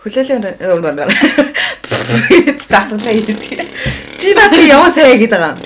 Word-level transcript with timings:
Хүлээлгээр 0.00 0.56
дасналаа 2.72 3.12
хийдэг. 3.16 3.68
Чи 4.16 4.32
надад 4.32 4.64
яваа 4.64 4.88
сайн 4.88 5.20
гэдэг 5.20 5.36
байгаа. 5.36 5.60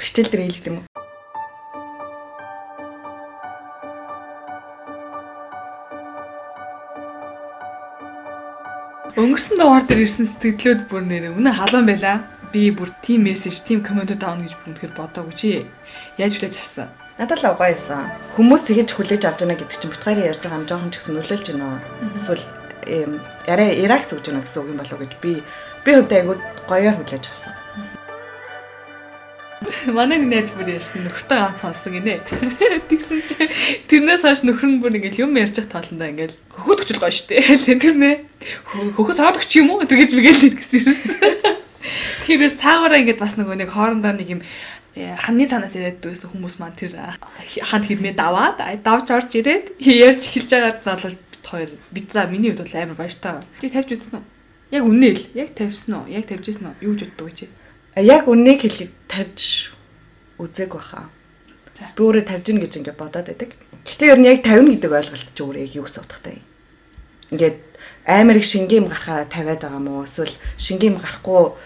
Хичээл 0.00 0.32
дээр 0.32 0.44
хийлгдэг 0.48 0.72
юм 0.72 0.80
уу? 0.80 0.88
Өнгөрсөн 9.20 9.60
дугаар 9.60 9.84
дээр 9.84 10.08
ирсэн 10.08 10.24
сэтгэлдлүүд 10.24 10.88
бүр 10.88 11.04
нэрээ 11.04 11.36
үнэ 11.36 11.52
халуун 11.60 11.84
байла. 11.92 12.24
Би 12.56 12.72
бүр 12.72 12.88
тим 13.04 13.28
мессеж, 13.28 13.60
тим 13.68 13.84
комментууд 13.84 14.24
аавна 14.24 14.48
гэж 14.48 14.56
бүр 14.64 14.80
үнэхээр 14.80 14.96
бодоогүй 14.96 15.36
чи. 15.36 15.68
Яаж 16.16 16.40
хүлээж 16.40 16.64
авсан? 16.64 16.88
Надад 17.20 17.44
л 17.44 17.52
байсан. 17.52 18.12
Хүмүүс 18.32 18.64
тэгэж 18.64 18.96
хүлээж 18.96 19.28
авч 19.28 19.44
байна 19.44 19.60
гэдэг 19.60 19.76
чинь 19.76 19.92
битгаарийн 19.92 20.28
ярьж 20.32 20.40
байгаа 20.40 20.60
юм 20.60 20.68
жоохон 20.68 20.88
ч 20.88 20.96
гэсэн 21.00 21.16
нөлөөлж 21.16 21.46
байна. 21.52 21.80
Эсвэл 22.16 22.44
арай 23.46 23.82
ирак 23.82 24.06
зүгж 24.06 24.30
байна 24.30 24.42
гэсэн 24.46 24.62
үг 24.62 24.70
юм 24.70 24.80
болов 24.80 24.98
гэж 25.02 25.12
би 25.22 25.42
би 25.84 25.90
хувьдаа 25.94 26.18
айгуу 26.18 26.36
гоёор 26.70 26.96
хүлээж 27.02 27.24
авсан. 27.26 27.54
Манай 29.86 30.18
найз 30.20 30.50
бүр 30.52 30.76
ярьсан 30.76 31.02
нөхөртэй 31.02 31.38
ганц 31.40 31.60
сонсон 31.64 31.96
гинэ. 31.96 32.20
Тэгсэн 32.90 33.20
чи 33.24 33.34
тэрнээс 33.88 34.22
хойш 34.22 34.42
нөхөр 34.44 34.68
нь 34.68 34.80
бүр 34.84 34.94
ингээл 35.00 35.26
юм 35.26 35.34
ярьж 35.34 35.56
байгаа 35.58 35.80
тоолондоо 35.80 36.08
ингээл 36.12 36.36
хөхөд 36.52 36.82
өчл 36.84 37.00
гоё 37.00 37.14
штэ. 37.14 37.40
Тэгснэ. 37.66 38.10
Хөхөс 38.94 39.16
хараад 39.16 39.40
өч 39.40 39.52
юм 39.56 39.74
уу? 39.74 39.88
Тэгэж 39.88 40.10
бигээл 40.12 40.60
гэсэн 40.60 40.86
юмсэн. 40.86 41.56
Тэгэхээр 42.28 42.54
цаагаараа 42.58 43.00
ингээд 43.00 43.22
бас 43.22 43.34
нөгөө 43.40 43.56
нэг 43.62 43.70
хоорондоо 43.72 44.12
нэг 44.12 44.28
юм 44.38 44.40
э, 44.98 45.14
ханы 45.14 45.46
цанаас 45.46 45.74
ирээд 45.78 46.02
дүүсэн 46.02 46.34
хүмүүс 46.34 46.58
маань 46.58 46.76
тэр 46.76 46.98
ханд 47.62 47.86
хэрмээ 47.86 48.18
даваад 48.18 48.58
давж 48.82 49.06
орж 49.14 49.30
ирээд 49.38 49.78
ярьж 49.78 50.22
эхэлж 50.26 50.50
байгаад 50.50 50.78
нь 50.82 50.90
бол 50.90 51.16
хоёр 51.46 51.70
бит 51.90 52.12
за 52.12 52.26
миний 52.26 52.50
хувьд 52.50 52.66
бол 52.66 52.82
амар 52.82 52.96
баяртай. 52.96 53.40
Чи 53.60 53.70
тавьж 53.70 53.90
үзсэн 53.94 54.18
үү? 54.18 54.24
Яг 54.74 54.82
үнэ 54.82 55.08
л. 55.14 55.22
Яг 55.34 55.54
тавьсан 55.54 55.94
уу? 55.94 56.10
Яг 56.10 56.26
тавьж 56.26 56.50
исэн 56.50 56.74
үү? 56.74 56.82
Юу 56.82 56.94
гэж 56.98 57.02
боддог 57.06 57.26
вэ 57.30 57.34
чи? 57.38 57.46
яг 58.02 58.28
үннийг 58.28 58.60
хэлэхэд 58.60 58.92
тавьж 59.08 59.72
үзег 60.36 60.76
баха. 60.76 61.08
Би 61.96 62.00
өөрөө 62.04 62.24
тавьж 62.28 62.44
гин 62.44 62.60
гэж 62.60 62.72
ингээд 62.76 63.00
бодоод 63.00 63.26
байдаг. 63.32 63.56
Гэхдээ 63.88 64.12
ер 64.12 64.20
нь 64.20 64.28
яг 64.28 64.44
50 64.44 64.68
гэдэг 64.76 64.92
ойлголт 64.92 65.30
чи 65.32 65.40
өөрөө 65.40 65.64
яг 65.64 65.72
юу 65.72 65.84
гэсэн 65.88 66.04
утгатай 66.04 66.34
юм? 66.36 66.44
Ингээд 67.32 67.58
амар 68.04 68.36
их 68.36 68.44
шингэм 68.44 68.84
гарахаараа 68.92 69.28
тавиад 69.32 69.60
байгаа 69.64 69.80
мó 69.80 70.04
эсвэл 70.04 70.36
шингэм 70.60 71.00
гарахгүй 71.00 71.56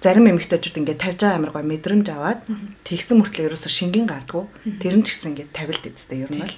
зарим 0.00 0.26
эмэгтэйчүүд 0.32 0.80
ингээд 0.80 1.00
тавьж 1.00 1.20
байгаа 1.20 1.36
амар 1.36 1.52
гой 1.52 1.64
мэдрэмж 1.68 2.06
аваад 2.08 2.40
тэгсэн 2.88 3.20
мөртлөө 3.20 3.46
ерөөсө 3.52 3.68
шингэн 3.68 4.08
гардггүй 4.08 4.44
тэр 4.80 4.94
нь 4.96 5.04
ч 5.04 5.12
гэсэн 5.12 5.36
ингээд 5.36 5.52
тавилт 5.52 5.84
эцтэй 5.84 6.24
ер 6.24 6.30
нь 6.32 6.40
бол. 6.40 6.56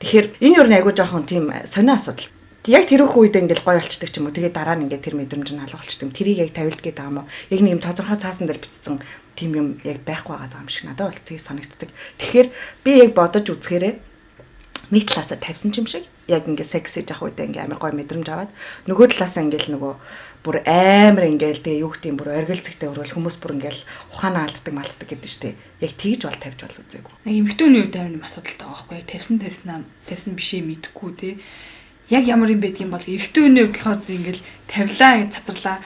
Тэгэхээр 0.00 0.26
энэ 0.44 0.56
ер 0.60 0.68
нь 0.68 0.76
айгуу 0.76 0.92
жоохон 0.92 1.24
тийм 1.24 1.48
сонио 1.64 1.96
асуудал 1.96 2.28
яг 2.68 2.84
тэр 2.86 3.02
их 3.08 3.16
үед 3.16 3.34
ингээл 3.34 3.66
гой 3.66 3.76
болчдаг 3.80 4.10
ч 4.12 4.16
юм 4.20 4.28
уу. 4.28 4.36
Тэгээ 4.36 4.52
дараа 4.54 4.76
нь 4.76 4.86
ингээд 4.86 5.02
тэр 5.02 5.16
мэдрэмж 5.18 5.48
нь 5.56 5.64
алга 5.64 5.80
болчдөг. 5.80 6.12
Тэрийг 6.14 6.38
яг 6.46 6.50
тавилт 6.54 6.78
гэдэг 6.78 7.02
юм 7.02 7.24
уу? 7.24 7.30
Яг 7.50 7.60
нэг 7.64 7.72
юм 7.74 7.82
тодорхой 7.82 8.20
цаасан 8.20 8.46
дээр 8.46 8.62
бичсэн 8.62 9.02
тийм 9.34 9.50
юм 9.56 9.68
яг 9.82 10.04
байхгүй 10.06 10.36
байгаа 10.36 10.62
юм 10.62 10.70
шиг 10.70 10.86
надад 10.86 11.10
бол 11.10 11.24
тийг 11.26 11.40
санагддаг. 11.42 11.90
Тэгэхээр 12.20 12.48
би 12.84 12.90
яг 13.02 13.10
бодож 13.18 13.50
үзэхээрээ 13.50 13.94
нэг 14.92 15.02
талаасаа 15.08 15.40
тавьсан 15.40 15.72
юм 15.74 15.88
шиг 15.88 16.04
яг 16.28 16.46
ингээд 16.46 16.70
секс 16.70 16.94
хийж 16.94 17.10
авах 17.10 17.32
үедээ 17.32 17.50
ингээд 17.50 17.66
амар 17.66 17.80
гой 17.80 17.92
мэдрэмж 17.96 18.28
аваад 18.30 18.50
нөгөө 18.86 19.06
талаасаа 19.16 19.42
ингээл 19.42 19.74
нөгөө 19.74 19.94
бүр 20.42 20.58
амар 20.66 21.30
ингээл 21.30 21.62
тэгээ 21.62 21.82
юу 21.86 21.94
гэдэг 21.94 22.10
юм 22.10 22.18
бүр 22.18 22.34
оргилцэгтэй 22.34 22.90
өрөөл 22.90 23.14
хүмүүс 23.14 23.36
бүр 23.38 23.54
ингээл 23.62 23.82
ухаанаа 24.10 24.50
алддаг 24.50 24.74
малтдаг 24.74 25.06
гэдэг 25.06 25.30
штеп. 25.30 25.56
Яг 25.78 25.94
тэгж 25.94 26.26
бол 26.26 26.38
тавьж 26.42 26.58
бол 26.66 26.80
үзээгүй. 26.82 27.14
Нэг 27.30 27.36
эмхтөний 27.46 27.80
үед 27.86 27.94
амар 27.94 28.26
асуудалтай 28.26 28.66
байгаа 28.66 28.74
байхгүй. 28.90 29.06
Тавьсан 29.06 29.38
тавьснаа 29.38 29.78
тавьсан 30.10 30.34
бишээ 30.34 30.62
мэдхгүй 30.66 31.10
те 31.14 31.28
яг 32.10 32.26
ямар 32.26 32.50
юм 32.50 32.58
байдгийг 32.58 32.90
бол 32.90 33.06
хүний 33.06 33.62
хувьд 33.62 33.78
болохоор 33.78 34.00
зү 34.02 34.10
ингээл 34.18 34.42
тавилаа 34.66 35.14
цатарлаа 35.30 35.76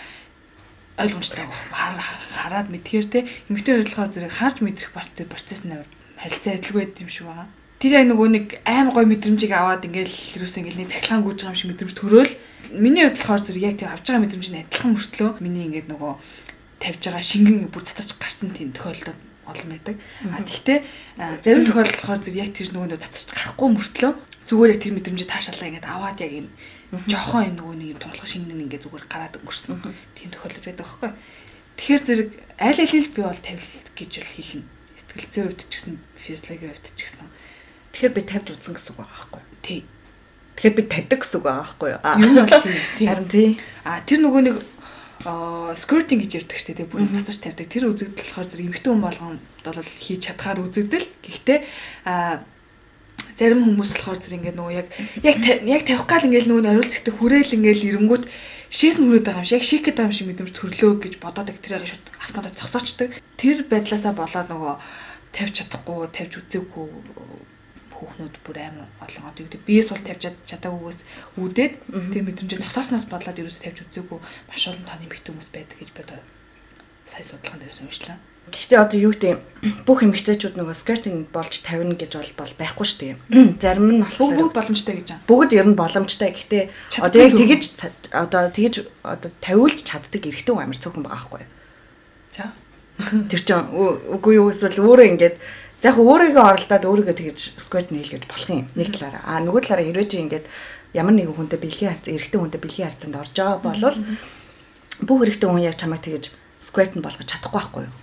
ойлгомжтой 0.96 1.44
байгаа. 1.44 2.00
Хараад 2.40 2.68
мэдхээр 2.72 3.06
те 3.12 3.28
эмэгтэй 3.52 3.84
хувьд 3.84 3.92
болохоор 3.92 4.12
зэрэг 4.16 4.32
харж 4.32 4.56
мэдрэх 4.64 4.90
процесс 4.96 5.68
нь 5.68 5.76
харилцаа 6.16 6.56
адилгүй 6.56 6.80
байд 6.88 7.04
юм 7.04 7.12
шиг 7.12 7.28
байгаа. 7.28 7.48
Тэр 7.76 7.92
яг 7.92 8.06
нөгөө 8.08 8.28
нэг 8.32 8.46
аим 8.64 8.88
гой 8.96 9.04
мэдрэмжийг 9.04 9.52
аваад 9.52 9.84
ингээл 9.84 10.40
ерөөсөө 10.40 10.60
ингээл 10.64 10.80
нэг 10.80 10.90
цахилгаан 10.96 11.24
гүйж 11.28 11.38
байгаа 11.44 11.52
юм 11.52 11.60
шиг 11.60 11.70
мэдрэмж 11.76 11.94
төрөөл 11.96 12.32
миний 12.72 13.04
хувьд 13.04 13.20
болохоор 13.20 13.42
зэрэг 13.44 13.66
яг 13.68 13.76
тэр 13.76 13.92
авч 13.92 14.04
байгаа 14.08 14.24
мэдрэмж 14.24 14.48
нь 14.48 14.60
адилхан 14.64 14.90
мөртлөө 14.96 15.30
миний 15.44 15.64
ингээд 15.68 15.88
нөгөө 15.92 16.12
тавьж 16.80 17.02
байгаа 17.04 17.24
шингэн 17.24 17.68
бүр 17.68 17.84
цатарч 17.84 18.10
гарсан 18.16 18.50
тийм 18.56 18.72
тохиолдол 18.72 19.16
олон 19.44 19.68
байдаг. 19.70 19.96
А 20.32 20.40
тэгтээ 20.40 20.78
зарим 21.44 21.64
тохиолдол 21.68 22.00
болохоор 22.00 22.20
зэрэг 22.24 22.40
яг 22.40 22.50
тэр 22.56 22.68
нөгөө 22.72 22.96
цатарч 22.96 23.28
гарахгүй 23.36 23.68
мөртлөө 23.76 24.12
зүгээр 24.48 24.72
яг 24.72 24.80
тэр 24.80 24.94
мэдрэмжийг 24.96 25.30
таашаалаа 25.30 25.68
ингээд 25.68 25.86
аваад 25.90 26.18
яг 26.24 26.32
юм 26.32 26.48
жоохон 27.12 27.44
юм 27.50 27.56
нөгөө 27.60 27.74
нэг 27.76 27.88
юм 27.92 28.00
тунгалах 28.00 28.30
шингэн 28.30 28.62
ингээд 28.66 28.84
зүгээр 28.86 29.06
гараад 29.10 29.36
өнгөрсөн. 29.42 29.76
Тийм 30.14 30.30
тохиолдол 30.30 30.64
байдаг 30.64 30.86
байхгүй. 30.86 31.10
Тэгэхээр 31.76 32.02
зэрэг 32.06 32.30
аль 32.56 32.80
алил 32.80 33.08
би 33.10 33.20
бол 33.20 33.42
тавилт 33.42 33.88
гэж 33.98 34.12
бол 34.22 34.32
хэлнэ. 34.32 34.64
Сэтгэл 34.96 35.28
зүйн 35.34 35.46
хувьд 35.50 35.60
ч 35.60 35.72
гэсэн 35.76 35.94
физиологийн 36.16 36.72
хувьд 36.72 36.88
ч 36.94 37.00
гэсэн. 37.04 37.26
Тэгэхээр 37.96 38.12
би 38.12 38.22
тавьж 38.28 38.46
үзсэн 38.52 38.76
гэсэн 38.76 38.92
үг 38.92 39.00
байгаа 39.00 39.16
байхгүй. 39.24 39.42
Тий. 39.64 39.80
Тэгэхээр 40.60 40.76
би 40.76 40.82
тавьдаг 40.84 41.20
гэсэн 41.24 41.36
үг 41.40 41.44
байгаа 41.48 41.64
байхгүй 41.64 41.88
юу? 41.96 42.00
Юу 42.20 42.28
нь 42.28 42.40
бол 42.44 42.60
тийм. 43.00 43.08
Харин 43.08 43.28
тий. 43.32 43.48
А 43.88 44.04
тэр 44.04 44.20
нөгөө 44.20 44.42
нэг 44.44 44.56
скрутинг 45.80 46.20
гэж 46.28 46.32
ярьдаг 46.44 46.60
шүү 46.60 46.76
дээ. 46.76 46.92
Бүрэн 46.92 47.16
татаж 47.16 47.40
тавьдаг. 47.40 47.72
Тэр 47.72 47.88
үзэгдэл 47.88 48.20
болохоор 48.20 48.48
зэрэг 48.52 48.68
эмхтэн 48.68 48.92
хүн 48.92 49.00
болгонд 49.00 49.40
бол 49.64 49.80
хийж 49.80 50.20
чадхаар 50.28 50.60
үзэгдэл. 50.60 51.08
Гэхдээ 51.24 51.58
а 52.04 52.44
зарим 53.32 53.64
хүмүүс 53.64 53.90
болохоор 53.96 54.20
зэрэг 54.20 54.38
ингээд 54.44 54.58
нөгөө 54.60 54.74
яг 54.76 54.88
яг 55.24 55.36
яг 55.64 55.82
тавих 55.88 56.04
гал 56.04 56.28
ингээд 56.28 56.48
нөгөө 56.52 56.68
ориулцэгтэй 56.68 57.14
хүрээл 57.16 57.56
ингээд 57.56 57.80
ирэнгүүт 57.96 58.24
шээс 58.68 59.00
нь 59.00 59.08
хүрээд 59.08 59.24
байгаа 59.24 59.40
юм 59.40 59.48
шиг 59.48 59.56
яг 59.56 59.64
шик 59.64 59.82
гэдэг 59.88 60.04
юм 60.04 60.12
шиг 60.12 60.28
мэдрэмж 60.28 60.52
төрлөө 60.52 60.92
гэж 61.00 61.14
бодоод 61.16 61.48
тэрийг 61.64 61.88
шууд 61.88 62.04
автоматар 62.20 62.52
зогсоочдөг. 62.60 63.08
Тэр 63.40 63.64
байдлаасаа 63.64 64.12
болоод 64.12 64.52
нөгөө 64.52 64.74
тавьж 65.32 65.54
чадахгүй, 65.64 66.12
тавьж 66.12 66.32
үзээгүй 66.44 67.55
хүүхнүүд 67.96 68.36
бүр 68.44 68.56
амар 68.60 68.88
олон 69.00 69.24
одоо 69.28 69.42
юу 69.42 69.50
гэдэг 69.50 69.66
биес 69.66 69.88
бол 69.90 70.04
тавьж 70.04 70.22
чадаагүйгээс 70.46 71.00
үүдээд 71.40 71.72
тэр 72.12 72.22
мэдрэмжээ 72.24 72.62
зогсооснаас 72.62 73.06
бодлоод 73.08 73.40
ерөөсө 73.40 73.64
тавьж 73.64 73.78
үзээгүй 73.88 74.18
маш 74.20 74.62
олон 74.68 74.84
тооны 74.84 75.08
бит 75.08 75.24
хүмүүс 75.24 75.50
байдаг 75.52 75.76
гэж 75.80 75.90
бодоод 75.96 76.24
сая 77.06 77.24
судалгаан 77.24 77.60
дээрээс 77.62 77.82
уншлаа. 77.82 78.18
Гэхдээ 78.46 78.78
одоо 78.78 78.98
юу 79.02 79.10
гэдэг 79.10 79.82
бүх 79.90 80.06
эмэгтэйчүүд 80.06 80.54
нөгөө 80.54 80.76
скертинг 80.78 81.34
болж 81.34 81.66
тавина 81.66 81.98
гэж 81.98 82.14
бол 82.14 82.54
байхгүй 82.62 82.86
шүү 82.86 83.00
дээ. 83.02 83.14
Зарим 83.58 83.90
нь 83.90 84.02
болохоор 84.06 84.38
бүгд 84.38 84.54
боломжтой 84.54 84.94
гэж 85.02 85.06
байна. 85.10 85.26
Бүгд 85.26 85.50
ер 85.58 85.66
нь 85.66 85.74
боломжтой. 85.74 86.30
Гэхдээ 86.30 86.64
одоо 87.02 87.18
яг 87.26 87.34
тэгэж 87.34 87.62
одоо 88.14 88.42
тэгэж 88.54 88.74
одоо 89.02 89.30
тавиулж 89.42 89.82
чаддаг 89.82 90.22
эрэгтэй 90.22 90.54
хүн 90.54 90.62
амар 90.62 90.78
цөөхөн 90.78 91.02
байгаа 91.02 91.26
байхгүй 91.26 91.42
юу? 91.42 91.50
За. 92.30 92.54
Тэр 93.26 93.42
чинь 93.42 93.66
үгүй 94.14 94.38
юу 94.38 94.54
эсвэл 94.54 94.78
өөрөө 94.78 95.06
ингээд 95.10 95.36
за 95.86 95.94
яг 95.94 96.02
өөрийгөө 96.02 96.42
оролдоод 96.42 96.82
өөрийгөө 96.82 97.14
тэгэж 97.14 97.38
скертинг 97.62 98.02
хийлгэж 98.02 98.26
болох 98.26 98.50
юм. 98.50 98.66
Нэг 98.74 98.90
талаараа. 98.90 99.22
Аа 99.22 99.38
нөгөө 99.38 99.70
талаараа 99.70 99.86
хэрвээ 99.86 100.10
чи 100.10 100.18
ингээд 100.18 100.46
ямар 100.98 101.14
нэгэн 101.14 101.36
хүнтэй 101.38 101.62
бэлгийн 101.62 101.94
харьцаа 101.94 102.10
эрэгтэй 102.10 102.40
хүнтэй 102.42 102.58
бэлгийн 102.58 102.88
харьцаанд 102.90 103.14
орж 103.22 103.34
байгаа 103.38 103.62
бол 103.62 103.94
бүх 105.06 105.20
эрэгтэй 105.22 105.46
хүн 105.46 105.62
яг 105.62 105.78
чамайг 105.78 106.02
тэгэж 106.02 106.34
square 106.58 106.90
нь 106.90 107.04
болгож 107.06 107.28
чадахгүй 107.30 107.54
байхгүй 107.54 107.82
юу. 107.86 107.94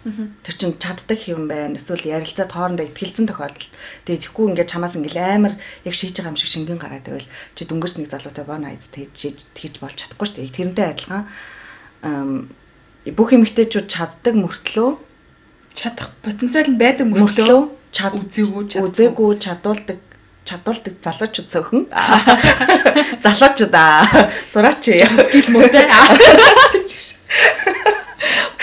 Тэр 0.47 0.55
чинь 0.55 0.79
чаддаг 0.79 1.19
юм 1.27 1.51
байна. 1.51 1.75
Эсвэл 1.75 2.07
ярилцаад 2.07 2.55
хоорондоо 2.55 2.87
ихтгэлцэн 2.87 3.27
тохиолдол. 3.27 3.67
Тэгээд 4.07 4.31
тэгэхгүй 4.31 4.45
ингээд 4.55 4.71
чамаас 4.71 4.95
ингээд 4.95 5.19
амар 5.19 5.53
яг 5.83 5.91
шийдэж 5.91 6.23
байгаа 6.23 6.31
юм 6.31 6.39
шиг 6.39 6.51
шингэн 6.55 6.79
гараад 6.79 7.03
байвал 7.03 7.27
чи 7.51 7.67
дөнгөж 7.67 7.99
нэг 7.99 8.07
залуутай 8.07 8.45
бон 8.47 8.63
айц 8.63 8.87
тэгж 8.87 9.51
тэгж 9.59 9.75
болж 9.83 9.99
чадахгүй 9.99 10.23
шүү 10.23 10.39
дээ. 10.39 10.55
Тэрнтэй 10.55 10.87
адилхан 10.95 11.27
бүх 13.11 13.29
эмэгтэйчүүд 13.35 13.87
чаддаг 13.91 14.35
мөртлөө 14.39 14.89
чадах 15.73 16.09
потенциал 16.23 16.69
нь 16.69 16.79
байдаг 16.81 17.07
мөртлөө 17.11 17.61
чад 17.93 18.13
үзээгүй 18.17 18.63
үзээгүй 18.85 19.31
чадуулдаг 19.43 19.99
чадуулдаг 20.47 20.93
залуучууд 21.05 21.47
цөөхөн 21.53 21.83
залуучууд 23.25 23.73
аа 23.73 24.05
сураач 24.51 24.85
скил 25.27 25.47
мөтэй 25.53 25.85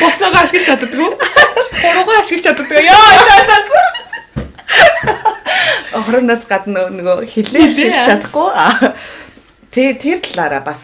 Босоогоо 0.00 0.40
ашиглаж 0.44 0.66
чаддаггүй. 0.68 1.10
Хуруугаа 1.80 2.20
ашиглаж 2.20 2.44
чаддаггүй. 2.46 2.84
Яа 2.88 3.10
за 3.28 3.36
за 3.48 3.56
за. 3.70 3.82
Охроноос 5.98 6.44
гадна 6.48 6.86
нөгөө 6.88 7.26
хилээ 7.32 7.66
ашиглаж 7.68 8.06
чадахгүй. 8.08 8.48
Тэгээ 9.74 9.94
тэр 10.00 10.18
талаараа 10.24 10.62
бас 10.64 10.80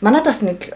манад 0.00 0.24
бас 0.24 0.40
нэг 0.42 0.72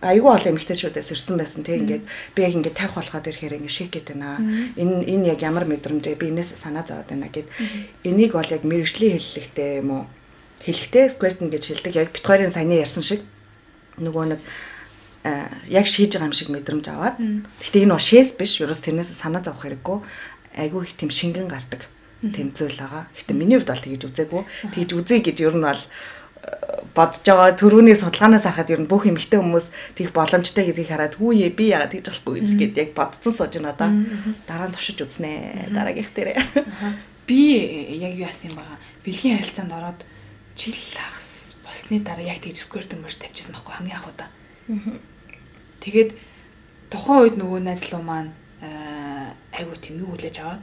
аюул 0.00 0.34
олон 0.34 0.54
эмгтээчүүдээс 0.54 1.12
ирсэн 1.14 1.36
байсан 1.38 1.62
тийм 1.62 1.84
ингээд 1.86 2.04
би 2.34 2.40
яг 2.42 2.54
ингээд 2.54 2.78
тавих 2.78 2.94
болоход 2.96 3.26
ирэхээр 3.26 3.58
ингээд 3.58 3.76
шик 3.76 3.90
гэдэг 3.90 4.16
байна. 4.16 4.38
Энэ 4.78 5.04
энэ 5.06 5.28
яг 5.34 5.40
ямар 5.42 5.66
мэдрэмжээ 5.66 6.16
би 6.16 6.30
энэс 6.30 6.54
санаа 6.54 6.86
зовоод 6.86 7.10
байна 7.10 7.28
гэд 7.30 7.46
энийг 8.06 8.32
бол 8.34 8.46
яг 8.46 8.62
мэрэгжлийн 8.62 9.18
хэллэгтэй 9.18 9.82
юм 9.82 9.90
уу? 9.90 10.04
Хэлэхдээ 10.64 11.06
squirting 11.08 11.50
гэж 11.50 11.62
хэлдэг. 11.66 11.94
Яг 11.96 12.08
бит 12.14 12.24
хоёрын 12.24 12.52
саяны 12.52 12.78
ярьсан 12.78 13.02
шиг 13.02 13.26
нөгөө 13.98 14.36
нэг 14.36 14.40
Э, 15.22 15.52
яг 15.68 15.84
шийж 15.86 16.16
байгаа 16.16 16.32
юм 16.32 16.32
шиг 16.32 16.48
мэдрэмж 16.48 16.86
аваад. 16.88 17.20
Гэхдээ 17.60 17.84
энэ 17.84 17.92
бол 17.92 18.00
шээс 18.00 18.40
биш. 18.40 18.56
Ерөөс 18.56 18.80
тэрнээс 18.80 19.12
санаа 19.12 19.44
зовох 19.44 19.68
хэрэггүй. 19.68 19.98
Айгүй 20.56 20.80
их 20.88 20.96
тийм 20.96 21.12
шингэн 21.12 21.44
гардаг 21.44 21.84
тэм 22.24 22.56
зүйл 22.56 22.80
байгаа. 22.80 23.04
Гэхдээ 23.12 23.36
миний 23.36 23.60
хувьд 23.60 23.68
бол 23.68 23.84
тэгэж 23.84 24.02
үзээгүй. 24.08 24.42
Тэгэж 24.72 24.90
үзье 24.96 25.20
гэж 25.20 25.36
ер 25.44 25.56
нь 25.60 25.66
бол 25.68 25.82
бодож 26.94 27.22
байгаа 27.22 27.54
төрөүний 27.54 27.94
судалгаанаас 27.94 28.44
харахад 28.44 28.72
ер 28.72 28.80
нь 28.82 28.90
бүх 28.90 29.06
эмэгтэй 29.06 29.38
хүмүүс 29.40 29.66
тийх 29.94 30.10
боломжтой 30.16 30.66
гэдгийг 30.66 30.90
хараад 30.90 31.14
хүүе 31.16 31.52
би 31.54 31.70
яагаад 31.70 31.92
тэгж 31.94 32.06
болохгүй 32.10 32.40
гэж 32.40 32.50
гээд 32.58 32.80
яг 32.80 32.90
бодсон 32.96 33.32
сууж 33.32 33.52
байна 33.54 33.72
одоо. 33.76 33.88
Дараа 34.48 34.68
нь 34.68 34.74
туршиж 34.74 34.98
үзнэ. 35.04 35.70
Дараагийнх 35.70 36.12
дээрээ. 36.16 36.38
Би 37.28 37.40
яг 38.00 38.14
юу 38.18 38.26
яасан 38.26 38.50
юм 38.50 38.58
бага. 38.58 38.80
Бэлгийн 39.04 39.38
харилцаанд 39.38 39.72
ороод 39.72 40.00
жил 40.56 40.74
хагас 40.74 41.56
болсны 41.62 42.00
дараа 42.02 42.26
яг 42.26 42.42
тэгж 42.42 42.58
сквер 42.66 42.84
дэмэрч 42.88 43.16
тавьчихсан 43.22 43.54
байхгүй 43.54 43.74
хамгийн 43.76 43.98
анхудаа. 44.00 44.28
Тэгээд 45.84 46.10
тухайн 46.90 47.20
үед 47.22 47.36
нөгөө 47.38 47.60
найзлуу 47.64 48.02
маань 48.02 48.34
айгуу 48.60 49.76
тийм 49.80 50.04
юу 50.04 50.12
хүлээж 50.12 50.36
аваад 50.44 50.62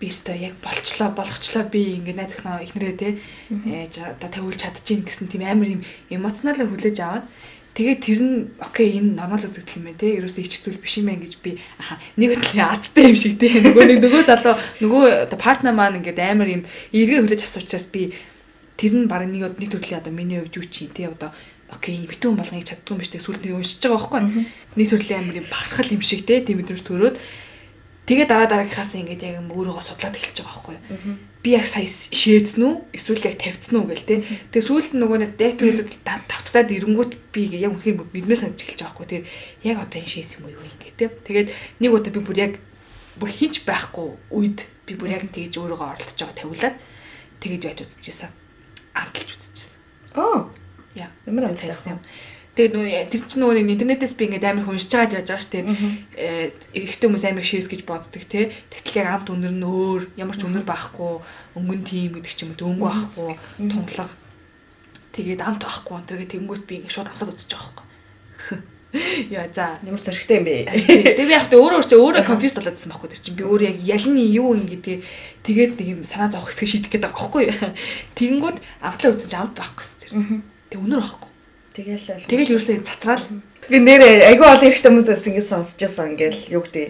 би 0.00 0.10
өстой 0.10 0.38
яг 0.50 0.54
болчлоо 0.62 1.14
болгочлоо 1.14 1.64
би 1.70 1.94
ингээд 2.02 2.18
найз 2.18 2.34
өхнөө 2.34 2.66
ихнэрээ 2.66 2.94
те 2.98 3.08
ээж 3.50 4.18
одоо 4.18 4.28
тавиулж 4.30 4.58
чадчихин 4.58 5.06
гэсэн 5.06 5.30
тийм 5.30 5.46
амар 5.46 5.78
юм 5.78 5.82
эмоционалаар 6.10 6.70
хүлээж 6.70 6.98
аваад 6.98 7.26
тэгээд 7.78 8.00
тэр 8.02 8.20
нь 8.26 8.36
окей 8.58 8.98
энэ 8.98 9.14
нормал 9.14 9.46
үзэгдэл 9.46 9.78
юм 9.78 9.86
байна 9.86 10.02
те 10.02 10.18
ерөөсөө 10.18 10.42
ичцүүл 10.42 10.82
биш 10.82 10.94
юм 10.98 11.06
байна 11.06 11.22
гэж 11.22 11.34
би 11.38 11.50
аха 11.78 12.02
нэг 12.18 12.28
хөдөлгөөний 12.34 12.66
адтай 12.66 13.04
юм 13.06 13.18
шиг 13.18 13.34
те 13.38 13.48
нөгөө 13.66 13.84
нэг 13.86 13.98
нөгөө 14.02 14.22
залуу 14.26 14.54
нөгөө 14.82 15.04
партнер 15.38 15.74
маань 15.74 16.02
ингээд 16.02 16.18
амар 16.18 16.50
юм 16.50 16.62
эргээр 16.90 17.22
хүлээж 17.22 17.46
авсан 17.46 17.62
учраас 17.62 17.86
би 17.94 18.10
тэр 18.74 18.92
нь 18.98 19.06
баг 19.06 19.22
нэг 19.22 19.54
нэг 19.54 19.70
төрлийн 19.70 20.02
одоо 20.02 20.10
миний 20.10 20.42
хувьд 20.42 20.58
юу 20.58 20.66
чи 20.66 20.90
те 20.90 21.06
одоо 21.06 21.30
окей 21.70 22.06
битүүн 22.06 22.36
болгоны 22.36 22.66
чаддгүй 22.66 22.94
юм 22.94 23.00
биш 23.00 23.12
те 23.14 23.22
сүлд 23.22 23.42
нэг 23.42 23.56
уншиж 23.56 23.80
байгаа 23.82 23.98
байхгүй 23.98 24.22
нэг 24.76 24.86
төрлийн 24.90 25.20
амар 25.22 25.40
юм 25.40 25.48
бахархал 25.50 25.94
юм 25.94 26.02
шиг 26.02 26.26
те 26.26 26.42
тийм 26.42 26.58
мэдрэмж 26.58 26.82
төрөөд 26.84 27.16
Тэгээ 28.10 28.26
дараа 28.26 28.50
дараагийнхаас 28.50 28.98
ингээд 28.98 29.22
яг 29.22 29.38
өөрийгөө 29.54 29.86
судлаад 29.86 30.18
эхэлж 30.18 30.42
байгаа 30.42 30.50
байхгүй. 30.50 30.76
Би 31.46 31.54
яг 31.54 31.66
сая 31.70 31.86
шээдсэн 31.86 32.58
үү? 32.58 32.74
Эсвэл 32.90 33.22
яг 33.22 33.38
тавьцсан 33.38 33.76
уу 33.78 33.86
гэл 33.86 34.02
те. 34.02 34.26
Тэгээ 34.50 34.66
сүүлд 34.66 34.98
нь 34.98 35.02
нөгөө 35.04 35.18
нэг 35.22 35.32
дайтер 35.38 35.70
үзэл 35.70 35.94
тавтагдаад 36.02 36.74
ирэнгүүт 36.74 37.12
би 37.30 37.54
яг 37.54 37.70
үнхээр 37.70 38.10
биднээс 38.10 38.42
санаж 38.42 38.58
эхэлж 38.66 38.82
байгаа 38.82 38.98
байхгүй. 38.98 39.06
Тэр 39.14 39.22
яг 39.62 39.78
одоо 39.78 39.98
энэ 40.02 40.10
шээс 40.10 40.42
юм 40.42 40.50
уу 40.50 40.58
юу 40.58 40.66
ингээд 40.66 40.98
те. 40.98 41.06
Тэгээд 41.06 41.48
нэг 41.54 41.90
удаа 41.94 42.10
би 42.10 42.18
бүр 42.18 42.38
яг 42.50 42.52
бүр 43.14 43.30
хинч 43.30 43.62
байхгүй 43.62 44.08
үед 44.34 44.58
би 44.90 44.92
бүр 44.98 45.14
яг 45.14 45.30
тэгж 45.30 45.54
өөрийгөө 45.54 45.86
оролдож 45.94 46.18
байгаа 46.18 46.34
тавиулаад 46.34 46.76
тэгэж 47.38 47.62
байж 47.62 47.78
үзчихсэн. 47.86 48.30
Амталж 48.98 49.30
үзчихсэн. 49.38 49.78
Аа. 50.18 50.50
Ямар 50.98 51.50
амталсан 51.50 51.98
юм. 51.98 52.00
Тэгээд 52.50 52.74
нөгөө 52.74 53.10
тэр 53.14 53.20
чинь 53.30 53.40
нөгөө 53.46 53.62
интернетээс 53.62 54.14
би 54.18 54.26
ингээд 54.26 54.42
амар 54.50 54.66
хүншиж 54.66 54.90
байгаа 54.90 55.22
гэж 55.22 55.30
яаж 55.30 55.44
штеп. 55.46 55.70
Э 56.18 56.50
эрэгтэй 56.74 57.06
хүмүүс 57.06 57.24
амар 57.30 57.46
шээс 57.46 57.70
гэж 57.70 57.86
боддог 57.86 58.26
те. 58.26 58.50
Тэгтэл 58.74 59.06
яг 59.06 59.22
амт 59.22 59.30
өнөр 59.30 59.54
нь 59.54 59.62
өөр, 59.62 60.02
ямар 60.18 60.34
ч 60.34 60.42
өнөр 60.50 60.66
байхгүй, 60.66 61.22
өнгөн 61.54 61.82
тим 61.86 62.10
гэдэг 62.18 62.34
ч 62.34 62.42
юм 62.42 62.58
уу, 62.58 62.74
өнгө 62.74 62.90
байхгүй, 62.90 63.30
тунгалаг. 63.70 64.10
Тэгээд 65.14 65.40
амт 65.46 65.62
байхгүй. 65.62 65.98
Тэгээд 66.10 66.32
тэнгүүт 66.34 66.62
би 66.66 66.74
ингээд 66.82 66.90
шууд 66.90 67.08
амсаад 67.14 67.30
байгаа 67.30 67.46
байхгүй. 67.54 67.86
Яа 69.30 69.46
за 69.54 69.78
ямар 69.86 70.02
зөрчтэй 70.02 70.42
юм 70.42 70.46
бэ? 70.50 70.66
Тэгээ 71.14 71.28
би 71.30 71.34
яг 71.38 71.46
тэ 71.46 71.54
өөрөө 71.54 71.86
өөртөө 71.86 72.02
өөрөө 72.02 72.24
конфьюз 72.26 72.58
болоодсан 72.58 72.90
байхгүй 72.90 73.08
тэр 73.14 73.22
чинь 73.22 73.38
би 73.38 73.46
өөрөө 73.46 73.70
яг 73.70 73.78
ялны 73.86 74.22
юу 74.26 74.58
юм 74.58 74.66
гэдгээ 74.66 74.98
тэгээд 75.46 75.72
нэг 75.78 75.88
юм 75.94 76.00
санаа 76.02 76.34
зовх 76.34 76.50
хэсэг 76.50 76.90
шийдэх 76.90 76.90
гээд 76.98 77.06
байгаа 77.06 77.14
байхгүй. 77.14 77.44
Тэнгүүд 78.18 78.58
амтлаа 78.82 79.14
үзэж 79.14 79.32
амт 79.38 79.54
байхгүй 79.54 79.86
тэр. 80.02 80.10
Тэг 80.70 80.80
өнөр 80.80 81.02
байхгүй. 81.02 81.30
Тэгэл 81.74 82.06
л 82.14 82.26
тэгэл 82.30 82.52
ерөөсөө 82.54 82.82
цатрал 82.86 83.24
би 83.70 83.78
нэрээ 83.78 84.26
айгүй 84.30 84.46
олон 84.46 84.70
хэрэгтэй 84.70 84.90
хүмүүсээс 84.90 85.26
ингэ 85.26 85.42
сонсож 85.42 85.78
байсан 85.78 86.14
ингээл 86.14 86.40
юу 86.50 86.62
гэдэг 86.66 86.88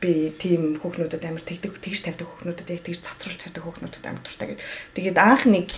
би 0.00 0.32
тийм 0.38 0.80
хүүхнүүдэд 0.80 1.28
амар 1.28 1.44
тэгдэг 1.44 1.76
тэгж 1.76 2.00
тавьдаг 2.08 2.26
хүүхнүүдэд 2.30 2.72
яг 2.72 2.82
тэгж 2.86 3.00
цацруулж 3.04 3.36
тавьдаг 3.36 3.62
хүүхнүүдэд 3.66 4.06
амар 4.08 4.22
дуртай 4.24 4.46
гэдэг. 4.54 4.66
Тэгээд 4.96 5.18
анх 5.20 5.44
нэг 5.44 5.68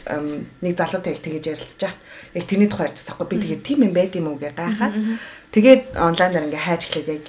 нэг 0.62 0.74
залуутай 0.78 1.12
яг 1.16 1.20
тэгж 1.26 1.44
ярилцж 1.50 1.80
яхад 1.82 2.00
яг 2.38 2.44
тэрний 2.46 2.70
тухай 2.70 2.86
ярьчихсан 2.86 3.18
байхгүй 3.18 3.28
би 3.34 3.42
тэгээд 3.42 3.66
тийм 3.66 3.80
юм 3.82 3.92
байд 3.96 4.14
юм 4.14 4.30
уу 4.30 4.38
гэж 4.38 4.54
гайхаад. 4.54 4.94
Тэгээд 5.50 5.82
онлайнаар 5.98 6.46
ингээ 6.46 6.66
хайж 6.70 6.82
эхлээд 6.86 7.08
яг 7.10 7.24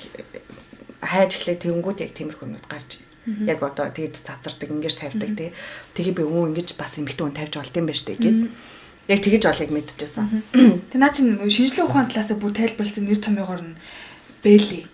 хайж 1.02 1.32
эхлээд 1.34 1.64
тэгэнгүүт 1.66 2.00
яг 2.06 2.12
тиймэрхүү 2.14 2.46
юмуд 2.46 2.68
гарч 2.70 2.90
яг 3.26 3.60
одоо 3.64 3.88
тэгж 3.90 4.16
цацардаг 4.22 4.70
ингэж 4.70 4.94
тавьдаг 5.00 5.32
тий. 5.34 5.50
Тэгээ 5.98 6.20
би 6.20 6.24
өө 6.28 6.54
ингэж 6.54 6.78
бас 6.78 7.00
эмхтэн 7.02 7.32
хүн 7.32 7.38
тавьж 7.40 7.58
болд 7.58 7.74
юм 7.74 7.88
байна 7.90 7.98
штэ 7.98 8.22
гэд 8.22 8.38
яг 9.08 9.20
тэгэж 9.20 9.44
олыг 9.52 9.72
мэдчихсэн. 9.72 10.44
Тэг 10.92 11.00
наа 11.00 11.12
чинь 11.12 11.36
шинжлэх 11.36 11.92
ухааны 11.92 12.08
талаас 12.12 12.32
бүр 12.40 12.56
тайлбарлсан 12.56 13.04
нэр 13.04 13.20
томьёогоор 13.20 13.62
нь 13.64 13.76
бэлий. 14.40 14.88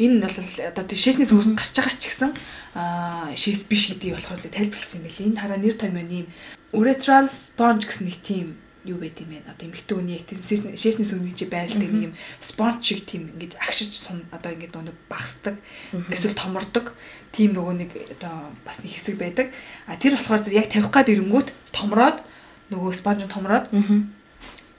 Энэ 0.00 0.24
бол 0.24 0.36
одоо 0.64 0.84
шээсний 0.96 1.28
сүгс 1.28 1.52
гарч 1.52 1.76
байгаа 1.76 1.96
ч 2.00 2.08
гэсэн 2.08 2.32
аа 2.72 3.36
шээс 3.36 3.68
биш 3.68 3.92
гэдгийг 3.92 4.16
болохоор 4.16 4.40
тайлбарлсан 4.40 5.04
юм 5.04 5.06
билий. 5.08 5.26
Энэ 5.28 5.40
хараа 5.44 5.60
нэр 5.60 5.76
томьёоны 5.76 6.24
urethral 6.72 7.28
sponge 7.28 7.84
гэсэн 7.84 8.08
нэг 8.08 8.16
тийм 8.24 8.56
юу 8.88 8.96
байд 8.96 9.20
юм 9.20 9.36
бэ? 9.36 9.44
Одоо 9.44 9.68
эмхтэн 9.68 9.98
үний 10.00 10.16
яг 10.16 10.24
шээсний 10.24 11.04
сүгний 11.04 11.36
чи 11.36 11.44
байрладаг 11.44 11.84
нэг 11.84 12.04
юм 12.08 12.14
спонж 12.40 12.80
шиг 12.80 13.04
тийм 13.04 13.28
ингэж 13.36 13.60
агшиж 13.60 13.92
сун 13.92 14.24
одоо 14.32 14.56
ингэж 14.56 14.72
нөгөө 14.72 14.96
багсдаг 15.12 15.60
эсвэл 16.08 16.32
томордог 16.32 16.96
тийм 17.36 17.52
нөгөө 17.52 17.74
нэг 17.76 17.90
одоо 18.16 18.56
бас 18.64 18.80
нэг 18.80 18.96
хэсэг 18.96 19.20
байдаг. 19.20 19.52
А 19.84 20.00
тэр 20.00 20.16
болохоор 20.16 20.48
яг 20.48 20.72
тавих 20.72 20.88
гад 20.88 21.12
ирэнгүүт 21.12 21.52
томроод 21.76 22.24
нөгөө 22.70 22.92
спонж 22.94 23.26
томроод 23.26 23.66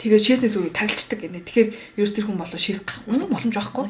тэгээд 0.01 0.25
шээснээс 0.25 0.55
үе 0.57 0.73
таглцдаг 0.73 1.19
гэнэ. 1.21 1.45
Тэгэхээр 1.45 1.69
ерөөс 2.01 2.13
тэр 2.17 2.25
хүн 2.25 2.41
болов 2.41 2.57
шээс 2.57 2.81
гарах 2.87 3.05
боломж 3.05 3.53
байхгүй. 3.53 3.85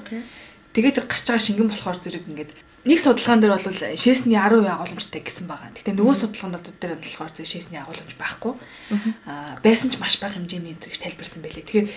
Тэгээд 0.75 0.95
тэр 0.99 1.07
гарч 1.07 1.25
байгаа 1.27 1.45
шингэн 1.47 1.69
болохоор 1.71 1.97
зэрэг 1.99 2.27
ингээд 2.27 2.51
нэг 2.87 2.99
судалгаан 2.99 3.39
дээр 3.43 3.53
бол 3.55 3.67
шээсний 3.95 4.39
10% 4.39 4.65
агуулмжтай 4.65 5.21
гэсэн 5.21 5.45
байгаа. 5.45 5.69
Гэтэ 5.75 5.93
нөгөө 5.93 6.15
судалгаанууд 6.17 6.67
дээр 6.81 6.97
болохоор 6.97 7.31
зэрэг 7.35 7.51
шээсний 7.51 7.79
агуулмж 7.79 8.15
байхгүй. 8.17 8.53
Аа 9.27 9.59
байсан 9.61 9.93
ч 9.93 10.01
маш 10.01 10.17
бага 10.17 10.39
хэмжээний 10.39 10.73
энэ 10.73 10.89
гэж 10.89 10.99
тайлбарсан 11.03 11.45
байлээ. 11.45 11.67
Тэгэхээр 11.67 11.87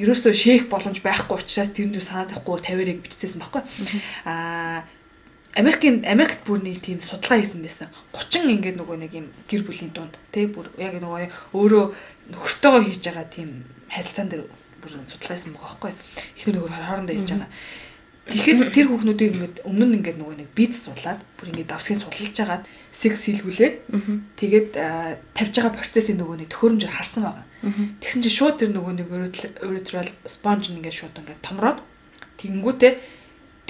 ерөөсөө 0.00 0.32
шээх 0.32 0.62
боломж 0.72 0.98
байхгүй 1.04 1.36
учраас 1.36 1.70
тэр 1.76 1.92
нь 1.92 1.98
санаад 2.00 2.32
авахгүй 2.32 2.62
тавиарыг 2.64 3.04
бичсэн 3.04 3.36
байхгүй. 3.36 3.62
Аа 4.24 4.88
Америкийн 5.56 6.06
Америкт 6.06 6.46
бүр 6.46 6.62
нэг 6.62 6.78
тийм 6.78 7.02
судалгаа 7.02 7.42
хийсэн 7.42 7.62
байсан. 7.66 7.88
30 8.14 8.54
ингээд 8.54 8.78
нөгөө 8.78 8.96
нэг 9.02 9.12
юм 9.18 9.26
гэр 9.50 9.66
бүлийн 9.66 9.90
дунд 9.90 10.14
тий 10.30 10.46
бүр 10.46 10.70
яг 10.78 10.94
нөгөө 11.02 11.26
өөрөө 11.58 11.84
нөхөртөөгөө 12.30 12.82
хийж 12.86 13.02
байгаа 13.02 13.26
тийм 13.26 13.66
харилцаан 13.90 14.30
дээр 14.30 14.46
бүр 14.78 14.90
судалгаа 14.94 15.34
хийсэн 15.34 15.52
байгаа 15.58 15.74
байхгүй. 15.74 15.92
Эхнэр 16.38 16.54
нөгөө 16.54 16.70
хоорондоо 16.70 17.14
хийж 17.18 17.30
байгаа. 17.34 17.50
Тэгэхэд 18.30 18.70
тэр 18.70 18.86
хүүхнүүдийг 18.94 19.32
ингээд 19.34 19.56
өмнө 19.66 19.86
нь 19.90 19.96
ингээд 19.98 20.18
нөгөө 20.22 20.36
нэг 20.38 20.48
биз 20.54 20.86
суулаад 20.86 21.18
бүр 21.34 21.50
ингээд 21.50 21.72
давсгийн 21.74 21.98
судалж 21.98 22.36
агаад 22.38 22.64
секс 22.94 23.26
хийлгүүлээд 23.26 23.74
тэгээд 24.38 24.70
тавьж 25.34 25.54
байгаа 25.58 25.74
процессын 25.74 26.20
нөгөө 26.22 26.36
нэг 26.46 26.48
төхөөрөмжөөр 26.54 26.94
харсан 26.94 27.22
байгаа. 27.26 27.46
Тэгсэн 27.98 28.22
чинь 28.22 28.38
шууд 28.38 28.56
тэр 28.62 28.70
нөгөө 28.70 28.94
нэг 29.02 29.08
urethral 29.66 30.10
sponge 30.30 30.70
ингээд 30.70 30.94
шууд 30.94 31.18
ингээд 31.18 31.42
томроод 31.42 31.82
тэгэнгүүтээ 32.38 32.92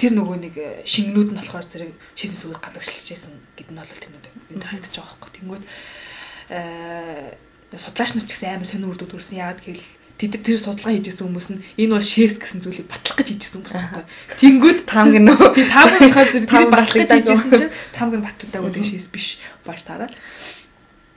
тэр 0.01 0.17
нөгөө 0.17 0.37
нэг 0.41 0.55
э, 0.57 0.81
шингнүүд 0.89 1.29
нь 1.29 1.37
болохоор 1.37 1.65
зэрэг 1.69 1.93
шийсэн 2.17 2.37
сүгээр 2.41 2.57
гадагшлажсэн 2.65 3.33
гэдэг 3.53 3.69
нь 3.69 3.77
бол 3.77 4.01
тэр 4.01 4.11
нүд 4.49 4.65
харагдаж 4.65 4.93
байгаа 4.97 5.17
байхгүй. 5.21 5.31
Тэнгүүд 5.37 5.63
э 6.49 7.37
судлаач 7.77 8.11
нар 8.17 8.25
ч 8.25 8.31
гэсэн 8.33 8.57
амар 8.57 8.67
сонир 8.67 8.89
үрдүүд 8.89 9.11
төрсэн. 9.13 9.37
Яагаад 9.39 9.61
гэвэл 9.61 9.85
тэд 10.17 10.41
тэр 10.41 10.57
судалгаа 10.57 10.93
хийжсэн 10.97 11.25
хүмүүс 11.29 11.49
нь 11.53 11.63
энэ 11.79 11.93
бол 11.95 12.03
шээс 12.03 12.35
гэсэн 12.41 12.59
зүйлийг 12.65 12.89
батлах 12.89 13.17
гэж 13.21 13.27
хийжсэн 13.31 13.61
хүмүүс 13.61 13.77
байхгүй. 13.77 14.05
Тэнгүүд 14.41 14.79
тамг 14.89 15.15
нөө. 15.21 15.45
Тамг 15.69 15.93
болохоор 16.01 16.29
зэрэг 16.33 16.49
тэр 16.49 16.67
батлах 16.67 16.97
гэж 16.99 17.11
хийжсэн 17.21 17.51
чинь 17.55 17.73
тамг 17.95 18.13
нь 18.17 18.25
батлагдаг 18.25 18.61
гэдэг 18.61 18.83
шээс 18.85 19.07
биш 19.13 19.27
бааш 19.63 19.81
тараад. 19.87 20.13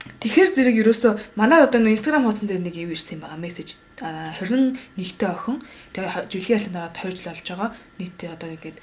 Тэгэхээр 0.05 0.49
зэрэг 0.53 0.77
ерөөсөө 0.85 1.13
манай 1.33 1.65
одоо 1.65 1.81
нэг 1.81 1.97
Instagram 1.97 2.29
хуудсан 2.29 2.45
дээр 2.45 2.61
нэг 2.61 2.77
юу 2.77 2.93
ирсэн 2.93 3.25
байгаа 3.25 3.41
мессеж 3.41 3.81
21-тэй 3.97 5.29
охин 5.33 5.65
тэгээ 5.97 6.29
жилийн 6.29 6.57
ялтанд 6.61 6.77
ороод 6.77 6.97
2 6.97 7.13
жил 7.15 7.29
болж 7.33 7.47
байгаа. 7.49 7.69
Нийтээ 7.97 8.29
одоо 8.37 8.49
ингээд 8.53 8.77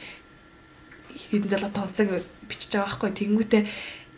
хэдэн 1.30 1.50
залуу 1.50 1.70
тооцоог 1.70 2.10
бичиж 2.50 2.70
байгаа 2.74 2.90
байхгүй. 2.90 3.10
Тэнгүүтээ 3.14 3.62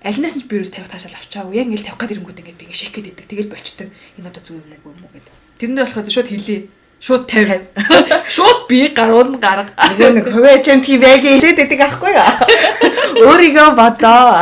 алинаас 0.05 0.35
нь 0.37 0.49
би 0.49 0.55
ерөөс 0.57 0.73
50 0.73 0.93
таашаал 0.93 1.19
авчаагүй. 1.21 1.55
Яг 1.61 1.67
ингээд 1.69 1.89
50 1.93 2.01
гад 2.01 2.13
ирэнгүүт 2.13 2.41
ингээд 2.41 2.59
би 2.61 2.65
ингээд 2.69 2.81
шийх 2.81 2.93
гээд 2.95 3.11
идэг. 3.13 3.29
Тэгэл 3.29 3.53
болчтой. 3.53 3.89
Энэ 4.17 4.29
одоо 4.33 4.43
зүг 4.45 4.57
юм 4.61 4.73
уу 4.85 4.93
юм 4.93 5.05
уу 5.05 5.13
гэдэг. 5.13 5.35
Тэрнэр 5.61 5.85
болохоор 5.85 6.09
шууд 6.09 6.29
хэлээ. 6.31 6.61
Шууд 7.05 7.29
50. 7.29 7.69
Шууд 8.35 8.65
би 8.65 8.89
гарууд 8.97 9.37
нь 9.37 9.41
гарга. 9.43 9.77
Нөгөө 9.77 10.13
нэг 10.17 10.27
хувиа 10.33 10.57
чам 10.65 10.81
TV-г 10.81 11.21
хэлээд 11.21 11.61
байдаг 11.61 11.81
аахгүй 11.85 12.17
юу? 12.17 12.33
Өөрийгөө 13.29 13.69
бодоо. 13.77 14.41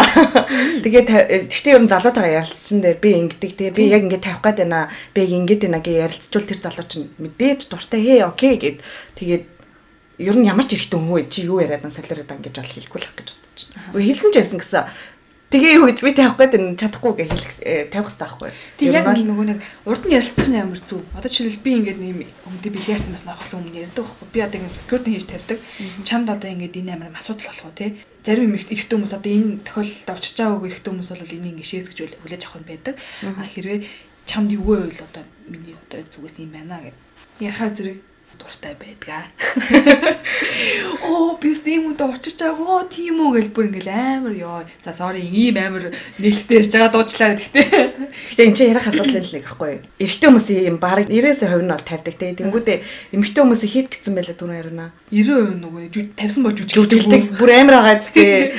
Тэгээд 0.86 1.50
тэгтээ 1.50 1.74
ер 1.74 1.82
нь 1.82 1.90
залуутайгаа 1.90 2.46
ярилцсан 2.46 2.78
дээр 2.86 3.02
би 3.02 3.10
ингэдэг 3.18 3.52
те 3.58 3.74
би 3.74 3.90
яг 3.90 4.06
ингэ 4.06 4.22
тавих 4.22 4.46
гээд 4.46 4.62
байна. 4.62 4.94
Би 5.10 5.26
яг 5.26 5.34
ингэж 5.42 5.60
байна 5.66 5.82
гэж 5.82 5.96
ярилцчвал 6.06 6.46
тэр 6.46 6.60
залуу 6.62 6.86
чинь 6.86 7.10
мэдээж 7.18 7.66
дуртай 7.66 7.98
хээ 7.98 8.30
окей 8.30 8.54
гэд 8.62 8.78
тэгээд 9.18 9.44
ер 10.22 10.36
нь 10.38 10.46
ямар 10.46 10.62
ч 10.62 10.78
эрэхтэн 10.78 11.02
хүн 11.02 11.26
чи 11.26 11.50
юу 11.50 11.58
яриад 11.58 11.82
ан 11.82 11.90
солиороод 11.90 12.30
ан 12.30 12.46
гэж 12.46 12.62
бол 12.62 12.70
хэлэхгүй 12.78 13.00
л 13.02 13.08
ах 13.10 13.16
гэж 13.18 13.28
бодож 13.34 13.62
байна. 13.74 13.90
Үгүй 13.90 14.06
хэлсэн 14.06 14.30
ч 14.30 14.36
байсан 14.38 14.58
гэсэн 14.62 14.84
Тэгээ 15.52 15.76
юу 15.76 15.84
гэж 15.84 15.98
би 16.00 16.16
тавих 16.16 16.40
гээд 16.40 16.56
энэ 16.56 16.80
чадахгүй 16.80 17.12
гэж 17.12 17.28
хэлэх 17.28 17.54
э, 17.60 17.84
тавих 17.92 18.08
хэрэгтэй 18.08 18.24
байхгүй. 18.24 18.50
Тэг 18.80 18.88
яг 18.88 19.04
л 19.12 19.20
нөгөө 19.20 19.46
нэг 19.52 19.58
урд 19.84 20.02
нь 20.08 20.16
ярилцсан 20.16 20.56
амар 20.56 20.80
зүг. 20.80 21.04
Одоо 21.12 21.28
жишээл 21.28 21.60
би 21.60 21.70
ингээд 21.76 22.00
нэм 22.00 22.24
өмнөд 22.48 22.72
бильярд 22.72 23.04
юмас 23.04 23.28
нахаас 23.28 23.52
өмнө 23.52 23.84
ярьдаг 23.84 24.00
байхгүй. 24.00 24.28
Би 24.32 24.40
одоо 24.40 24.56
ингээд 24.64 24.80
скорт 24.80 25.04
хийж 25.04 25.28
тавьдаг. 25.28 25.60
Чамд 26.08 26.32
одоо 26.32 26.48
ингээд 26.48 26.80
энэ 26.80 26.96
амар 26.96 27.12
асуудал 27.12 27.52
болох 27.52 27.68
уу 27.68 27.76
те. 27.76 28.00
Зарим 28.24 28.48
юм 28.48 28.56
эрэгтэй 28.56 28.96
хүмүүс 28.96 29.12
одоо 29.12 29.28
энэ 29.28 29.60
тохиолдолд 29.60 30.08
очиж 30.16 30.36
байгаагүй 30.40 30.68
эрэгтэй 30.72 30.88
хүмүүс 30.88 31.10
бол 31.12 31.36
энийг 31.36 31.52
ингээд 31.52 31.68
шээс 31.68 31.86
гэж 31.92 31.98
хүлээж 32.16 32.42
авах 32.48 32.60
нь 32.64 32.70
байдаг. 32.72 32.94
А 33.20 33.44
хэрвээ 33.44 33.78
чамд 34.24 34.56
юу 34.56 34.88
вэ 34.88 34.96
одоо 35.04 35.20
миний 35.52 35.76
одоо 35.76 36.00
зүгээс 36.08 36.40
юм 36.40 36.56
байна 36.56 36.80
гэд. 36.80 36.96
Ярахаар 37.44 37.76
зэрэг 37.76 38.00
дуртай 38.38 38.74
байдгаа. 38.78 39.24
Оо 41.08 41.36
би 41.40 41.52
тийм 41.54 41.92
үедээ 41.92 42.08
очиж 42.08 42.36
чаагаа 42.40 42.86
тийм 42.88 43.20
үү 43.20 43.30
гэж 43.36 43.46
бүр 43.52 43.68
ингээл 43.68 43.92
амар 43.92 44.34
ёо. 44.36 44.62
За 44.84 44.92
sorry 44.92 45.24
ийм 45.26 45.56
амар 45.58 45.92
нэлттэй 46.18 46.62
ярьж 46.62 46.72
байгаа 46.72 46.92
дуучлаа 46.92 47.36
гэхдээ. 47.36 47.68
Гэхдээ 48.32 48.46
эн 48.46 48.54
чинь 48.56 48.70
ярих 48.72 48.86
асуудал 48.88 49.20
л 49.20 49.34
нэг 49.36 49.44
аахгүй. 49.46 49.74
Эрэгтэй 50.00 50.28
хүмүүсийн 50.30 50.68
юм 50.70 50.78
баг 50.80 51.06
90% 51.10 51.62
нь 51.62 51.72
бол 51.72 51.84
тавьдаг 51.84 52.14
те. 52.16 52.36
Тэнгүүдээ 52.38 52.78
эмэгтэй 53.12 53.42
хүмүүсийн 53.42 53.72
хит 53.72 53.88
гисэн 53.92 54.14
байлаа 54.16 54.36
түрүү 54.36 54.56
ярина. 54.60 54.86
90% 55.12 55.60
нөгөө 55.60 55.82
тавьсан 56.16 56.42
бож 56.42 56.56
жүжиглдэг. 56.62 57.22
Бүр 57.36 57.50
амар 57.52 57.76
байгаа 57.82 57.98
те. 58.12 58.54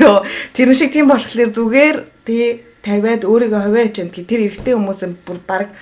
Ёо 0.00 0.22
тэр 0.54 0.70
шиг 0.76 0.92
тийм 0.94 1.10
болохоор 1.10 1.50
зүгээр 1.50 1.96
тий 2.26 2.62
тавиад 2.86 3.26
өөрийгөө 3.26 3.60
ховоо 3.66 3.88
чимд 3.90 4.14
тэр 4.14 4.46
эрэгтэй 4.46 4.74
хүмүүс 4.78 5.00
бүр 5.26 5.38
баг 5.42 5.74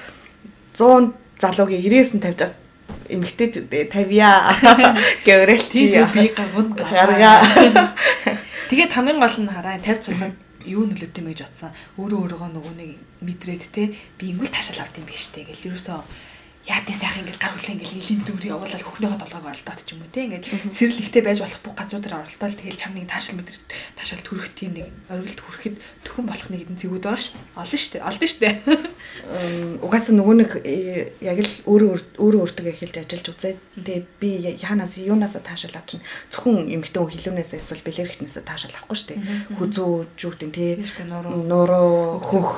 100 0.73 1.13
залуугийн 1.41 1.85
90-ээс 1.85 2.11
нь 2.17 2.25
тавьж 2.25 2.39
байгаа 2.41 2.64
эмгтээчүүдээ 3.09 3.85
тавья 3.91 4.53
гэвэрэл 5.27 5.67
чи 5.69 5.93
би 6.15 6.33
гаргунд 6.33 6.79
гаргаа. 6.81 7.45
Тэгээд 8.71 8.93
хамгийн 8.93 9.21
гол 9.21 9.37
нь 9.45 9.53
хараа 9.53 9.77
50 9.79 10.05
цухад 10.05 10.35
юу 10.65 10.89
нөлөөтэй 10.89 11.21
юм 11.21 11.29
гэж 11.33 11.41
бодсон. 11.45 11.73
Өөрөө 12.01 12.19
өөрөөгөө 12.25 12.51
нөгөө 12.57 12.75
нэг 12.81 12.91
мэдрээд 13.21 13.65
те 13.73 13.83
би 14.17 14.33
ингүүл 14.33 14.53
таашаал 14.53 14.89
авд 14.89 14.99
юм 15.01 15.07
биш 15.09 15.29
те 15.33 15.45
гэл 15.45 15.73
ерөөсөө 15.73 16.01
яадын 16.65 16.97
сайхан 16.97 17.29
ингээд 17.29 17.41
гар 17.41 17.53
хүлээ 17.53 17.75
ингээд 17.77 17.93
нэлийн 17.93 18.21
дүүрээ 18.25 18.53
явуулаад 18.57 18.85
хөхнийхөө 18.89 19.21
толгойг 19.21 19.47
оролдоод 19.53 19.81
ч 19.85 19.89
юм 19.93 20.01
уу 20.01 20.09
те 20.09 20.25
ингээд 20.25 20.45
сэрэл 20.73 21.03
ихтэй 21.05 21.21
байж 21.21 21.39
болох 21.45 21.61
бүх 21.61 21.77
газруудаар 21.77 22.25
оролдоод 22.25 22.57
тэгэл 22.57 22.81
чамны 22.81 23.05
таашаал 23.05 23.37
мэдэр 23.37 23.57
таашаал 24.01 24.25
төрөх 24.25 24.49
тийм 24.57 24.73
нэг 24.73 24.89
оргилд 25.13 25.41
хүрэхэд 25.45 25.77
төхөн 26.09 26.25
болох 26.25 26.49
нэг 26.49 26.61
хэдэн 26.65 26.81
зэгүүд 26.81 27.05
байгаа 27.05 27.21
шүү 27.21 27.37
дээ. 27.37 27.45
Олон 27.61 27.81
шүү 27.85 27.93
дээ. 27.93 28.07
Олдсон 28.09 28.29
шүү 28.33 28.43
дээ. 28.45 28.57
Угаасаа 29.85 30.15
нөгөө 30.17 30.37
нэг 30.41 30.51
э, 30.65 31.13
яг 31.21 31.39
л 31.45 31.53
өөрөө 31.69 31.93
өөрөө 32.17 32.41
өөртөө 32.49 32.73
эхэлж 32.73 32.97
ажиллаж 32.97 33.27
үзээд 33.29 33.59
тэгээ 33.85 34.01
би 34.17 34.31
яанаас 34.57 34.97
юунаас 34.97 35.37
таашаал 35.37 35.77
авчин 35.77 36.01
зөвхөн 36.33 36.73
эмгтэн 36.73 37.13
хилүүнээс 37.13 37.61
эсвэл 37.61 37.85
бэлэрхтнээс 37.85 38.41
таашаал 38.41 38.73
авахгүй 38.73 38.97
шүү 38.97 39.09
дээ. 39.13 39.21
Хүзүү 39.61 39.93
жүүхтэн 40.17 40.51
тий 40.57 40.81
нуруу 41.45 42.25
хөх 42.25 42.49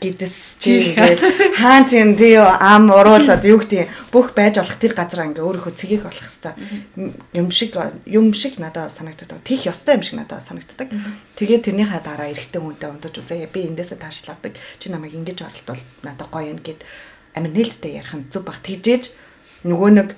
гидс 0.00 0.60
чи 0.60 0.92
ингээд 0.92 1.20
хаан 1.56 1.84
чин 1.88 2.16
тий 2.16 2.36
ам 2.36 2.90
уруулаад 2.92 3.42
юу 3.44 3.60
гэдэг 3.60 3.88
бүх 4.12 4.36
байж 4.36 4.60
болох 4.60 4.76
тэр 4.76 4.92
газар 4.92 5.28
ингээ 5.28 5.44
өөрийнхөө 5.44 5.74
цэгийг 5.74 6.04
олох 6.04 6.26
хэвээр 6.28 7.16
юм 7.32 7.48
шиг 7.50 7.72
юм 8.04 8.32
шиг 8.32 8.58
надад 8.60 8.92
санагддаг. 8.92 9.40
Тих 9.44 9.64
ёстой 9.66 9.96
юм 9.96 10.04
шиг 10.04 10.20
надад 10.20 10.44
санагддаг. 10.44 10.88
Тэгээд 11.36 11.64
тэрнийхээ 11.72 12.00
дараа 12.04 12.28
эрэгтэй 12.32 12.60
хүнтэй 12.60 12.90
унтаж 12.90 13.14
үзээ. 13.16 13.48
Би 13.48 13.68
эндээсээ 13.68 13.98
таашаал 13.98 14.36
авдаг. 14.36 14.54
Чи 14.78 14.92
намайг 14.92 15.16
ингэж 15.16 15.44
оролдвол 15.44 15.82
надад 16.04 16.28
гоё 16.28 16.52
юм 16.52 16.60
гэд 16.60 16.84
амин 17.36 17.52
нээлттэй 17.52 18.00
ярих 18.00 18.14
нь 18.16 18.28
зүг 18.32 18.44
баг. 18.44 18.60
Тэгжээж 18.64 19.12
нөгөө 19.64 19.90
нэг 19.96 20.08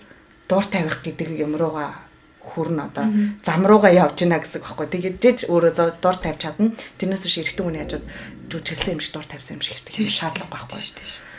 дуур 0.48 0.66
тавих 0.66 1.02
гэдэг 1.02 1.34
юм 1.38 1.54
руугаа 1.58 2.08
хүрн 2.48 2.80
одоо 2.80 3.06
зам 3.44 3.66
руугаа 3.66 3.92
явж 3.92 4.24
гинэ 4.24 4.40
гэсэн 4.40 4.60
үг 4.60 4.66
байхгүй. 4.66 4.88
Тэгээд 4.88 5.16
жиж 5.20 5.38
өөрөө 5.52 6.00
дор 6.00 6.16
тавьж 6.16 6.40
чадна. 6.40 6.72
Тэрнээс 6.96 7.24
биш 7.28 7.36
эрэгтэй 7.44 7.64
хүний 7.64 7.82
хажууд 7.84 8.04
жүжиглсэн 8.48 8.96
юм 8.96 9.00
шиг 9.00 9.12
дор 9.12 9.26
тавьсан 9.28 9.56
юм 9.56 9.62
шиг 9.62 9.78
хэвтэй 9.78 10.08
шаардлага 10.08 10.52
байхгүй 10.52 10.80
шүү 10.80 10.96
дээ. 10.98 11.38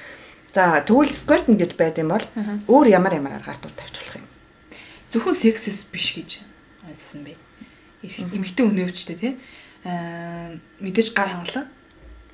За 0.54 0.82
тэгвэл 0.82 1.14
сквертн 1.14 1.58
гэж 1.58 1.72
байд 1.78 1.98
юм 2.02 2.14
бол 2.14 2.26
өөр 2.70 2.88
ямар 2.90 3.14
ямар 3.18 3.38
аргаар 3.38 3.60
дор 3.62 3.74
тавьж 3.74 3.98
болох 3.98 4.16
юм. 4.18 4.28
Зөвхөн 5.14 5.36
сексис 5.38 5.86
биш 5.90 6.14
гэж 6.18 6.42
ойлгосон 6.86 7.22
бэ. 7.26 7.34
Эмэгтэй 8.34 8.66
ч 8.94 9.00
тий. 9.14 9.38
Аа 9.86 10.58
мэдээж 10.82 11.14
гар 11.14 11.30
хангалаа. 11.30 11.66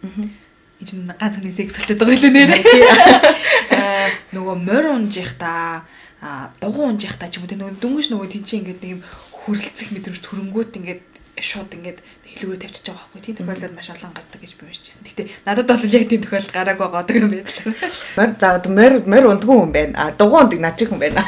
Аа 0.04 0.44
энэ 0.80 1.16
ганц 1.16 1.36
хүний 1.40 1.56
секс 1.56 1.76
болчиход 1.76 2.04
байгаа 2.04 2.28
юм 2.28 2.36
нэрээ. 2.36 2.64
Аа 3.72 4.08
нөгөө 4.36 4.56
морь 4.60 4.90
унжих 4.92 5.40
та 5.40 5.88
а 6.22 6.52
дугуй 6.60 6.92
унжих 6.92 7.16
та 7.16 7.32
ч 7.32 7.40
юм 7.40 7.48
уу 7.48 7.56
нөгөө 7.56 7.80
дөнгөж 7.80 8.08
нөгөө 8.12 8.28
тэнцээ 8.32 8.60
ингээд 8.60 8.82
нэг 8.84 8.92
юм 9.00 9.02
хүрлцэх 9.32 9.92
мэдрэмж 9.96 10.20
төрөнгөт 10.20 10.72
ингээд 10.76 11.15
шууд 11.40 11.72
ингээд 11.76 12.00
хэлүүрээ 12.36 12.62
тавьчихж 12.64 12.88
байгаа 12.88 13.08
байхгүй. 13.12 13.22
Тийм 13.22 13.36
тохиолдол 13.36 13.76
маш 13.76 13.90
олон 13.92 14.14
гардаг 14.16 14.40
гэж 14.40 14.52
би 14.56 14.64
уншижсэн. 14.68 15.04
Гэтэ 15.04 15.24
надад 15.44 15.68
бол 15.68 15.96
яг 15.96 16.06
тийм 16.08 16.22
тохиолдол 16.24 16.56
гараагүй 16.56 16.88
байгаа 16.88 17.16
юм 17.20 17.32
байна. 17.32 17.50
Мор 18.16 18.30
за 18.40 18.48
мор 18.72 18.94
мор 19.04 19.26
ундгүй 19.36 19.56
хүн 19.60 19.72
байна. 19.76 19.94
А 20.00 20.04
дугуй 20.16 20.40
ундаг 20.44 20.60
над 20.60 20.76
чих 20.80 20.90
хүн 20.90 21.00
байна. 21.04 21.24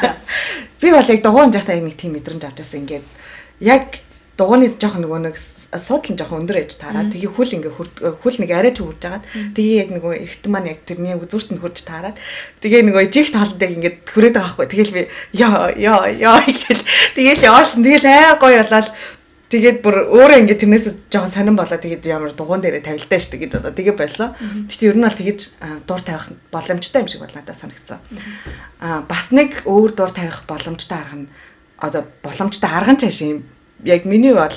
Би 0.80 0.92
бол 0.92 1.12
яг 1.12 1.20
дугуй 1.24 1.44
унжахтаа 1.48 1.76
нэг 1.76 2.00
тийм 2.00 2.16
мэдрэмж 2.16 2.44
авч 2.48 2.60
байсан 2.64 2.80
ингээд 2.88 3.06
яг 3.60 4.00
дугууны 4.38 4.70
жоох 4.70 5.02
нөгөө 5.02 5.20
нэг 5.28 5.36
суудлан 5.76 6.16
жоох 6.16 6.32
өндөр 6.38 6.62
ээж 6.62 6.78
таараад 6.80 7.10
тэгээ 7.12 7.34
хөл 7.34 7.56
ингээ 7.58 7.74
хөл 8.22 8.38
нэг 8.40 8.52
арай 8.54 8.72
ч 8.72 8.80
хурж 8.86 9.02
агаад 9.04 9.26
тэгээ 9.58 9.82
яг 9.82 9.90
нөгөө 9.92 10.14
эргэтэн 10.24 10.52
маань 10.54 10.70
яг 10.72 10.80
тэрний 10.88 11.18
үзүүрт 11.18 11.52
нь 11.52 11.60
хурж 11.60 11.84
таараад 11.84 12.16
тэгээ 12.62 12.86
нөгөө 12.88 13.04
ижих 13.10 13.34
талд 13.34 13.60
яг 13.60 13.74
ингээ 13.76 13.94
хүрээд 14.08 14.36
байгаа 14.38 14.56
байхгүй. 14.62 14.68
Тэгэл 14.72 14.96
би 14.96 15.02
ёо 15.42 15.74
ёо 15.74 16.00
ёо 16.08 16.40
гэл 16.48 16.84
тэгэл 17.18 17.46
яваалсан 17.50 17.82
тэгэл 17.84 18.08
аа 18.08 18.38
гоё 18.40 18.64
болоод 18.64 18.88
Тэгээд 19.48 19.80
бүр 19.80 20.12
өөрөө 20.12 20.44
ингээд 20.44 20.60
тэрнээс 20.60 21.08
жоохон 21.08 21.32
сонирн 21.32 21.56
болоо 21.56 21.80
тэгээд 21.80 22.04
ямар 22.04 22.36
дугуун 22.36 22.60
дээрээ 22.60 22.84
тавилдаа 22.84 23.16
штэ 23.16 23.40
гэж 23.40 23.52
одоо 23.64 23.72
тэгээ 23.72 23.96
болсон. 23.96 24.36
Гэхдээ 24.68 24.92
ер 24.92 24.98
нь 25.00 25.08
бол 25.08 25.16
тэгэж 25.16 25.40
дур 25.88 26.02
тавих 26.04 26.26
боломжтой 26.52 27.00
юм 27.00 27.08
шиг 27.08 27.24
бол 27.24 27.32
надад 27.32 27.56
санагдсан. 27.56 28.04
Аа 28.84 29.08
бас 29.08 29.32
нэг 29.32 29.64
өөр 29.64 29.96
дур 29.96 30.12
тавих 30.12 30.44
боломжтой 30.52 31.00
арга 31.00 31.16
нь 31.24 31.32
одоо 31.80 32.04
боломжтой 32.20 32.68
арга 32.68 32.92
нь 32.92 33.00
цааш 33.00 33.20
юм 33.24 33.48
яг 33.88 34.04
миний 34.04 34.36
бол 34.36 34.52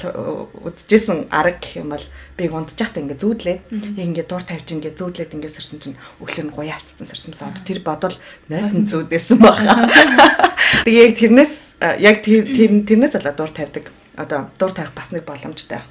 үзчихсэн 0.67 1.31
арга 1.31 1.63
гэх 1.63 1.87
юм 1.87 1.95
бол 1.95 2.07
би 2.35 2.51
унтчих 2.51 2.91
та 2.91 2.99
ингээ 2.99 3.21
зүүдлээ. 3.21 3.57
Яг 3.95 4.07
ингээ 4.11 4.27
дур 4.27 4.43
тавьж 4.43 4.75
ингээ 4.75 4.99
зүүдлээд 4.99 5.39
ингээ 5.39 5.55
сэрсэн 5.55 5.79
чинь 5.79 6.01
өглөө 6.19 6.51
нь 6.51 6.55
гоёа 6.57 6.75
авцсан 6.75 7.07
сэрсэн 7.07 7.39
сон. 7.39 7.55
Тэр 7.63 7.85
бодвол 7.85 8.17
нойтон 8.51 8.91
зүүдээсэн 8.91 9.39
баха. 9.39 9.87
Тэгээ 10.85 11.05
яг 11.05 11.15
тэрнээс 11.15 11.55
яг 12.01 12.17
тэр 12.25 12.43
тэрнээс 12.89 13.15
болоо 13.21 13.35
дур 13.37 13.53
тавьдаг. 13.53 13.93
Одоо 14.17 14.51
дур 14.59 14.73
тавих 14.73 14.95
бас 14.95 15.13
нэг 15.13 15.25
боломжтой. 15.25 15.83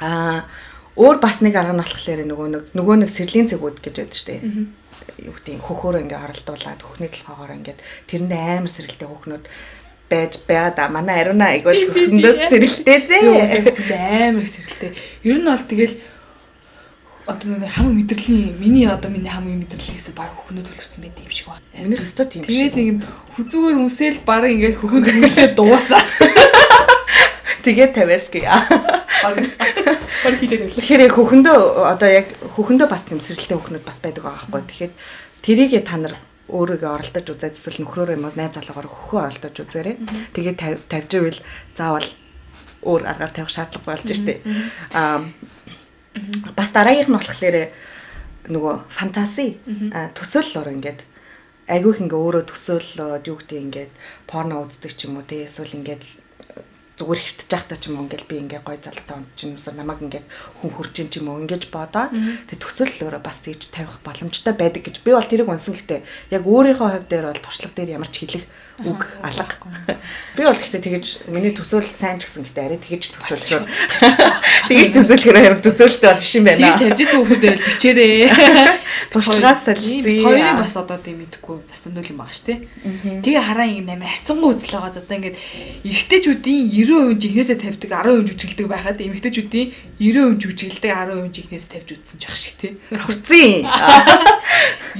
Аа 0.00 0.44
өөр 0.96 1.18
бас 1.22 1.40
нэг 1.40 1.56
арга 1.56 1.72
нь 1.72 1.82
болохоор 1.82 2.20
нөгөө 2.26 2.48
нэг 2.50 2.62
нөгөө 2.76 2.96
нэг 3.04 3.10
сэрлийн 3.10 3.48
цэгүүд 3.48 3.78
гэж 3.80 3.94
байдаг 4.00 4.16
шүү 4.16 4.28
дээ. 4.28 4.40
Юу 5.24 5.34
гэдэг 5.36 5.62
хөхөөр 5.64 6.02
ингээ 6.04 6.20
оролдуулаад 6.20 6.80
хөхний 6.82 7.10
толгоогоор 7.10 7.56
ингээ 7.56 7.76
тэрэнд 8.10 8.32
амар 8.36 8.68
сэрэлтэй 8.68 9.08
хөхнүүд 9.08 9.44
байж 10.10 10.32
байгаа 10.44 10.72
да. 10.74 10.88
Манай 10.90 11.22
ариуна 11.22 11.54
айгуул 11.54 11.78
хөхөндөөс 11.94 12.38
сэрэлтэй 12.50 12.98
дээ. 13.06 14.28
Амар 14.28 14.44
сэрэлтэй. 14.44 14.92
Ер 15.24 15.38
нь 15.40 15.46
бол 15.46 15.62
тэгэл 15.62 15.96
одоо 17.30 17.48
нэг 17.54 17.70
хамаг 17.70 17.94
мэдрэлийн 17.94 18.58
миний 18.58 18.86
одоо 18.90 19.10
миний 19.10 19.30
мэдрэлийн 19.30 19.96
гэсэн 19.96 20.14
баг 20.18 20.34
хөхнөө 20.34 20.66
төлөвлөсөн 20.66 21.00
байт 21.06 21.16
юм 21.22 21.30
шиг 21.30 21.46
байна. 21.46 21.64
Миний 21.78 22.02
өстө 22.02 22.26
тийм 22.26 22.42
шиг. 22.42 22.50
Тэгээд 22.50 22.74
нэг 22.74 22.86
юм 22.90 22.98
хүзүүгээр 23.38 23.78
үсэл 23.86 24.18
баг 24.26 24.42
ингээд 24.50 24.76
хөхөнд 24.82 25.06
хөлөө 25.06 25.48
дуусаа. 25.54 26.02
Тэгээд 27.64 27.92
тавиас 27.94 28.26
гээ. 28.32 28.48
Тэгэхээр 30.80 31.12
хөхөндөө 31.12 31.58
одоо 31.84 32.08
яг 32.08 32.32
хөхөндөө 32.56 32.88
бас 32.88 33.04
тэмсрэлтэй 33.08 33.56
хөхнүүд 33.56 33.84
бас 33.84 33.98
байдаг 34.00 34.24
байгаа 34.24 34.48
байхгүй. 34.48 34.68
Тэгэхээр 34.68 34.92
тэрийг 35.44 35.72
та 35.84 35.96
нар 36.00 36.14
өөрийгөө 36.48 36.90
оролдож 36.90 37.26
үзээд 37.30 37.56
эсвэл 37.56 37.80
нөхрөөрөө 37.84 38.16
юм 38.16 38.26
уу 38.26 38.34
найз 38.34 38.56
залуугаар 38.56 38.88
хөхөө 38.90 39.20
оролдож 39.20 39.56
үзээрэй. 39.60 39.96
Тэгээд 40.34 40.58
тавьж 40.88 41.10
ивэл 41.14 41.40
заавал 41.76 42.08
өөр 42.82 43.02
аргаар 43.06 43.32
тавих 43.32 43.52
шаардлага 43.52 43.86
болж 43.86 44.08
штэ. 44.08 44.40
Аа 44.96 45.30
бас 46.56 46.70
дараагийнх 46.74 47.08
нь 47.08 47.16
болохоор 47.16 47.56
нөгөө 48.50 48.74
фантаси 48.90 49.60
төсөөлөл 50.16 50.60
ор 50.64 50.68
ингээд 50.74 51.00
айгүйх 51.70 52.02
ингээ 52.02 52.18
өөрөө 52.18 52.44
төсөөллөд 52.50 53.30
юу 53.30 53.38
гэдэг 53.38 53.58
ингээд 53.62 53.92
порно 54.26 54.64
үздэг 54.66 54.92
ч 54.98 55.06
юм 55.06 55.22
уу 55.22 55.24
те 55.28 55.46
эсвэл 55.46 55.78
ингээд 55.78 56.02
зүгээр 57.00 57.20
хөвтөж 57.24 57.48
байхдаа 57.48 57.78
ч 57.80 57.88
юм 57.88 57.96
уу 57.96 58.04
ингээл 58.04 58.28
би 58.28 58.36
ингээ 58.44 58.60
гой 58.60 58.76
залуутай 58.76 59.16
онд 59.16 59.32
чинь 59.32 59.56
юмсаа 59.56 59.72
намайг 59.72 60.04
ингээ 60.04 60.24
хүн 60.60 60.70
хурж 60.76 60.94
ин 61.00 61.08
ч 61.08 61.24
юм 61.24 61.32
уу 61.32 61.40
ингэж 61.40 61.72
бодоод 61.72 62.12
тэг 62.12 62.58
төсөөллөөрөө 62.60 63.22
бас 63.24 63.40
тийж 63.40 63.72
тавих 63.72 63.96
боломжтой 64.04 64.52
байдаг 64.52 64.84
гэж 64.84 65.00
би 65.00 65.16
бол 65.16 65.24
тэрийг 65.24 65.48
унсан. 65.48 65.72
Гэхдээ 65.72 66.04
яг 66.36 66.44
өөрийнхөө 66.44 66.88
хувь 66.92 67.08
дээр 67.08 67.32
бол 67.32 67.40
туршлага 67.40 67.72
дээр 67.72 67.96
ямар 67.96 68.10
ч 68.12 68.28
хэлэх 68.28 68.44
үг 68.86 69.06
алга. 69.22 69.54
Би 70.36 70.42
бол 70.44 70.56
гэхдээ 70.56 70.80
тэгэж 70.80 71.06
миний 71.28 71.52
төсөөлөл 71.52 71.90
сайн 71.90 72.16
ч 72.16 72.24
гэсэн 72.24 72.46
гэхдээ 72.46 72.64
арай 72.64 72.80
тэгэж 72.80 73.02
төсөөлөхөөр 73.12 73.64
тэгэж 74.70 74.88
төсөөлөхөөр 74.94 75.38
яг 75.42 75.60
төсөөлөлтэй 75.60 76.08
бол 76.08 76.22
биш 76.22 76.32
юм 76.38 76.44
байна. 76.48 76.70
Тэгэж 76.70 76.78
тавьжсэн 76.80 77.18
хүмүүс 77.20 77.40
байл 77.44 77.64
бичээрээ. 77.66 78.28
Туршлагаас 79.12 79.60
солилцъя. 79.66 80.22
Хоёрын 80.22 80.60
бас 80.60 80.74
одоо 80.78 80.98
тийм 81.02 81.18
мэдэхгүй 81.20 81.56
бас 81.66 81.82
нөл 81.90 82.08
юм 82.08 82.18
байгаа 82.22 82.36
ш 82.36 82.40
тий. 82.46 82.58
Тэгээ 83.26 83.42
хараа 83.42 83.68
ингэ 83.68 83.92
амар 83.96 84.10
харцангуй 84.14 84.50
үзэл 84.54 84.74
байгаа. 84.78 84.90
Одоо 84.94 85.16
ингээд 85.18 85.36
эрэгтэйчүүдийн 85.84 86.62
90% 86.70 87.20
жинхнээсээ 87.20 87.58
тавьдаг 87.58 87.90
10% 87.90 88.30
жүжиглдэг 88.30 88.66
байхад 88.70 88.98
эмэгтэйчүүдийн 89.02 89.68
90% 89.98 90.40
жүжиглдэг 90.40 90.90
10% 90.94 91.36
жинхнээс 91.36 91.66
тавьж 91.68 91.88
үзсэн 91.96 92.16
ч 92.16 92.24
ах 92.30 92.38
шиг 92.38 92.54
тий. 92.60 92.72
Хурцын. 92.94 93.66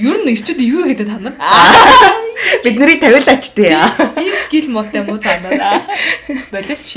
Ер 0.01 0.17
нь 0.21 0.33
ирчүүд 0.35 0.59
ивэ 0.59 0.83
гэдэг 0.95 1.07
та 1.07 1.19
нар. 1.23 1.35
Бид 2.65 2.77
нарыг 2.79 3.01
тавиулаач 3.01 3.45
тий. 3.55 3.73
Ийм 3.73 4.37
скил 4.47 4.71
мотой 4.71 5.03
муу 5.05 5.19
та 5.19 5.41
нар. 5.41 5.85
Боловч 6.51 6.97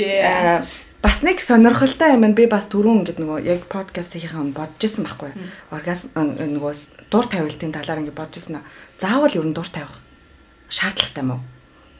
бас 1.04 1.20
нэг 1.20 1.40
сонирхолтой 1.40 2.16
юм 2.16 2.32
би 2.32 2.46
бас 2.48 2.64
түрүүн 2.72 3.04
ингэдэг 3.04 3.20
нөгөө 3.20 3.44
яг 3.44 3.68
подкастынхаа 3.68 4.40
бодож 4.56 4.88
исэн 4.88 5.04
байхгүй. 5.04 5.36
Оргазм 5.68 6.16
нөгөө 6.16 6.72
дур 7.12 7.28
тавилтын 7.28 7.76
талаар 7.76 8.00
ингээд 8.00 8.16
бодож 8.16 8.40
ирсэн 8.40 8.56
аа. 8.56 8.64
Заавал 8.96 9.36
ер 9.36 9.44
нь 9.44 9.52
дур 9.52 9.68
тавих 9.68 10.00
шаардлагатай 10.72 11.24
мó. 11.28 11.44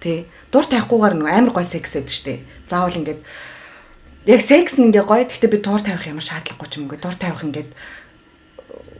Тэ 0.00 0.24
дур 0.48 0.64
тавихгүйгээр 0.64 1.20
нэг 1.20 1.28
амар 1.28 1.52
гой 1.52 1.68
секс 1.68 1.92
гэдэг 1.92 2.08
штеп. 2.08 2.40
Заавал 2.64 2.96
ингээд 2.96 3.20
яг 4.24 4.40
секс 4.40 4.80
нь 4.80 4.88
ингээ 4.88 5.04
гоё. 5.04 5.28
Гэхдээ 5.28 5.52
би 5.52 5.60
дур 5.60 5.84
тавих 5.84 6.08
ямар 6.08 6.24
шаардлагагүй 6.24 6.68
ч 6.72 6.80
юм 6.80 6.88
уу. 6.88 6.96
Дур 6.96 7.12
тавих 7.20 7.44
ингээд 7.44 7.70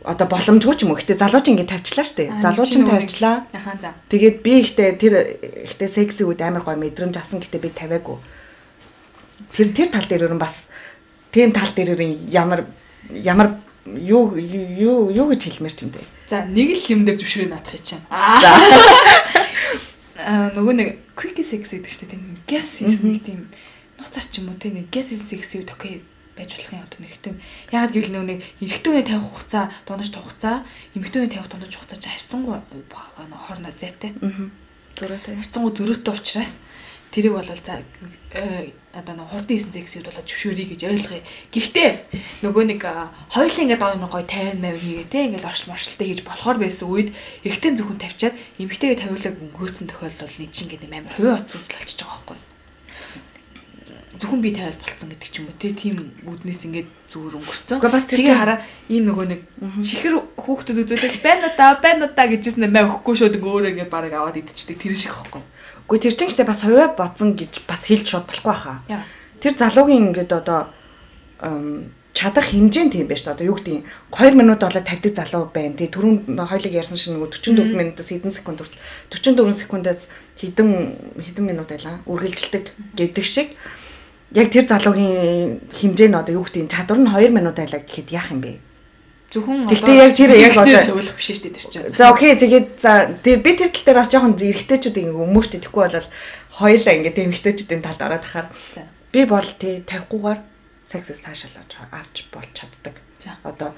одоо 0.05 0.29
боломжгүй 0.29 0.77
ч 0.77 0.85
юм 0.85 0.93
уу. 0.93 1.01
Гэтэ 1.01 1.17
залууч 1.17 1.49
ингэ 1.49 1.65
тавьчлаа 1.65 2.05
штэ. 2.05 2.29
Залууч 2.45 2.77
нь 2.77 2.85
тавьчлаа. 2.85 3.49
Тэгээд 4.13 4.37
би 4.45 4.53
ихтэй 4.61 4.93
тэр 5.01 5.41
ихтэй 5.65 5.89
секси 5.89 6.29
үед 6.29 6.45
амар 6.45 6.61
гоё 6.61 6.77
мэдрэмж 6.77 7.17
авсан 7.17 7.41
гэтээ 7.41 7.65
би 7.65 7.73
тавиагүй. 7.73 8.21
Тэр 9.57 9.73
тэр 9.73 9.89
тал 9.89 10.05
дээр 10.05 10.29
өрн 10.29 10.37
бас 10.37 10.69
тийм 11.33 11.57
тал 11.57 11.73
дээр 11.73 11.97
өрн 11.97 12.29
ямар 12.29 12.69
ямар 13.09 13.57
юу 13.89 14.37
юу 14.37 15.09
юу 15.09 15.27
гэж 15.33 15.41
хэлмээр 15.57 15.73
ч 15.73 15.89
юм 15.89 15.97
дээ. 15.97 16.07
За 16.29 16.45
нэг 16.45 16.69
л 16.77 16.93
юм 16.93 17.09
дээр 17.09 17.19
зөвшөөрөө 17.25 17.49
наадах 17.49 17.81
чинь. 17.81 18.05
За. 18.45 18.51
Аа 20.21 20.53
нөгөө 20.53 20.75
нэг 20.77 20.89
quick 21.17 21.41
sex 21.41 21.73
гэдэг 21.73 21.89
чинь 21.89 22.13
тийм 22.13 22.23
gas 22.45 22.77
нэг 22.85 23.25
тийм 23.25 23.49
нуцаар 23.97 24.27
ч 24.29 24.45
юм 24.45 24.53
уу 24.53 24.61
тийм 24.61 24.85
gas 24.93 25.09
sex 25.17 25.57
юу 25.57 25.65
тохио 25.65 26.05
байж 26.37 26.51
болох 26.55 26.73
юм 26.75 26.83
одоо 26.83 27.01
нэгтэн. 27.01 27.35
Яг 27.71 27.91
гэвэл 27.95 28.13
нөгөө 28.15 28.29
нэг 28.29 28.41
эрэгтэй 28.61 28.91
үний 28.91 29.07
тавих 29.07 29.31
хугацаа, 29.31 29.65
дундаж 29.87 30.11
хугацаа, 30.11 30.57
эмэгтэй 30.99 31.21
үний 31.23 31.33
тавих 31.33 31.51
дундаж 31.51 31.73
хугацаа 31.75 31.99
чи 32.03 32.09
харьцангуй 32.11 32.59
хоорондоо 32.91 33.75
зайтай. 33.79 34.11
Зөрөөтэй. 34.99 35.39
Харьцангуй 35.39 35.73
зөрөөтэй 35.79 36.15
учраас 36.15 36.59
тэрийг 37.15 37.39
бол 37.39 37.47
за 37.47 37.79
э, 38.35 38.75
одоо 38.91 39.15
нэг 39.15 39.31
хурдан 39.31 39.55
хийсэн 39.55 39.71
зэгсүүд 39.71 40.11
болоо 40.11 40.27
зөвшөөрье 40.27 40.67
гэж 40.75 40.81
ойлгоё. 40.91 41.23
Гэхдээ 41.55 41.91
нөгөө 42.43 42.65
нэг 42.75 42.83
хоёулаа 43.31 43.63
ингээд 43.63 43.83
гоё 43.83 43.99
гоё 44.03 44.27
50 44.27 44.59
мав 44.59 44.75
хийгээ 44.75 45.07
те 45.15 45.19
ингээд 45.31 45.47
оршил 45.47 45.71
маршилтай 45.71 46.07
хийж 46.11 46.21
болохоор 46.27 46.59
байсан 46.59 46.91
үед 46.91 47.15
эрэгтэй 47.47 47.79
зөвхөн 47.79 48.03
тавьчаад 48.03 48.35
эмэгтэйгээ 48.59 48.99
тавиулаг 48.99 49.35
өнгөрөөцсөн 49.39 49.87
тохиолдол 49.87 50.35
нэг 50.43 50.51
чинь 50.51 50.67
ингээд 50.75 50.91
амар 50.91 51.15
хувийн 51.15 51.39
оц 51.39 51.51
үзэл 51.55 51.71
болчихж 51.71 52.03
байгаа 52.03 52.19
байхгүй 52.35 52.54
зөвхөн 54.25 54.41
би 54.41 54.57
тавиад 54.57 54.81
болцсон 54.81 55.13
гэдэг 55.13 55.29
ч 55.29 55.37
юм 55.45 55.53
уу 55.53 55.57
тийм 55.61 55.97
үднээс 56.25 56.65
ингээд 56.65 56.89
зүгээр 57.13 57.37
өнгөрцөн. 57.37 57.77
Гэхдээ 57.77 57.93
бас 57.93 58.07
тэгээ 58.09 58.33
хараа 58.41 58.59
энэ 58.89 59.05
нөгөө 59.05 59.27
нэг 59.29 59.41
чихэр 59.85 60.15
хүүхдүүд 60.41 60.79
үзүүлэх 60.89 61.21
байна 61.21 61.53
уу 61.53 61.55
да 61.61 61.77
байна 61.77 62.09
уу 62.09 62.13
да 62.17 62.25
гэжсэн 62.25 62.65
мэй 62.73 62.89
өгөхгүй 62.89 63.15
шууд 63.21 63.37
өөрөө 63.37 63.73
ингээ 63.77 63.93
бараг 63.93 64.13
аваад 64.17 64.41
идчихдэг 64.41 64.81
тэр 64.81 64.97
шиг 64.97 65.13
ихгүй. 65.13 65.45
Үгүй 65.85 65.99
тэр 66.01 66.17
чинь 66.17 66.29
гэхдээ 66.33 66.49
бас 66.49 66.65
хувиа 66.65 66.89
бодсон 66.97 67.37
гэж 67.37 67.53
бас 67.69 67.83
хэлж 67.85 68.07
шууд 68.09 68.27
болохгүй 68.33 68.57
хаа. 68.57 68.81
Тэр 69.45 69.53
залуугийн 69.53 70.09
ингээд 70.09 70.33
одоо 70.33 70.73
чадах 72.17 72.47
хэмжээ 72.49 72.85
нь 72.89 72.93
тийм 72.95 73.07
байж 73.11 73.29
та 73.29 73.37
одоо 73.37 73.53
юу 73.53 73.59
гэдэг 73.61 73.85
2 74.09 74.39
минут 74.39 74.65
болоод 74.65 74.87
тавьдаг 74.89 75.13
залуу 75.13 75.51
байна. 75.53 75.77
Тэгээ 75.77 75.93
түрүүн 75.93 76.17
хоёлыг 76.41 76.73
ярьсан 76.73 76.97
шиг 76.97 77.13
нөгөө 77.19 77.43
44 77.43 77.75
минутаас 77.75 78.09
хэдэн 78.09 78.33
секунд 78.33 78.63
хүртэл 78.63 78.81
44 79.11 79.53
секундаас 79.53 80.09
хэдэн 80.39 81.21
хэдэн 81.21 81.45
минут 81.45 81.69
байлаа 81.69 82.01
үргэлжилдэг 82.07 82.65
гэдэг 82.97 83.27
шиг 83.27 83.59
яг 84.35 84.49
тэр 84.51 84.67
залуугийн 84.67 85.63
хэмжээ 85.71 86.09
нь 86.11 86.19
одоо 86.19 86.35
юу 86.35 86.45
гэдэг 86.45 86.71
чадвар 86.71 86.99
нь 86.99 87.11
2 87.11 87.31
минут 87.31 87.55
байлаа 87.55 87.81
гэхэд 87.81 88.11
яах 88.11 88.35
юм 88.35 88.43
бэ? 88.43 88.59
Зөвхөн 89.31 89.67
Гэхдээ 89.67 89.97
яг 89.99 90.13
тэр 90.15 90.31
яг 90.35 90.55
одоо 90.59 90.83
тавиулах 90.83 91.17
биш 91.19 91.27
шүү 91.31 91.43
дээ 91.51 91.55
тэр 91.55 91.67
чинь. 91.71 91.97
За 91.99 92.11
окей 92.11 92.35
тэгээд 92.35 92.69
за 92.79 93.15
би 93.23 93.51
тэр 93.55 93.71
тал 93.71 93.87
дээр 93.87 93.99
бас 93.99 94.11
жоохон 94.11 94.35
эргэжтэйчүүд 94.39 94.99
ингэ 94.99 95.15
өмөрч 95.15 95.51
идэхгүй 95.59 95.83
бол 95.87 96.09
хоёлаа 96.55 96.95
ингэ 96.95 97.11
эмгтэйчүүдийн 97.15 97.83
талд 97.83 98.03
ороод 98.03 98.27
ахаар 98.27 98.47
би 99.11 99.21
бол 99.27 99.49
тий 99.59 99.83
50-гуугаар 99.87 100.39
сексээс 100.87 101.23
таашаалж 101.23 101.71
авч 101.91 102.17
болж 102.31 102.51
чаддаг. 102.55 102.95
Одоо 103.43 103.75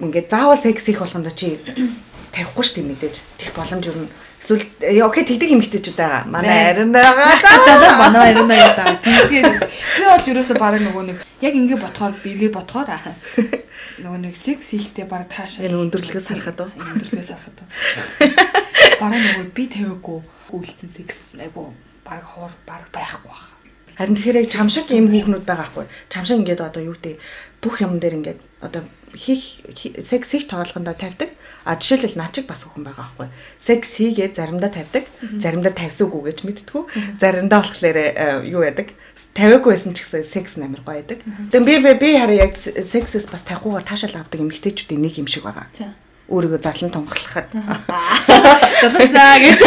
ингээд 0.00 0.28
заавал 0.32 0.60
секс 0.60 0.88
их 0.88 1.00
болгондоо 1.00 1.32
чи 1.32 1.56
тавихгүй 2.36 2.64
шүү 2.64 2.76
дээ 2.80 2.88
мэдээж. 2.92 3.16
Тех 3.40 3.52
боломж 3.56 3.84
юу 3.88 4.08
Эсвэл 4.40 4.64
э, 4.80 5.00
окей 5.02 5.24
тэгдэг 5.24 5.50
эмэгтэйчүүд 5.56 5.96
байгаа. 5.96 6.22
Манай 6.28 6.70
арин 6.70 6.92
байгаа. 6.92 7.98
Манай 8.02 8.32
арин 8.34 8.48
байгаа. 8.48 8.96
Тэгээд 9.02 9.46
би 9.64 10.02
бол 10.04 10.30
ерөөсөө 10.30 10.56
бараг 10.60 10.82
нөгөө 10.84 11.04
нэг 11.08 11.18
яг 11.40 11.54
ингэ 11.56 11.76
бодохоор 11.80 12.14
бигээ 12.20 12.50
бодохоор. 12.52 12.88
Нөгөө 14.02 14.20
нэг 14.28 14.36
секс 14.36 14.76
хийхдээ 14.76 15.08
бараг 15.08 15.32
таашаа. 15.32 15.64
Энэ 15.64 15.88
өндөрлөгөөс 15.88 16.28
харахад 16.28 16.60
уу? 16.60 16.70
Өндөрлөгөөс 16.76 17.30
харахад 17.32 17.58
уу. 17.64 17.68
Бараг 19.00 19.20
нөгөө 19.24 19.48
би 19.56 19.64
тавиагүй 19.72 20.20
үйлцэн 20.52 20.90
секс 20.92 21.20
айгу 21.40 21.72
бараг 22.04 22.28
хоор 22.28 22.52
бараг 22.68 22.88
байхгүй 22.92 23.32
байна. 23.32 23.56
Харин 23.96 24.16
тэгэхээр 24.20 24.40
яг 24.44 24.48
чамшиг 24.52 24.92
юм 24.92 25.08
хүүхнүүд 25.08 25.44
байгаа 25.48 25.68
хгүй. 25.72 25.86
Чамшиг 26.12 26.36
ингээд 26.44 26.60
одоо 26.60 26.82
юу 26.84 26.96
гэдэг 27.00 27.16
бүх 27.64 27.80
юм 27.80 27.96
дээр 27.96 28.20
ингээд 28.20 28.40
одоо 28.60 28.84
хийх 29.14 29.62
секс 30.02 30.30
хийх 30.32 30.48
тоолгондоо 30.48 30.94
тавьдаг. 30.94 31.30
А 31.66 31.76
жишээлбэл 31.76 32.18
наачиг 32.18 32.46
бас 32.46 32.62
хүн 32.62 32.84
байгаа 32.86 33.10
байхгүй. 33.10 33.26
Секс 33.58 33.98
хийгээд 33.98 34.38
заримдаа 34.38 34.70
тавьдаг, 34.70 35.02
заримдаа 35.42 35.74
тавьсаагүй 35.74 36.30
гэж 36.30 36.46
мэдтгүү. 36.46 36.82
Заримдаа 37.18 37.66
болохоор 37.66 37.98
э, 37.98 38.46
юу 38.46 38.62
яадаг? 38.62 38.94
Тавиагүй 39.34 39.74
байсан 39.74 39.90
ч 39.90 40.06
гэсэн 40.06 40.22
секс 40.22 40.54
амар 40.62 40.86
гоё 40.86 41.02
байдаг. 41.02 41.26
Тэгээ 41.50 41.82
би 41.82 41.98
би 41.98 42.14
хараа 42.14 42.38
яг 42.38 42.54
сексээс 42.54 43.26
бас 43.26 43.42
тавихгүйгээр 43.42 43.82
таашаал 43.82 44.22
авдаг 44.22 44.38
эмэгтэйчүүдийн 44.40 45.02
нэг 45.02 45.18
юм 45.18 45.26
шиг 45.26 45.42
байгаа. 45.42 45.66
Өөрийгөө 46.30 46.62
зарлан 46.62 46.94
тунхаглахад. 46.94 47.50
Залуусаа 48.82 49.38
гэж. 49.42 49.58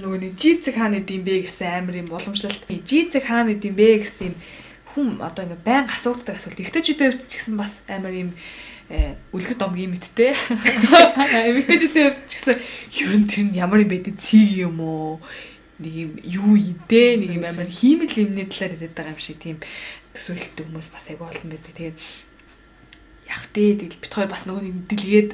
Нөгөө 0.00 0.16
нэг 0.16 0.32
жицэг 0.40 0.80
хааны 0.80 1.04
димбэ 1.04 1.44
гэсэн 1.44 1.84
амар 1.84 2.00
юм 2.00 2.08
уламжлалт. 2.08 2.64
Жицэг 2.68 3.28
хааны 3.28 3.60
димбэ 3.60 4.00
гэсэн 4.00 4.32
юм 4.32 4.34
хүн 4.94 5.22
одоо 5.22 5.46
ингээ 5.46 5.62
байн 5.64 5.86
асуудаг 5.86 6.36
асуулт 6.36 6.58
ихтэйчүүдийн 6.58 7.10
хувьд 7.14 7.30
ч 7.30 7.34
гэсэн 7.38 7.56
бас 7.56 7.82
амар 7.86 8.14
юм 8.14 8.30
э, 8.90 9.14
үлгэр 9.30 9.58
домгийн 9.58 9.94
мэдтэй. 9.94 10.34
Эмэгтэйчүүдийн 11.50 12.06
хувьд 12.10 12.26
ч 12.26 12.32
гэсэн 12.42 12.56
ер 12.58 13.14
нь 13.14 13.28
тэр 13.30 13.44
нь 13.50 13.58
ямар 13.58 13.82
юм 13.86 13.90
бэ 13.90 14.10
цэг 14.18 14.66
юм 14.66 14.82
уу? 14.82 15.22
Нэг 15.78 15.94
юм 15.94 16.12
юу 16.26 16.52
идэ 16.58 17.22
нэг 17.22 17.30
юм 17.38 17.46
амар 17.46 17.70
хиймэл 17.70 18.18
юмны 18.18 18.50
талаар 18.50 18.74
яриад 18.74 18.94
байгаа 18.98 19.14
юм 19.14 19.22
шиг 19.22 19.38
тийм 19.38 19.58
төсөөлтөд 20.12 20.66
хүмүүс 20.66 20.88
бас 20.90 21.06
айгүй 21.06 21.26
олон 21.30 21.48
байдаг. 21.54 21.72
Тэгээд 21.78 21.96
яг 23.30 23.42
тээ 23.54 23.70
тэгэл 23.78 24.02
бит 24.02 24.12
хоёр 24.12 24.30
бас 24.30 24.44
нөгөө 24.44 24.62
нэг 24.66 24.76
дэлгээд 24.90 25.30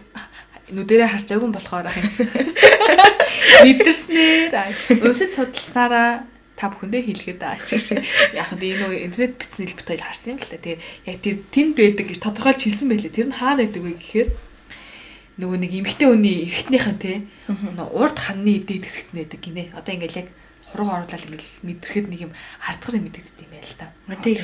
нүдэрээ 0.77 1.09
харчаагүй 1.09 1.51
болохоор 1.55 1.87
мэдэрснээр 3.65 4.51
уусад 5.01 5.31
судалснараа 5.33 6.27
та 6.57 6.73
бүхэндээ 6.73 7.03
хэлгээд 7.05 7.41
ч 7.69 7.77
шиг. 7.79 8.01
Яг 8.33 8.51
нь 8.57 8.65
энэ 8.65 8.81
нөгөө 8.81 9.05
интернет 9.07 9.37
бичсэн 9.37 9.69
хэлбэрт 9.69 9.89
хоёул 9.93 10.09
харсан 10.09 10.31
юм 10.35 10.41
л 10.41 10.51
да. 10.51 10.59
Тэгээ 10.59 10.79
яг 11.07 11.17
тэр 11.21 11.37
тэнд 11.53 11.75
байдаг 11.77 12.07
гэж 12.09 12.19
тодорхойлж 12.25 12.63
хэлсэн 12.65 12.89
байлээ. 12.89 13.13
Тэр 13.13 13.29
нь 13.29 13.37
хаана 13.37 13.61
байдаг 13.61 13.83
вэ 13.85 13.93
гэхээр 14.01 14.29
нөгөө 15.37 15.59
нэг 15.61 15.73
эмгтэй 15.77 16.09
хүний 16.09 16.37
эргэтнийхэн 16.49 16.97
те 16.97 17.13
урд 17.93 18.17
ханны 18.17 18.65
дээд 18.65 18.89
хэсэгт 18.89 19.13
нэдэг 19.13 19.41
гинэ. 19.45 19.77
Одоо 19.77 19.93
ингээл 19.93 20.21
яг 20.25 20.29
хуруу 20.73 20.89
оруулаад 20.89 21.29
ингээл 21.29 21.61
мэдрэхэд 21.61 22.07
нэг 22.09 22.21
юм 22.25 22.33
юм 22.97 23.05
мэдэгддэг 23.05 23.45
юм 23.45 23.53
байл 23.53 23.77
та. 23.77 23.93
Тийм 24.25 24.41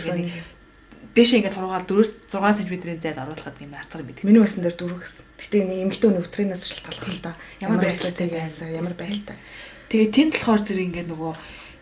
дээшээ 1.12 1.38
ингээд 1.44 1.56
хуруугаар 1.56 1.84
4 1.84 2.32
6 2.32 2.64
см-ийн 2.64 3.00
зайд 3.00 3.20
оруулахад 3.20 3.60
юм 3.60 3.76
ардхар 3.76 4.00
мэддэг. 4.00 4.24
Миний 4.24 4.40
усан 4.40 4.64
дээр 4.64 4.76
дөрөв 4.80 5.04
гэсэн. 5.04 5.24
Гэтэ 5.36 5.56
энэ 5.60 5.82
эмгтэй 5.84 6.08
хүний 6.08 6.24
өтрийнээс 6.24 6.62
шалтгаалх 6.72 7.08
л 7.12 7.20
да. 7.20 7.36
Ямар 7.60 7.84
байдлаар 7.84 8.16
байсан, 8.32 8.72
ямар 8.72 8.96
байлтай. 8.96 9.36
Тэгээ 9.92 10.08
тэнд 10.08 10.32
болохоор 10.40 10.62
зэрэг 10.64 10.86
ингээд 10.88 11.08
нөгөө 11.12 11.32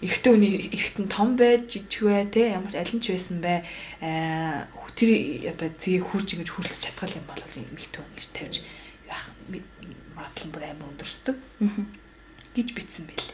эрэгтэй 0.00 0.32
хүний 0.32 0.52
эрэгтэн 0.72 1.06
том 1.08 1.36
байж 1.36 1.68
жижиг 1.68 2.08
бай 2.08 2.24
те 2.26 2.56
ямар 2.56 2.72
аль 2.76 2.92
нь 2.92 3.00
ч 3.04 3.12
байсан 3.12 3.40
бай 3.44 3.64
аа 4.00 4.68
тэр 4.96 5.10
одоо 5.52 5.68
зэгийг 5.80 6.04
хурж 6.04 6.28
ингэж 6.36 6.50
хүлцэж 6.52 6.80
чадгал 6.92 7.16
юм 7.16 7.24
бол 7.24 7.40
хүн 7.40 7.72
гэж 7.72 8.26
тавьж 8.36 8.54
яах 9.08 9.32
магадлал 10.16 10.52
бүр 10.52 10.64
амар 10.68 10.92
өндөрсдөг 10.92 11.36
гэж 12.52 12.68
битсэн 12.76 13.08
байл. 13.08 13.28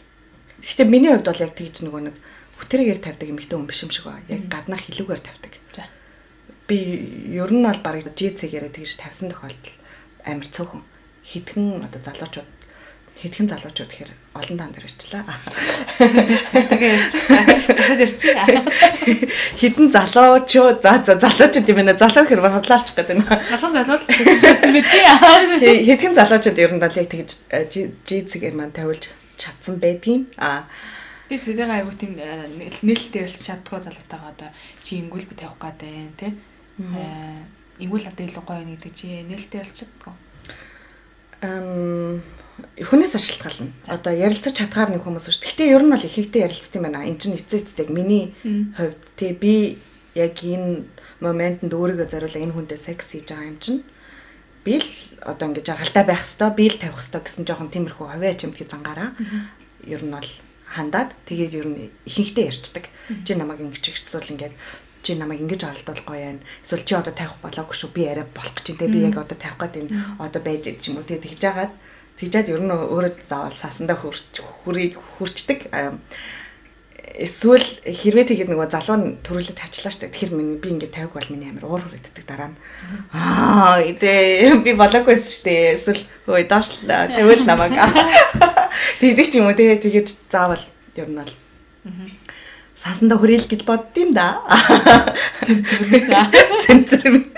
Гэтэ 0.63 0.85
миний 0.87 1.11
хувьд 1.11 1.27
бол 1.27 1.43
яг 1.43 1.53
тэгж 1.59 1.77
нөгөө 1.83 2.03
нэг 2.07 2.17
хүтрэгээр 2.63 3.01
тавьдаг 3.03 3.29
эмэгтэй 3.35 3.57
хүн 3.59 3.67
биш 3.67 3.83
юм 3.83 3.91
шиг 3.91 4.07
ба. 4.07 4.23
Яг 4.31 4.47
гаднах 4.47 4.83
хилүүгээр 4.87 5.23
тавьдаг. 5.27 5.53
Би 6.67 6.79
ер 7.35 7.51
нь 7.51 7.67
бол 7.67 7.83
барыг 7.83 8.15
жицэгээрээ 8.15 8.73
тэгж 8.75 8.99
тавьсан 9.03 9.31
тохиолдол 9.31 9.77
амар 10.27 10.47
цөөхөн 10.51 10.83
хитгэн 11.27 11.83
одоо 11.87 12.01
залуучууд 12.03 12.51
хэдхэн 13.23 13.51
залуучууд 13.51 13.91
тэгэхээр 13.91 14.13
олон 14.37 14.57
таан 14.61 14.73
дээр 14.73 14.87
ирчлээ. 14.87 15.25
Тэгээ 16.69 16.93
ирчих. 16.97 17.23
Захад 17.73 18.01
ирчих. 18.05 18.37
Хэдэн 19.59 19.87
залуучууд 19.91 20.79
за 20.85 20.93
за 21.05 21.15
залуучууд 21.17 21.71
юм 21.73 21.79
байна. 21.81 21.97
Залуу 21.97 22.25
хэр 22.29 22.41
бодлоолчих 22.45 22.95
гэдэг 22.95 23.17
нь. 23.17 23.25
Залуу 23.25 23.71
залуу 23.73 23.99
хэлсэн 24.05 24.71
мэт 24.73 24.87
тий. 24.93 25.85
Хэдхэн 25.89 26.15
залуучууд 26.15 26.59
ер 26.61 26.73
нь 26.77 26.83
бол 26.83 26.99
яг 27.01 27.09
тэгж 27.09 27.31
жизгээр 28.05 28.55
маань 28.55 28.77
тавилж 28.77 29.11
чадсан 29.37 29.81
байдгийн. 29.81 30.29
Аа 30.37 30.69
Би 31.27 31.39
зэрэг 31.43 31.71
айгуу 31.71 31.91
тийм 31.99 32.15
э, 32.23 32.47
нээлттэй 32.87 33.27
ярилж 33.27 33.43
чаддгүй 33.43 33.83
залуутайгаа 33.83 34.31
одоо 34.31 34.51
чи 34.79 35.03
ингүүл 35.03 35.27
би 35.27 35.35
тавих 35.35 35.59
гээд 35.59 35.79
байна 35.83 36.15
тий. 36.15 36.33
Аа 36.79 37.43
ингүүл 37.83 38.07
одоо 38.07 38.25
илүү 38.31 38.45
гоё 38.47 38.63
нэг 38.63 38.79
гэдэг 38.79 38.95
чи 38.95 39.27
нээлттэй 39.27 39.59
ярилж 39.59 39.75
чаддгүй. 39.75 40.15
Эм 41.43 42.23
хүнээс 42.57 43.17
шалтгаална. 43.17 43.73
Одоо 43.89 44.13
ярилцаж 44.17 44.57
чадгаар 44.57 44.97
нэг 44.97 45.05
хүмүүс 45.05 45.29
шүү. 45.29 45.45
Гэхдээ 45.45 45.73
ер 45.77 45.85
нь 45.85 45.93
бол 45.93 46.09
ихэнхдээ 46.09 46.45
ярилцдаг 46.49 46.77
юм 46.81 46.87
байна. 46.89 47.05
Энд 47.05 47.21
чинь 47.21 47.37
эцээ 47.37 47.61
эцдэг 47.61 47.89
миний 47.93 48.33
хувьд 48.77 49.01
тий 49.17 49.33
би 49.37 49.77
яг 50.17 50.41
энэ 50.41 50.89
моментод 51.21 51.73
өөрийгөө 51.73 52.09
зориулаа 52.09 52.43
энэ 52.45 52.57
хүнтэй 52.57 52.81
секс 52.81 53.13
хийж 53.13 53.29
байгаа 53.29 53.49
юм 53.53 53.59
чинь 53.61 53.81
би 54.65 54.81
л 54.81 54.91
одоо 55.21 55.53
ингээд 55.53 55.69
жаргалтай 55.69 56.05
байх 56.05 56.25
хэвээр 56.25 56.57
би 56.57 56.65
л 56.73 56.81
тавих 56.81 57.01
хэвээр 57.01 57.25
гэсэн 57.29 57.45
жоохон 57.45 57.73
тиймэрхүү 57.73 58.07
хавьяа 58.09 58.35
чимтгий 58.41 58.69
зангаараа 58.69 59.13
ер 59.85 60.03
нь 60.05 60.13
бол 60.17 60.31
хандаад 60.67 61.13
тэгээд 61.29 61.53
ер 61.61 61.67
нь 61.69 61.79
ихэнхдээ 62.09 62.49
ярьцдаг. 62.51 62.85
Чи 63.25 63.33
намайг 63.39 63.61
ингэж 63.63 63.85
ихсүүл 63.95 64.33
ингээд 64.35 64.55
чи 65.05 65.15
намайг 65.15 65.41
ингэж 65.47 65.63
оролдуулах 65.63 66.05
гоё 66.09 66.25
юм. 66.35 66.41
Эсвэл 66.65 66.83
чи 66.83 66.95
одоо 66.99 67.15
тавих 67.15 67.39
болоогүй 67.39 67.77
шүү. 67.79 67.95
Би 67.95 68.03
арай 68.11 68.27
болох 68.27 68.57
гэж 68.59 68.75
байна. 68.75 68.93
Би 68.93 69.07
яг 69.07 69.17
одоо 69.17 69.39
тавих 69.39 69.61
гээд 69.61 69.75
энэ 69.87 69.91
одоо 70.19 70.41
байж 70.43 70.63
байгаа 70.67 70.89
юм 70.91 70.99
уу. 70.99 71.07
Тэгээд 71.07 71.25
тэгж 71.31 71.41
жагаад 71.41 71.73
тэгжээд 72.17 72.49
ер 72.49 72.63
нь 72.65 72.73
өөрөө 72.73 73.13
заавал 73.29 73.53
сасандаа 73.53 73.97
хурч 73.97 74.41
хүрийг 74.41 74.97
хүрчдэг. 75.17 75.69
Эсвэл 77.17 77.65
хэрвээ 77.85 78.29
тэгээд 78.33 78.51
нөгөө 78.53 78.69
залуу 78.73 78.97
нь 78.97 79.07
төрүүлээ 79.25 79.57
тавьчлаа 79.57 79.93
штэ. 79.93 80.13
Тэгэхээр 80.13 80.33
миний 80.37 80.57
би 80.61 80.73
ингээд 80.73 80.97
тавиг 80.97 81.13
бол 81.17 81.29
миний 81.33 81.49
амир 81.53 81.65
уур 81.65 81.85
хүрээддэг 81.85 82.25
дараа 82.25 82.53
нь. 82.53 82.59
Аа 83.13 83.81
идэ 83.85 84.61
би 84.65 84.73
болоогүйс 84.77 85.41
штэ. 85.41 85.77
Эсвэл 85.77 86.05
ой 86.29 86.45
доошлаа. 86.45 87.09
Тэгвэл 87.09 87.45
намайг 87.49 87.73
тэгдэг 89.01 89.27
ч 89.29 89.33
юм 89.41 89.49
уу 89.49 89.57
тэгээ 89.57 89.81
тэгээд 89.81 90.09
заавал 90.29 90.65
ер 90.97 91.09
нь 91.09 91.21
бол 91.21 91.33
саасандаа 92.77 93.17
хүрээлэх 93.21 93.49
гэж 93.49 93.63
боддtiin 93.65 94.13
да. 94.13 94.41
Тэнцэрмэг. 95.45 96.05
Тэнцэрмэг. 96.69 97.25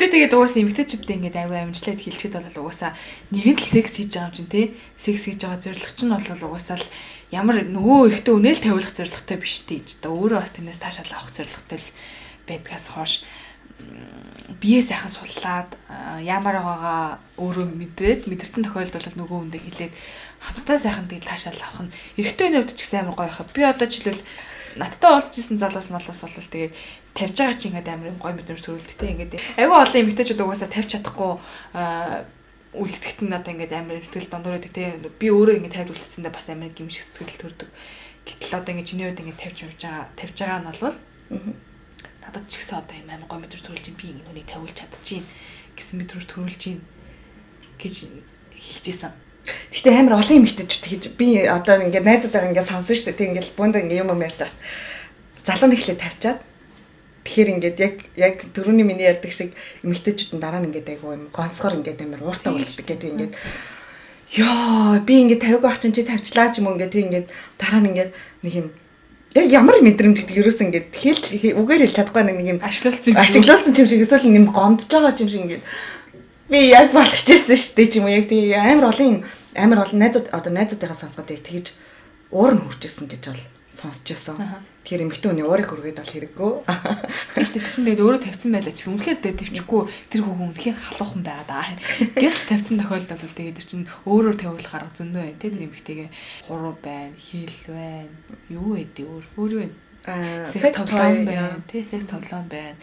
Гэтэ 0.00 0.16
тэгээд 0.16 0.32
угаасаа 0.32 0.64
эмгтээчүүдтэй 0.64 1.16
ингээд 1.20 1.36
аягүй 1.44 1.60
амжилтад 1.60 2.00
хилчихэд 2.00 2.40
бол 2.40 2.72
угаасаа 2.72 2.96
нэгэн 3.36 3.60
л 3.60 3.68
секс 3.68 4.00
хийж 4.00 4.16
байгаа 4.16 4.32
юм 4.32 4.36
чинь 4.40 4.48
тий. 4.48 4.66
Секс 4.96 5.28
хийж 5.28 5.44
байгаа 5.44 5.60
зорилго 5.60 5.92
ч 5.92 6.00
нь 6.08 6.14
бол 6.16 6.24
угаасаа 6.24 6.80
л 6.80 6.88
ямар 7.28 7.68
нөгөө 7.68 8.16
ихтэй 8.16 8.32
үнэл 8.32 8.64
тавиулах 8.64 8.96
зорилготой 8.96 9.36
биш 9.36 9.60
тий. 9.68 9.84
Одоо 9.84 10.16
өөрөө 10.16 10.40
бас 10.40 10.56
тэрнээс 10.56 10.80
таашаал 10.80 11.12
авах 11.12 11.36
зорилготой 11.36 11.76
л 11.84 11.88
байдгаас 12.48 12.86
хойш 12.96 13.12
бие 14.56 14.80
сайхан 14.80 15.12
суллаад 15.12 15.68
ямар 16.24 16.56
байгаагаа 16.64 17.20
өөрөө 17.36 17.68
мэдрээд 17.68 18.20
мэдэрсэн 18.24 18.64
тохиолдолд 18.72 19.20
нөгөө 19.20 19.36
хүндээ 19.36 19.62
хэлээд 19.68 19.92
хамтдаа 20.40 20.78
сайхан 20.80 21.12
тэгэл 21.12 21.28
таашаал 21.28 21.60
авах 21.60 21.84
нь 21.84 21.94
эрэгтэй 22.16 22.48
хүний 22.48 22.60
хувьд 22.64 22.72
ч 22.72 22.88
гэсэн 22.88 23.04
амар 23.04 23.20
гоё 23.20 23.28
хаа. 23.28 23.52
Би 23.52 23.68
одоо 23.68 23.84
жишээлбэл 23.84 24.24
надтай 24.76 25.10
уулзчихсан 25.10 25.58
залуус 25.58 25.90
малус 25.90 26.20
бол 26.22 26.50
тэгээд 26.52 26.74
тавьж 27.14 27.36
байгаа 27.38 27.58
чи 27.58 27.68
ингээд 27.70 27.88
амар 27.90 28.14
гоё 28.20 28.34
мэдрэмж 28.38 28.62
төрүүлдэг 28.62 28.98
те 28.98 29.10
ингээд. 29.10 29.32
Айгүй 29.58 29.78
олон 29.78 30.00
эмэгтэйчүүд 30.04 30.40
угаасаа 30.44 30.70
тавьж 30.70 30.88
чадахгүй 30.94 31.32
үлдэхт 32.78 33.20
нь 33.26 33.34
одоо 33.34 33.50
ингээд 33.50 33.74
амар 33.74 33.98
сэтгэл 33.98 34.30
дундуур 34.30 34.54
байдаг 34.62 34.72
те. 34.74 34.94
Би 35.18 35.26
өөрөө 35.34 35.58
ингээд 35.58 35.74
тавьж 35.74 35.90
үлдсэндээ 35.90 36.30
бас 36.30 36.46
амар 36.50 36.70
гимшиг 36.70 37.02
сэтгэл 37.02 37.42
төрдөг. 37.50 37.70
Гэтэл 38.26 38.58
одоо 38.62 38.70
ингээд 38.70 38.90
чиний 38.94 39.06
үед 39.10 39.18
ингээд 39.18 39.42
тавьж 39.42 39.58
явж 39.66 39.80
байгаа 39.82 40.06
тавьж 40.14 40.36
байгаа 40.38 40.60
нь 40.62 40.68
бол 40.70 40.96
надад 42.22 42.44
ч 42.46 42.62
гэсэн 42.62 42.78
одоо 42.78 42.94
юм 42.94 43.10
амар 43.10 43.26
гоё 43.26 43.40
мэдрэмж 43.42 43.64
төрүүлж 43.66 43.86
би 43.98 44.06
ингээд 44.14 44.28
нүнийг 44.30 44.46
тавиулж 44.46 44.76
чадчихээн 44.78 45.26
гэсэн 45.74 45.96
мэдрэмж 45.98 46.26
төрүүлж 46.30 46.60
гин 46.62 46.80
гэж 47.80 47.94
хэлжсэн 48.54 49.12
Гэтэ 49.72 49.96
амар 49.96 50.20
олон 50.20 50.36
юм 50.40 50.46
ихтэй 50.46 50.66
гэж 50.66 51.16
би 51.16 51.46
одоо 51.48 51.80
ингээд 51.80 52.06
найзуудаа 52.06 52.48
ингээд 52.50 52.68
сонсон 52.68 52.96
шүү 52.96 53.06
дээ. 53.12 53.18
Тэг 53.18 53.28
ингээд 53.34 53.56
буунд 53.56 53.76
ингээд 53.76 54.02
юм 54.04 54.12
юм 54.12 54.24
ярьж 54.24 54.38
байгаа. 54.40 54.58
Залуу 55.46 55.68
нэхлээ 55.72 55.96
тавьчаад 55.96 56.38
Тэгэхээр 57.20 57.52
ингээд 57.52 57.76
яг 57.78 57.94
яг 58.16 58.36
төрөний 58.56 58.82
миний 58.82 59.04
ярьдаг 59.04 59.28
шиг 59.28 59.52
эмэгтэйчүүд 59.84 60.34
нь 60.34 60.42
дараа 60.42 60.64
нь 60.64 60.72
ингээд 60.72 60.88
айгу 60.88 61.12
юм 61.12 61.28
гонцгор 61.28 61.76
ингээд 61.76 62.00
амар 62.00 62.24
ууртаа 62.24 62.56
болдог 62.56 62.80
гэдэг 62.80 63.12
ингээд 63.12 63.32
ёо 64.40 65.04
би 65.04 65.14
ингээд 65.28 65.44
50 65.44 65.68
ах 65.68 65.78
чинь 65.78 65.92
чи 65.92 66.02
тавьчлаа 66.08 66.48
ч 66.48 66.64
юм 66.64 66.72
ингээд 66.72 66.96
ингээд 66.96 67.26
дараа 67.60 67.84
нь 67.84 67.88
ингээд 67.92 68.10
нэг 68.40 68.52
юм 68.56 68.66
яг 69.36 69.46
ямар 69.52 69.84
мэдрэмж 69.84 70.16
гэдэг 70.26 70.40
ерөөс 70.40 70.60
ингээд 70.64 70.86
хэлж 70.96 71.24
үгээр 71.60 71.82
хэлж 71.84 71.94
чадахгүй 72.00 72.24
нэг 72.24 72.40
юм 72.40 72.58
ашлуулсан 72.64 73.12
ашлуулсан 73.14 73.76
юм 73.76 73.86
шиг 73.86 74.00
эсвэл 74.00 74.24
юм 74.24 74.48
гомдож 74.48 74.88
байгаа 74.88 75.12
юм 75.20 75.28
шиг 75.28 75.44
ингээд 75.44 75.64
би 76.50 76.58
яг 76.74 76.90
болгочээсэн 76.90 77.54
шүү 77.54 77.74
дээ 77.78 77.86
ч 77.86 77.94
юм 78.02 78.10
уу 78.10 78.16
яг 78.18 78.26
тийм 78.26 78.50
амар 78.58 78.90
олон 78.90 79.22
амар 79.54 79.86
олон 79.86 79.98
найзууд 80.02 80.34
одоо 80.34 80.52
найзуудынхаа 80.52 80.98
сонсгоод 80.98 81.30
яг 81.30 81.42
тэгж 81.46 81.66
уур 82.34 82.58
нь 82.58 82.62
хүрчээсэн 82.66 83.06
гэж 83.06 83.22
бол 83.30 83.44
сонсч 83.70 84.10
байсан. 84.10 84.36
Тэгэхээр 84.82 85.04
эмэгтэй 85.06 85.30
хүний 85.30 85.46
уурыг 85.46 85.70
хүргээд 85.70 86.02
бол 86.02 86.10
хэрэггүй. 86.10 86.52
Дээ 87.38 87.46
тэгсэн 87.54 87.84
тэгээд 87.86 88.02
өөрөө 88.02 88.22
тавьсан 88.26 88.50
байлаа 88.50 88.74
ч 88.74 88.82
үнэхээр 88.90 89.18
дээ 89.22 89.34
төвчгүй 89.38 89.82
тэр 90.10 90.20
хүүхэн 90.26 90.46
үнэхээр 90.50 90.78
халуухан 90.90 91.22
байгаа 91.22 91.46
даа. 91.46 91.66
Гэс 92.18 92.36
тавьсан 92.50 92.76
тохиолдолд 92.82 93.22
бол 93.22 93.38
тэгээд 93.38 93.62
чинь 93.62 93.86
өөрөөр 94.10 94.36
тавиулах 94.42 94.74
арга 94.74 94.98
зөндөө 94.98 95.22
байна 95.22 95.38
те 95.38 95.48
тэр 95.54 95.64
эмэгтэйгээ 95.70 96.08
хуруу 96.50 96.74
байна, 96.82 97.14
хил 97.14 97.56
байна. 97.70 98.10
Юу 98.50 98.74
гэдэг 98.74 99.06
өөр 99.06 99.24
өөр 99.38 99.50
юу 99.54 99.62
вэ? 99.62 99.70
Аа 100.10 100.50
секс 100.50 100.82
тоглоом 100.82 101.22
байна, 101.30 101.62
те 101.70 101.86
секс 101.86 102.10
тоглоом 102.10 102.50
байна 102.50 102.74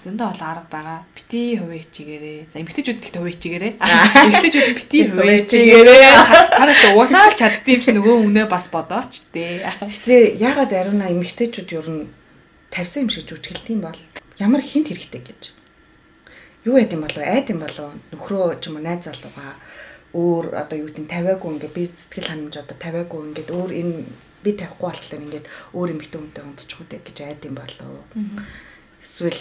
зөндөө 0.00 0.26
олон 0.32 0.48
арга 0.48 0.68
байгаа. 0.72 0.98
Бити 1.12 1.60
хувийн 1.60 1.84
хичээгээрээ. 1.84 2.40
За 2.52 2.56
эмгтээчүүд 2.64 2.98
ихтэй 3.04 3.20
хувийн 3.22 3.36
хичээгээрээ. 3.36 3.72
Эмгтээчүүд 3.76 4.68
бити 4.78 4.98
хувийн 5.12 5.38
хичээгээрээ. 5.44 6.04
Хараад 6.56 6.82
уусаа 6.96 7.28
л 7.28 7.38
чаддсан 7.38 7.72
юм 7.72 7.80
чи 7.84 7.90
нөгөө 7.92 8.16
үнэ 8.26 8.42
бас 8.48 8.66
бодооч 8.72 9.12
тээ. 9.32 9.68
Гэтэ 9.84 10.40
ягаад 10.40 10.72
ариуна 10.72 11.12
эмгтээчүүд 11.12 11.70
ер 11.76 11.88
нь 11.92 12.10
тавьсан 12.72 13.04
юм 13.04 13.10
шиг 13.12 13.28
жүжиглэх 13.28 13.68
юм 13.68 13.84
бол 13.84 14.00
ямар 14.40 14.62
хинт 14.64 14.88
хэрэгтэй 14.88 15.22
гэж. 15.22 15.42
Юу 16.64 16.80
яд 16.80 16.92
юм 16.96 17.04
болов 17.04 17.20
айд 17.20 17.52
юм 17.52 17.60
болов 17.60 17.92
нөхрөө 18.10 18.58
ч 18.62 18.72
юм 18.72 18.80
уу 18.80 18.86
найз 18.86 19.04
залууга 19.04 19.60
өөр 20.16 20.56
одоо 20.56 20.76
юу 20.80 20.88
гэдэг 20.88 21.04
нь 21.04 21.12
тавиагүй 21.12 21.50
ингээд 21.56 21.76
би 21.76 21.84
сэтгэл 21.88 22.28
ханамж 22.28 22.54
одоо 22.60 22.76
тавиагүй 22.76 23.20
ингээд 23.32 23.50
өөр 23.50 23.70
энэ 23.76 23.96
би 24.44 24.50
тавихгүй 24.56 24.86
болохоор 24.88 25.22
ингээд 25.24 25.46
өөр 25.76 25.88
эмгтээ 25.96 26.20
хүнтэй 26.20 26.44
унтчих 26.44 26.78
үү 26.80 27.00
гэж 27.00 27.18
айд 27.24 27.40
юм 27.48 27.56
болов. 27.56 28.06
Эсвэл 29.00 29.40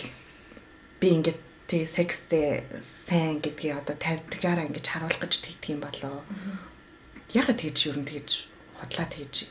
би 1.01 1.09
ингээд 1.17 1.41
тэг 1.67 1.83
секстэй 1.91 2.63
сайн 2.79 3.43
гэдгийг 3.43 3.83
одоо 3.83 3.97
50-аараа 3.99 4.71
ингэж 4.71 4.87
харуулах 4.87 5.19
гэж 5.19 5.35
тэгдэг 5.43 5.71
юм 5.75 5.81
болоо. 5.83 6.23
Ягаад 7.35 7.59
тэгж 7.59 7.79
юу 7.91 7.99
н 7.99 8.07
тэгж 8.07 8.47
хотлаа 8.79 9.07
тэгж 9.11 9.51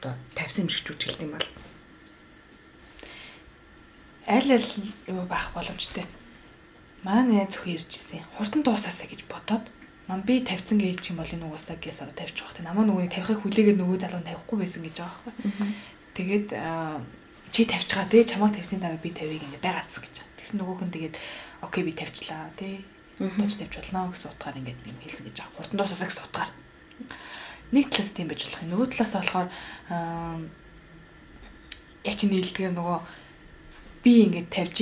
одоо 0.00 0.18
тавьсан 0.34 0.66
юм 0.66 0.70
шиг 0.74 0.90
жүжиглэх 0.90 1.22
юм 1.22 1.38
бол 1.38 1.48
аль 4.26 4.50
аль 4.50 4.70
юу 5.06 5.22
байх 5.30 5.54
боломжтой. 5.54 6.04
Манай 7.06 7.46
найз 7.46 7.54
зөвхөн 7.54 7.78
ирж 7.78 7.90
ирсэн. 7.94 8.26
Хурдан 8.34 8.62
дуусаасаа 8.66 9.06
гэж 9.06 9.22
бодоод 9.30 9.70
нам 10.10 10.22
би 10.26 10.42
тавьсан 10.42 10.82
гэж 10.82 11.14
юм 11.14 11.22
бол 11.22 11.30
энэ 11.30 11.46
угаасаа 11.46 11.78
гэс 11.78 12.02
тавьчих 12.14 12.42
واخ. 12.42 12.58
Намаа 12.58 12.82
нөгөөний 12.86 13.10
тавихыг 13.10 13.42
хүлээгээд 13.42 13.78
нөгөө 13.78 13.98
залуу 14.02 14.22
тавихгүй 14.26 14.58
байсан 14.58 14.82
гэж 14.82 14.96
байгаа 14.98 15.22
байхгүй. 15.30 15.70
Тэгээд 16.18 16.48
чи 17.54 17.62
тавьчихаа 17.66 18.06
те 18.10 18.26
чамаа 18.26 18.50
тавьсны 18.50 18.82
дараа 18.82 18.98
би 18.98 19.10
тавийг 19.14 19.42
ингэ 19.46 19.62
байгаадс 19.62 19.98
гэж. 20.02 20.14
Тэгсэн 20.51 20.67
нөгөөх 20.67 20.83
нь 20.83 20.91
тэгээд 20.91 21.15
окей 21.63 21.83
би 21.87 21.95
тавьчлаа 21.95 22.51
тий. 22.59 22.83
Тож 23.15 23.55
тавьж 23.55 23.79
болно 23.79 24.11
гэсэн 24.11 24.35
утгаар 24.35 24.59
ингээд 24.59 24.83
юм 24.83 24.99
хэлсэн 24.99 25.23
гэж 25.31 25.35
байгаа. 25.39 25.55
Хурдан 25.55 25.77
дуусасаа 25.79 26.07
гэсэн 26.11 26.27
утгаар. 26.27 26.51
Нэг 27.71 27.87
талаас 27.87 28.11
тийм 28.11 28.27
байж 28.27 28.43
болох 28.43 28.59
юм. 28.59 28.71
Нөгөө 28.75 28.87
талаас 28.91 29.13
болохоор 29.15 29.47
яа 32.03 32.15
чи 32.19 32.25
нийлдгээр 32.27 32.75
нөгөө 32.75 32.99
би 34.03 34.11
ингээд 34.27 34.51
тавьж 34.51 34.77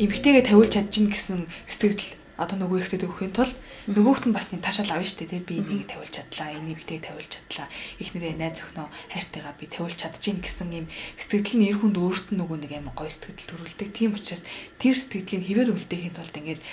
эмгтэйгээ 0.00 0.48
тавиулж 0.48 0.72
чадчих 0.72 1.12
гэсэн 1.12 1.44
сэтгэл 1.68 2.16
одоо 2.40 2.56
нөгөө 2.56 2.88
ихтэй 2.88 3.04
өгөхийн 3.04 3.36
тулд 3.36 3.52
нөгөөхт 3.84 4.24
нь 4.24 4.32
бас 4.32 4.48
тийм 4.48 4.64
ташаал 4.64 4.96
авна 4.96 5.04
шүү 5.04 5.28
дээ 5.28 5.44
би 5.44 5.60
энийг 5.60 5.92
тавиулж 5.92 6.16
чадлаа 6.16 6.56
энийг 6.56 6.80
битээ 6.80 7.04
тавиулж 7.04 7.28
чадлаа. 7.28 7.68
Эхнэрээ 8.00 8.40
найз 8.40 8.64
өхнөө 8.64 8.88
хайртайгаа 9.12 9.54
би 9.60 9.66
тавиулж 9.68 9.98
чадчихин 10.00 10.40
гэсэн 10.40 10.72
юм. 10.72 10.86
Сэтгэл 11.20 11.60
нь 11.60 11.68
эр 11.68 11.76
хүнд 11.84 12.00
өөрт 12.00 12.32
нь 12.32 12.40
нөгөө 12.40 12.58
нэг 12.64 12.72
амар 12.80 12.96
гоё 12.96 13.12
сэтгэл 13.12 13.44
төрүүлдэг. 13.44 13.92
Тийм 13.92 14.16
учраас 14.16 14.48
тэр 14.80 14.96
сэтгэлийн 14.96 15.44
хэвээр 15.44 15.76
үлдээхийн 15.76 16.16
тулд 16.16 16.32
ингээд 16.32 16.64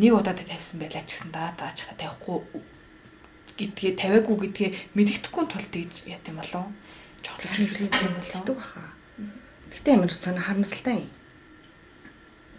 нэг 0.00 0.12
удаа 0.16 0.32
тавьсан 0.32 0.80
байлаа 0.80 1.04
ч 1.04 1.12
гэсэн 1.12 1.28
даа 1.28 1.52
хата 1.52 1.92
тавихгүй 1.92 2.40
гэдгээ 3.56 3.92
тавиагүй 3.96 4.36
гэдгээ 4.48 4.70
мэддэхгүй 4.96 5.44
тулд 5.48 5.68
тэгж 5.72 6.08
яат 6.08 6.24
юм 6.28 6.40
болов? 6.40 6.72
Жоохлож 7.24 7.52
хэлдэг 7.52 8.12
болов? 8.16 8.64
Гэтэ 9.72 9.92
амар 9.96 10.12
сонир 10.12 10.44
харамсалтай 10.44 11.04
юм. 11.04 11.12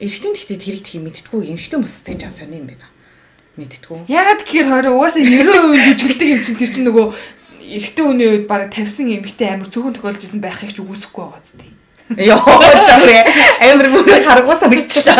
Эрэгтэй 0.01 0.33
гэхдээ 0.33 0.57
тэр 0.61 0.75
их 0.81 0.89
мэдтгүү. 1.01 1.41
Эрэгтэй 1.53 1.77
хүмүүс 1.77 1.97
гэж 2.05 2.21
аа 2.25 2.33
сони 2.33 2.61
юм 2.61 2.69
байна. 2.73 2.89
Мэдтгүү. 3.57 4.05
Ягаад 4.05 4.41
гэхээр 4.45 4.69
хоёр 4.69 4.87
угаасаа 4.93 5.25
90% 5.25 5.97
жүжиглдэг 5.97 6.29
юм 6.29 6.41
чинь 6.45 6.59
тэр 6.61 6.69
чинь 6.69 6.85
нөгөө 6.85 7.05
эрэгтэй 7.67 8.03
хүний 8.05 8.27
үед 8.29 8.45
баг 8.45 8.69
тавьсан 8.69 9.09
эмэгтэй 9.09 9.49
амар 9.49 9.67
цөөхөн 9.73 9.97
тохиолж 9.97 10.21
исэн 10.21 10.45
байхыг 10.45 10.71
ч 10.71 10.79
үгүйсэхгүй 10.85 11.25
байгаа 11.25 11.41
зү. 11.41 11.65
Йоо 12.21 12.37
заа 12.37 13.25
амар 13.65 13.89
бүр 13.91 14.05
харгуус 14.21 14.61
санагчлаа. 14.61 15.19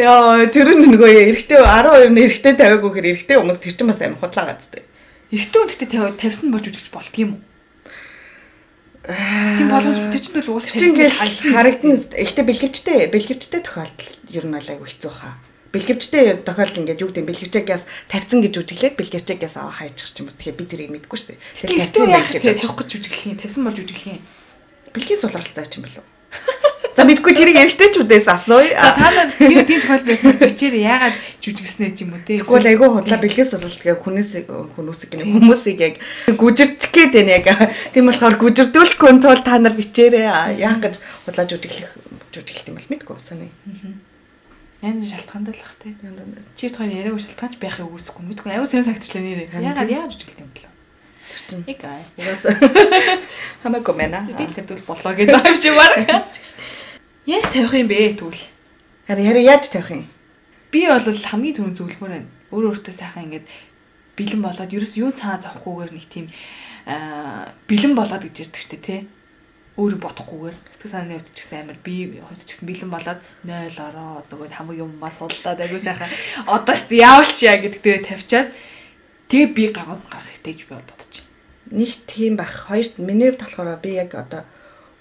Яа 0.00 0.48
тэр 0.48 0.72
нь 0.72 0.88
нөгөө 0.88 1.36
эрэгтэй 1.36 1.60
12 1.60 2.08
нь 2.08 2.22
эрэгтэй 2.24 2.56
тавиагүй 2.56 2.90
хэр 2.96 3.06
эрэгтэй 3.12 3.36
хүмүүс 3.36 3.60
тэр 3.60 3.74
чинь 3.76 3.90
бас 3.92 4.00
амар 4.00 4.18
худлаа 4.18 4.56
газтай. 4.56 4.82
Эрэгтэй 5.28 5.60
хүнтэй 5.60 5.88
тавьсан 6.16 6.48
болж 6.50 6.66
үжигч 6.72 6.88
болт 6.88 7.12
юм 7.20 7.36
уу? 7.36 7.42
Тийм 9.12 9.68
боломж 9.68 10.08
тэр 10.08 10.22
чинь 10.24 10.40
л 10.40 10.50
уус 10.56 10.72
чинь 10.72 10.96
харагдана 11.52 12.00
ихтэй 12.16 12.44
бэлгэвчтэй 12.48 13.12
бэлгэвчтэй 13.12 13.60
тохиолдол 13.60 14.10
ер 14.32 14.44
нь 14.48 14.56
айгу 14.56 14.88
хэцүү 14.88 15.12
хаа. 15.12 15.36
Бэлгэвчтэй 15.72 16.44
тохиолдол 16.44 16.84
ингээд 16.84 17.00
юу 17.00 17.08
гэдэг 17.08 17.28
бэлгэвчээс 17.32 17.84
тавьсан 18.12 18.44
гэж 18.44 18.54
үжиглээд 18.60 18.96
бэлгэвчээс 19.00 19.56
аваа 19.56 19.72
хайчих 19.72 20.12
ч 20.12 20.20
юм 20.20 20.28
уу. 20.28 20.36
Тэгэхээр 20.36 20.58
би 20.60 20.64
тэрийг 20.68 20.90
мэдгүй 20.92 21.16
шүү 21.16 21.28
дээ. 21.32 21.40
Тэгэхээр 21.64 21.80
тавьсан 21.88 22.12
яаж 22.12 22.28
тавих 22.36 22.76
гэж 22.76 22.90
үжиглэх 22.92 23.24
юм? 23.32 23.40
Тавьсан 23.40 23.62
болж 23.64 23.78
үжиглэх 23.80 24.12
юм. 24.12 24.24
Бэлгийн 24.92 25.20
сулралтай 25.24 25.64
ч 25.64 25.80
юм 25.80 25.88
болов. 25.88 26.04
За 26.96 27.08
мэдгүй 27.08 27.32
тэрийг 27.32 27.56
эргэжтэйчүүдээс 27.56 28.28
асууя. 28.28 28.76
Та 28.76 29.08
нар 29.16 29.32
тийм 29.40 29.64
тохиол 29.64 30.04
байсан 30.04 30.36
бичээр 30.36 30.76
яагаад 30.76 31.16
жүжигснэ 31.40 31.96
юм 32.04 32.12
уу 32.12 32.20
те. 32.20 32.36
Тэгвэл 32.36 32.68
айгүй 32.68 32.88
худлаа 32.92 33.16
бэлгээс 33.16 33.56
бол 33.56 33.72
тэгээ 33.72 33.96
хүнээс 33.96 34.30
хүнүүс 34.76 35.00
гэх 35.08 35.24
хүмүүсийг 35.24 35.80
яг 35.80 35.96
гүжирдэх 36.36 36.92
гээд 36.92 37.12
байна 37.16 37.32
яг. 37.40 37.48
Тийм 37.96 38.12
болохоор 38.12 38.36
гүжирдүүлэхгүй 38.36 39.24
тул 39.24 39.40
та 39.40 39.56
нар 39.56 39.72
бичээрээ 39.72 40.60
яах 40.60 40.84
гэж 40.84 41.00
худлаа 41.24 41.48
жүжиглэх 41.48 41.96
жүжиглэх 42.28 42.68
юм 42.68 42.76
бол 42.76 42.90
мэдгүй 42.92 43.16
санаа. 43.24 43.48
Янз 44.82 45.06
шалтгаандаа 45.08 45.54
л 45.54 45.62
бах 45.62 45.74
те. 45.78 45.94
Чи 46.58 46.68
тохиол 46.68 46.90
яриаг 46.90 47.22
шалтгаанч 47.22 47.56
байхыг 47.62 47.86
үүсэхгүй 47.86 48.22
мэдгүй. 48.26 48.50
Аюу 48.50 48.66
сэн 48.66 48.82
сагтлаа 48.82 49.22
нэрээ. 49.22 49.54
Яагаад 49.62 49.90
яагаад 49.90 50.10
жүжиглэх 50.10 50.42
юм 50.42 50.50
бэ? 50.50 50.72
чинь. 51.52 51.64
Яг 51.66 51.84
аа. 51.84 52.00
Угаас 52.16 52.42
хамаагүй 53.62 53.94
мэнэ. 53.96 54.20
Би 54.36 54.44
тавьдвал 54.48 54.84
болоо 54.88 55.12
гэдэг 55.12 55.44
юм 55.44 55.56
шиг 55.56 55.76
баг. 55.76 55.92
Яаж 57.26 57.46
тавих 57.52 57.74
юм 57.76 57.88
бэ 57.88 58.16
тэгвэл? 58.16 58.44
Харин 59.06 59.26
яри 59.28 59.44
яаж 59.44 59.68
тавих 59.68 59.90
юм? 59.92 60.04
Би 60.72 60.88
бол 60.88 61.00
хамгийн 61.00 61.56
түрүүнд 61.56 61.76
зөвлөмөр 61.76 62.12
байна. 62.16 62.28
Өөр 62.52 62.72
өөртөө 62.72 62.94
сайхан 62.96 63.24
ингээд 63.28 63.46
бэлэн 64.16 64.42
болоод 64.42 64.72
ерөөс 64.72 64.94
юу 64.96 65.12
цаа 65.12 65.36
зовхгүйгээр 65.40 65.92
нэг 65.92 66.06
тийм 66.08 66.26
бэлэн 67.68 67.94
болоод 67.96 68.24
гэж 68.24 68.48
ярьдаг 68.48 68.60
штэ 68.60 68.80
тий. 68.80 69.00
Өөрөө 69.72 70.00
бодохгүйгээр. 70.04 70.56
Сэтгэл 70.68 70.92
санааны 70.92 71.16
хувьд 71.16 71.32
ч 71.32 71.38
гэсэн 71.40 71.60
амар 71.64 71.78
би 71.80 72.20
хувьд 72.20 72.44
ч 72.44 72.50
гэсэн 72.60 72.68
бэлэн 72.68 72.90
болоод 72.92 73.20
0 73.48 73.72
ороод 73.72 74.26
нөгөө 74.28 74.48
хамаг 74.52 74.76
юммаа 74.76 75.08
судлаад 75.08 75.64
айгуу 75.64 75.80
сайхан 75.80 76.12
одоо 76.44 76.76
ч 76.76 76.92
яавалч 76.92 77.36
яа 77.40 77.56
гэдэг 77.56 77.80
дээрээ 77.80 78.04
тавьчаад 78.04 78.48
тэгээ 79.32 79.50
би 79.56 79.64
гагав 79.72 80.00
гарах 80.12 80.28
хэрэгтэй 80.28 80.52
гэж 80.52 80.62
би 80.68 80.74
бодож 80.76 81.12
нэг 81.72 81.90
тийм 82.06 82.36
байх. 82.36 82.68
Хоёрт 82.68 82.98
миний 83.00 83.32
хувьд 83.32 83.40
болохоор 83.40 83.80
би 83.80 83.96
яг 83.96 84.12
одоо 84.14 84.44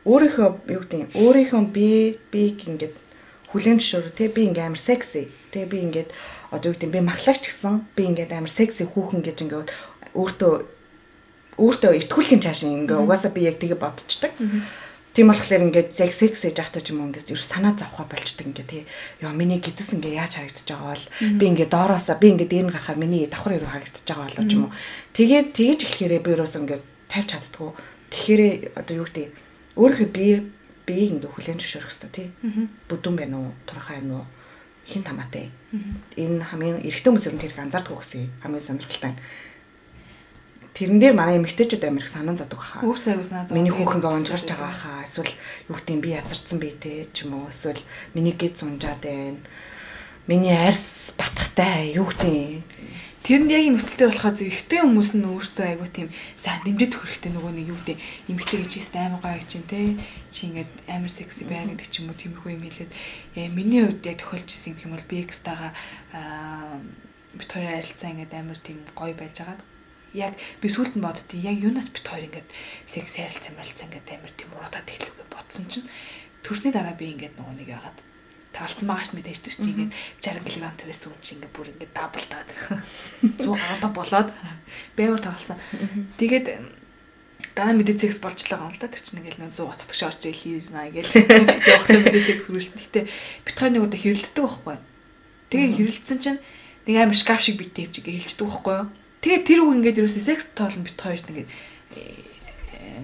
өөрийнхөө 0.08 0.50
юу 0.72 0.82
гэдэг 0.88 1.20
өөрийнхөө 1.20 1.62
би 1.68 2.18
биг 2.32 2.64
ингээд 2.64 2.96
хүлэмжшүүр 3.52 4.16
тий 4.16 4.32
би 4.32 4.48
ингээ 4.48 4.72
амар 4.72 4.80
секси. 4.80 5.28
Тий 5.52 5.66
би 5.68 5.84
ингээд 5.84 6.16
одоо 6.56 6.72
юу 6.72 6.76
гэдэг 6.80 6.92
би 6.96 7.00
махлагч 7.04 7.44
гэсэн 7.44 7.84
би 7.92 8.08
ингээд 8.08 8.32
амар 8.32 8.50
секси 8.50 8.88
хүүхэн 8.88 9.20
гэж 9.20 9.38
ингээд 9.44 9.70
өөртөө 10.16 10.54
өөртөө 11.60 11.92
итгүүлэхин 12.08 12.44
чааш 12.44 12.64
ингээ 12.64 13.00
угаасаа 13.02 13.32
би 13.36 13.48
яг 13.48 13.60
тэгээ 13.60 13.80
бодчихдаг. 13.80 14.32
Тийм 15.12 15.28
болохоор 15.28 15.68
ингээд 15.68 15.92
зэг 15.92 16.16
секс 16.16 16.40
гэж 16.48 16.56
яхтаа 16.56 16.80
ч 16.80 16.96
юм 16.96 17.04
уу 17.04 17.12
ингээд 17.12 17.36
ер 17.36 17.42
санаа 17.44 17.76
завхаа 17.76 18.08
болчдөг 18.08 18.48
ингээд 18.48 18.72
тий. 18.72 18.84
Яа 19.20 19.36
миний 19.36 19.60
гэдэс 19.60 20.00
ингээ 20.00 20.24
яаж 20.24 20.40
харагдаж 20.40 20.64
байгаа 20.72 20.96
бол 20.96 21.08
би 21.36 21.46
ингээд 21.52 21.74
доороосоо 21.76 22.16
би 22.16 22.28
ингээд 22.32 22.48
дээр 22.48 22.66
нь 22.72 22.72
гарахаар 22.72 22.96
миний 22.96 23.28
давхар 23.28 23.60
ирүү 23.60 23.72
харагдаж 23.76 24.06
байгаа 24.08 24.28
болоо 24.32 24.46
ч 24.48 24.52
юм 24.56 24.64
уу. 24.72 24.76
Тэгээд 25.12 25.48
тэгэж 25.52 25.80
эхлэхээрээ 25.84 26.22
би 26.24 26.32
юус 26.32 26.56
ингээд 26.56 26.84
тавьж 27.12 27.28
чаддгүй. 27.28 27.70
Тэгэхээр 28.08 28.42
одоо 28.80 28.96
юу 28.96 29.08
гэдэг 29.12 29.28
өөрийнхөө 29.76 30.10
бие 30.16 30.36
биеийг 30.88 31.12
ингээ 31.20 31.32
хүлэн 31.36 31.60
зөвшөөрөх 31.60 31.92
хэрэгтэй 31.92 32.12
тий. 32.16 32.28
Бүдүүн 32.88 33.16
байна 33.20 33.36
уу? 33.44 33.52
Турхай 33.68 34.00
байна 34.00 34.24
уу? 34.24 34.28
Хин 34.88 35.04
тамаатай. 35.04 35.52
Энэ 36.16 36.40
хамгийн 36.40 36.88
эрэгтэй 36.88 37.12
хүмүүс 37.12 37.28
ер 37.28 37.36
нь 37.36 37.44
тэрийг 37.44 37.60
анзаардаг 37.60 38.00
гэсэн 38.00 38.32
хамгийн 38.48 38.64
сонирхолтой 38.64 39.14
тэрэн 40.74 41.00
дээр 41.00 41.16
манай 41.16 41.38
эмэгтэйчүүд 41.38 41.84
амирх 41.88 42.08
санаа 42.08 42.36
задаг 42.38 42.60
хаа. 42.60 42.82
Өөрсдөө 42.86 43.12
аягүй 43.16 43.28
санаа 43.28 43.44
задаг. 43.48 43.58
Миний 43.58 43.74
хүүхэн 43.76 44.02
гонжгарч 44.02 44.48
байгаа 44.48 44.72
хаа. 44.72 45.04
Эсвэл 45.04 45.34
юу 45.68 45.76
гэдэг 45.76 46.00
би 46.00 46.10
язарсан 46.16 46.58
бэ 46.60 46.70
те 46.80 46.92
ч 47.12 47.28
юм 47.28 47.40
уу. 47.40 47.52
Эсвэл 47.52 47.84
миний 48.16 48.36
гид 48.36 48.56
сунжаад 48.56 49.04
байна. 49.04 49.42
Миний 50.28 50.56
арьс 50.56 51.12
батхтай 51.18 51.96
юу 51.98 52.08
гэдэг 52.08 52.64
Тэр 53.22 53.46
нь 53.46 53.54
яг 53.54 53.62
энэ 53.70 53.78
нөхцөл 53.78 53.98
дээр 54.02 54.12
болохоор 54.18 54.34
зэрэгтэй 54.34 54.82
хүмүүс 54.82 55.12
нь 55.14 55.30
өөрсдөө 55.30 55.66
айгуу 55.70 55.90
тийм 55.94 56.10
сайн 56.34 56.58
нэмжид 56.66 56.98
хөрөхтэй 56.98 57.30
нөгөө 57.30 57.54
нэг 57.54 57.68
юу 57.70 57.78
гэдэг 57.86 57.98
эмэгтэй 58.34 58.58
гэж 58.66 58.72
чийс 58.74 58.90
амар 58.98 59.22
гоё 59.22 59.38
гэж 59.38 59.52
те 59.70 59.94
чи 60.34 60.50
ингээд 60.50 60.72
амар 60.90 61.14
секси 61.14 61.46
байна 61.46 61.78
гэдэг 61.78 61.90
ч 61.94 62.02
юм 62.02 62.10
уу 62.10 62.18
тиймэрхүү 62.18 62.50
юм 62.50 62.66
хэлээд 62.66 62.92
миний 63.54 63.86
хувьд 63.86 64.10
яг 64.10 64.26
тохиолж 64.26 64.50
исэн 64.50 64.74
юм 64.82 64.98
бол 64.98 65.06
би 65.06 65.22
экстага 65.22 65.70
бит 67.38 67.50
хоёр 67.54 67.70
харилцаа 67.70 68.10
ингээд 68.10 68.34
амар 68.34 68.58
тийм 68.58 68.82
гоё 68.98 69.14
байж 69.14 69.38
байгаа 69.38 69.62
яг 70.14 70.36
би 70.62 70.68
сүулт 70.68 70.96
нь 70.98 71.04
боддtii 71.04 71.44
яг 71.46 71.58
юунаас 71.62 71.90
бит 71.92 72.06
хоёр 72.08 72.28
ингээд 72.28 72.50
секс 72.86 73.20
ярилцсан 73.20 73.56
мэлцэн 73.56 73.88
ингээд 73.88 74.08
амар 74.20 74.34
тийм 74.36 74.52
уруудаад 74.56 74.88
хэлүүгээ 74.88 75.28
бодсон 75.32 75.66
чинь 75.72 75.88
төрсний 76.44 76.74
дараа 76.74 76.96
би 76.98 77.16
ингээд 77.16 77.38
нөгөө 77.40 77.56
нэг 77.56 77.70
яагаад 77.72 78.00
таалцсан 78.52 78.88
байгаа 78.88 79.08
ш 79.08 79.12
мэдээж 79.16 79.40
чинь 79.48 79.72
ингээд 79.72 79.96
60 80.20 80.44
кг 80.44 80.76
тавьсан 80.76 81.10
хүн 81.16 81.24
чинь 81.24 81.36
ингээд 81.40 81.56
бүр 81.56 81.68
ингээд 81.72 81.96
даблтаад 81.96 82.50
100 83.40 83.48
гаата 83.56 83.88
болоод 83.96 84.30
бэвэр 85.00 85.22
таалсан. 85.24 85.58
Тэгээд 86.20 86.46
дараа 87.56 87.76
мэдээ 87.76 87.96
секс 87.96 88.20
байгаа 88.20 88.68
юм 88.68 88.76
л 88.76 88.80
да. 88.84 88.92
Тэр 88.92 89.04
чинь 89.04 89.20
ингээл 89.24 89.56
100 89.56 89.64
гот 89.64 89.80
татгаш 89.80 90.02
орж 90.04 90.22
ийл 90.28 90.36
хийрнэ 90.36 90.92
гээл 90.92 91.12
явахтай 91.16 91.98
мэдээ 92.04 92.28
секс 92.28 92.52
үргэлж. 92.52 92.72
Гэтэ 92.92 93.02
бит 93.48 93.56
хоёр 93.56 93.72
нэг 93.72 93.84
удаа 93.88 94.00
хэрэлддэг 94.04 94.44
байхгүй. 94.44 94.78
Тэгээ 95.48 95.72
хэрэлдсэн 95.80 96.20
чинь 96.20 96.40
нэг 96.88 96.96
амар 97.00 97.16
шкаф 97.16 97.40
шиг 97.40 97.56
битээ 97.56 97.88
хэмжиг 97.88 98.08
хэлждэг 98.08 98.48
байхгүй 98.52 98.76
юу? 98.84 98.88
Тэгээд 99.22 99.46
тэр 99.46 99.60
үг 99.62 99.74
ингээд 99.78 100.02
ерөөсөө 100.02 100.24
секс 100.26 100.50
тоолн 100.58 100.82
бит 100.82 100.98
хоёрт 100.98 101.30
ингээд 101.30 101.50
э, 101.94 102.32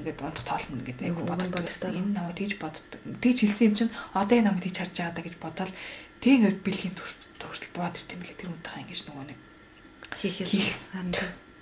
ингээд 0.01 0.21
унтах 0.25 0.45
тоолно 0.49 0.81
гэдэг 0.81 1.05
айгу 1.13 1.21
боддог 1.21 1.61
гэсэн. 1.61 1.93
Энэ 1.93 2.13
намайг 2.17 2.37
тэгж 2.41 2.53
боддог. 2.57 3.01
Тэгж 3.21 3.37
хэлсэн 3.45 3.65
юм 3.69 3.75
чинь 3.77 3.93
одоо 4.17 4.35
энэ 4.37 4.47
намайг 4.49 4.65
тэгж 4.65 4.77
харж 4.81 4.95
байгаа 4.97 5.23
гэж 5.23 5.35
бодоод 5.37 5.71
тэг 6.17 6.31
ингээд 6.41 6.65
бэлгийн 6.65 6.95
төрсөл 7.37 7.69
бод 7.77 7.93
ирсэн 7.93 8.17
мөлий 8.17 8.33
тэр 8.33 8.49
үнтэйхээ 8.49 8.81
ингэж 8.81 9.01
нөгөө 9.05 9.25
нэг 9.29 9.39
хийх. 10.17 10.73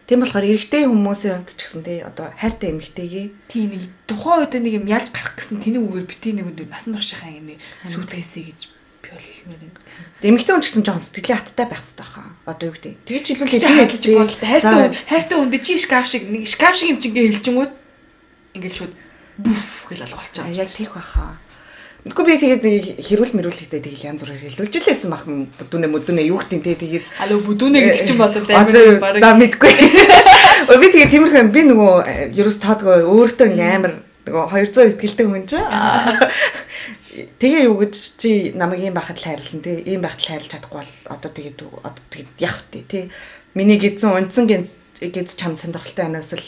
Тийм. 0.05 0.21
Болохоор 0.21 0.45
эрэгтэй 0.45 0.85
хүмүүсийн 0.85 1.41
хувьд 1.41 1.49
ч 1.49 1.61
гэсэн 1.65 1.81
тий 1.81 1.99
одоо 2.05 2.29
хайртай 2.37 2.69
эмэгтэйгээ 2.77 3.25
тийм 3.49 3.73
нэг 3.73 3.89
тухайн 4.05 4.45
үед 4.45 4.53
нэг 4.53 4.73
юм 4.77 4.85
ялж 4.85 5.09
гарах 5.09 5.33
гэсэн 5.33 5.59
тэнийг 5.65 5.81
үгээр 5.81 6.05
битээ 6.05 6.33
нэг 6.37 6.47
насан 6.69 6.93
туршийнхаа 6.93 7.33
юм 7.33 7.57
сүйтгэсэй 7.89 8.43
гэж 8.53 8.61
би 9.05 9.13
бол 9.13 9.21
хэлмээр 9.21 9.61
байна. 9.61 9.79
Эмэгтэй 10.25 10.53
хүн 10.57 10.63
ч 10.65 10.67
гэсэн 10.73 10.85
жоон 10.85 11.01
сэтгэлийн 11.05 11.39
хаттай 11.45 11.65
байх 11.69 11.81
хэрэгтэй 11.85 12.07
хаа. 12.09 12.29
Одоо 12.49 12.65
юу 12.65 12.75
гэдэг. 12.75 12.93
Тэгж 13.05 13.25
хэлвэл 13.29 13.53
хэлмээр 13.53 13.91
ч 13.93 14.05
бол 14.17 14.33
хайртай 14.33 14.89
хайртай 15.05 15.37
хүндээ 15.37 15.61
чи 15.61 15.73
шкаф 15.77 16.05
шиг 16.09 16.23
нэг 16.25 16.49
шкаф 16.49 16.73
шиг 16.73 16.89
юм 16.89 16.99
чи 16.99 17.13
ингээ 17.13 17.29
хэлжингүүд 17.37 17.71
ингээл 18.57 18.77
шууд 18.81 18.93
бүф 19.37 19.65
гэл 19.93 20.05
алгуулчих. 20.09 20.49
Яг 20.57 20.69
тийх 20.73 20.91
байхаа. 20.97 21.37
Тэгэхгүй 22.05 22.25
би 22.25 22.37
тэгээд 22.37 22.63
хэрүүл 23.01 23.33
мэрүүлэхдээ 23.33 23.81
тэгэл 23.81 24.05
янз 24.13 24.21
бүрээр 24.21 24.45
хэлүүлж 24.45 24.73
лээсэн 24.77 25.09
бах 25.09 25.25
бүдүүнэ 25.25 25.89
мүдүүнэ 25.89 26.21
юу 26.29 26.37
гэдэг 26.37 26.61
те 26.61 26.77
тэгээд 26.77 27.05
алуу 27.17 27.41
бүдүүнэ 27.49 27.81
гэдэг 27.81 28.05
чинь 28.05 28.21
болоод 28.21 28.45
амар 28.45 29.01
баг. 29.01 29.17
За 29.17 29.33
мэдгүй. 29.33 29.73
Би 30.85 30.87
тэгээд 30.93 31.11
тиймэрхүү 31.17 31.49
би 31.49 31.61
нөгөө 31.65 31.93
ерөөс 32.37 32.57
тоодгоо 32.61 33.09
өөртөө 33.09 33.57
амар 33.57 34.05
нөгөө 34.21 34.45
200 34.53 34.93
ихтгэлтэй 34.93 35.25
хүн 35.25 35.49
чинь 35.49 35.65
тэгээ 37.39 37.67
юу 37.67 37.79
гэж 37.79 37.93
чи 38.19 38.51
намайг 38.55 38.83
ийм 38.83 38.95
байхад 38.95 39.19
л 39.19 39.27
хайрлсан 39.27 39.61
тий 39.63 39.79
ийм 39.85 40.01
байхад 40.03 40.21
л 40.21 40.29
хайрлаж 40.29 40.51
чадахгүй 40.51 40.79
бол 40.83 40.93
одоо 41.11 41.31
тэгээд 41.31 41.59
одоо 41.83 42.03
тэгээд 42.11 42.31
явах 42.43 42.63
тий 42.71 42.83
тий 42.83 43.03
миний 43.55 43.79
гидсэн 43.79 44.11
унцсан 44.11 44.45
гид 44.45 45.29
чам 45.35 45.55
сонирхолтой 45.55 46.05
байна 46.05 46.19
эсвэл 46.19 46.45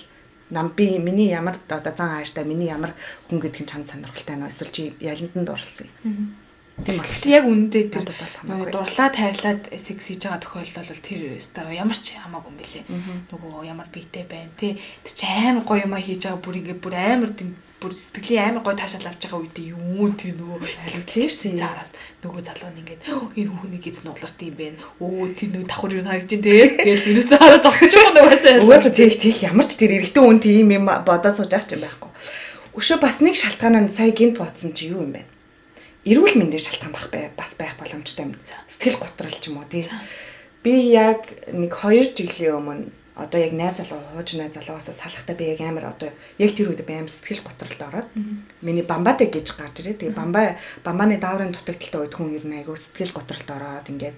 нам 0.50 0.74
би 0.76 1.00
миний 1.00 1.30
ямар 1.32 1.56
одоо 1.70 1.94
зан 1.96 2.20
ааштай 2.20 2.44
миний 2.44 2.68
ямар 2.68 2.94
хүн 3.30 3.40
гэдг 3.40 3.64
нь 3.64 3.70
чам 3.72 3.88
сонирхолтой 3.88 4.36
байна 4.36 4.52
эсвэл 4.52 4.76
чи 4.76 4.94
ялантанд 5.00 5.48
дурлсан 5.48 5.88
юм 6.04 6.36
Тийм 6.86 7.02
бол. 7.02 7.10
Гэтэ 7.10 7.30
яг 7.34 7.46
үнэндээ 7.50 7.90
тэр 7.90 8.06
дурлаад 8.70 9.16
хайрлаад 9.18 9.62
секс 9.82 10.14
хийж 10.14 10.30
байгаа 10.30 10.46
тохиолдол 10.46 10.86
бол 10.86 11.02
тэр 11.02 11.22
өстой 11.34 11.74
ямар 11.74 11.98
ч 11.98 12.14
хамаагүй 12.22 12.54
юм 12.54 12.58
билэ. 12.62 12.82
Нөгөө 13.34 13.66
ямар 13.66 13.90
биетэй 13.90 14.30
байна 14.30 14.54
тий. 14.54 14.78
Тэр 15.02 15.14
чи 15.18 15.26
амар 15.26 15.66
гоё 15.66 15.90
юм 15.90 15.98
хийж 15.98 16.30
байгаа 16.30 16.38
бүр 16.38 16.62
ингээ 16.62 16.78
бүр 16.78 16.94
амар 16.94 17.34
тийм 17.34 17.58
бүр 17.78 17.94
сэтгэлийн 17.94 18.58
амар 18.58 18.64
гоё 18.66 18.78
таашаал 18.78 19.08
авч 19.08 19.22
байгаа 19.30 19.42
үедээ 19.46 19.72
юу 19.78 20.10
тэр 20.18 20.34
нөгөө 20.34 20.60
халивтлээш 20.66 21.36
заараас 21.54 21.92
нөгөө 22.26 22.42
залуу 22.42 22.72
нь 22.74 22.80
ингээд 22.82 23.02
энэ 23.38 23.52
хүүхний 23.54 23.82
гиз 23.82 24.02
нууларт 24.02 24.40
юм 24.42 24.56
бэ. 24.58 24.82
Өө 24.98 25.38
тэр 25.38 25.50
нөгөө 25.54 25.70
давхар 25.70 25.94
юу 25.94 26.06
харагдаж 26.06 26.42
байна 26.42 26.50
те. 26.50 26.74
Тэгэл 26.82 27.10
ерөөсөө 27.14 27.38
хараад 27.38 27.66
зогсож 27.66 27.92
байгаа 27.94 28.14
нугасаа. 28.18 28.62
Угаасаа 28.66 28.94
тех 28.98 29.16
тех 29.22 29.38
ямар 29.46 29.68
ч 29.70 29.78
тэр 29.78 29.94
эрэгтэй 29.94 30.24
хүн 30.26 30.40
тийм 30.42 30.74
юм 30.74 30.86
бодоо 30.90 31.32
сууж 31.32 31.54
байгаа 31.54 31.70
ч 31.70 31.78
юм 31.78 31.86
байхгүй. 31.86 32.12
Өшөө 32.74 32.98
бас 32.98 33.22
нэг 33.22 33.36
шалтгаан 33.38 33.86
нь 33.86 33.94
сая 33.94 34.10
гинт 34.10 34.42
бодсон 34.42 34.74
чи 34.74 34.90
юу 34.90 35.06
юм 35.06 35.14
бэ? 35.14 35.38
эрүүл 36.08 36.40
мэндийн 36.40 36.64
шалтгаан 36.64 36.94
байх 36.96 37.08
бай 37.12 37.24
бас 37.36 37.52
байх 37.60 37.76
боломжтой 37.76 38.32
юм. 38.32 38.40
Сэтгэл 38.72 39.02
готрол 39.02 39.36
ч 39.36 39.52
юм 39.52 39.60
уу 39.60 39.68
тий. 39.68 39.84
Би 40.64 40.96
яг 40.96 41.28
нэг 41.52 41.76
2 41.76 42.16
жилийн 42.16 42.56
өмнө 42.64 42.88
одоо 43.18 43.40
яг 43.42 43.54
найз 43.58 43.82
залуу 43.82 44.00
хууч 44.14 44.38
найз 44.38 44.54
залуугаас 44.54 44.94
салахтаа 44.94 45.36
би 45.36 45.50
яг 45.50 45.62
амар 45.66 45.90
одоо 45.90 46.14
яг 46.38 46.54
тэр 46.54 46.70
үед 46.70 46.86
би 46.86 46.94
амар 46.94 47.10
сэтгэл 47.10 47.42
готролд 47.42 47.82
ороод 47.82 48.08
миний 48.62 48.86
бамбатай 48.86 49.28
гэж 49.34 49.58
гарч 49.58 49.82
ирээ. 49.82 49.98
Тэгээ 49.98 50.14
бамбаа 50.14 50.62
бамбааны 50.86 51.18
дааврын 51.18 51.52
дутагдaltaй 51.52 52.02
үед 52.06 52.14
хүн 52.14 52.38
ер 52.38 52.46
нь 52.46 52.58
айгүй 52.62 52.78
сэтгэл 52.78 53.18
готролд 53.18 53.50
ороод 53.50 53.90
ингээд 53.90 54.18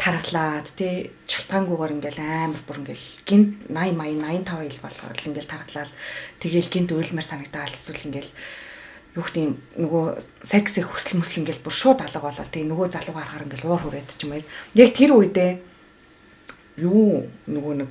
тараглаад 0.00 0.68
тий 0.76 1.12
чалтгаангүйгээр 1.28 1.96
ингээл 1.96 2.20
амар 2.20 2.62
бүр 2.64 2.80
ингээл 2.84 3.06
гинт 3.28 3.68
80 3.68 4.00
80 4.00 4.44
85 4.44 4.68
ил 4.68 4.80
болгоод 4.84 5.20
ингээл 5.28 5.52
тараглаад 5.52 5.92
тэгээл 6.40 6.72
гинт 6.72 6.90
уйлмар 6.92 7.24
санагдаал 7.24 7.72
эсвэл 7.72 8.08
ингээл 8.08 8.32
юу 9.16 9.24
гэдэг 9.24 9.44
нөгөө 9.80 10.04
секси 10.44 10.84
хүсэл 10.84 11.16
мүсэл 11.16 11.40
ингээл 11.40 11.64
бүр 11.64 11.72
шууд 11.72 12.04
алга 12.04 12.20
болоод 12.20 12.52
тэгээ 12.52 12.68
нөгөө 12.68 12.86
залуугаар 12.92 13.24
харахаар 13.24 13.46
ингээл 13.48 13.68
уур 13.72 13.82
хүрээд 13.88 14.08
ч 14.12 14.28
юм 14.28 14.36
яг 14.36 14.90
тэр 14.92 15.12
үедээ 15.16 15.52
юу 16.84 17.24
нөгөө 17.48 17.74
нэг 17.80 17.90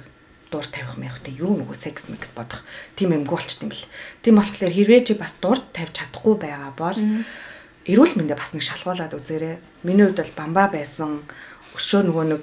дуур 0.55 0.67
тавих 0.71 0.95
маях 0.95 1.19
те 1.19 1.35
юу 1.35 1.59
нөгөө 1.59 1.75
секс 1.75 2.07
микс 2.07 2.31
бодох 2.31 2.63
тийм 2.95 3.11
юмгүй 3.11 3.35
болчт 3.35 3.59
юм 3.59 3.75
бэл. 3.75 3.83
Тийм 4.23 4.39
болохоор 4.39 4.71
хэрвээ 4.71 5.01
чи 5.03 5.13
бас 5.19 5.35
дуур 5.43 5.59
тавьж 5.75 5.99
чадахгүй 5.99 6.35
байгаа 6.39 6.71
бол 6.79 6.99
эрүүл 7.83 8.15
мэндэ 8.15 8.39
бас 8.39 8.55
нэг 8.55 8.63
шалгуулад 8.63 9.11
үзээрэй. 9.11 9.59
Миний 9.83 10.07
хувьд 10.07 10.23
бол 10.23 10.39
бамба 10.39 10.71
байсан. 10.71 11.27
Өшөө 11.75 12.07
нөгөө 12.07 12.25
нэг 12.31 12.41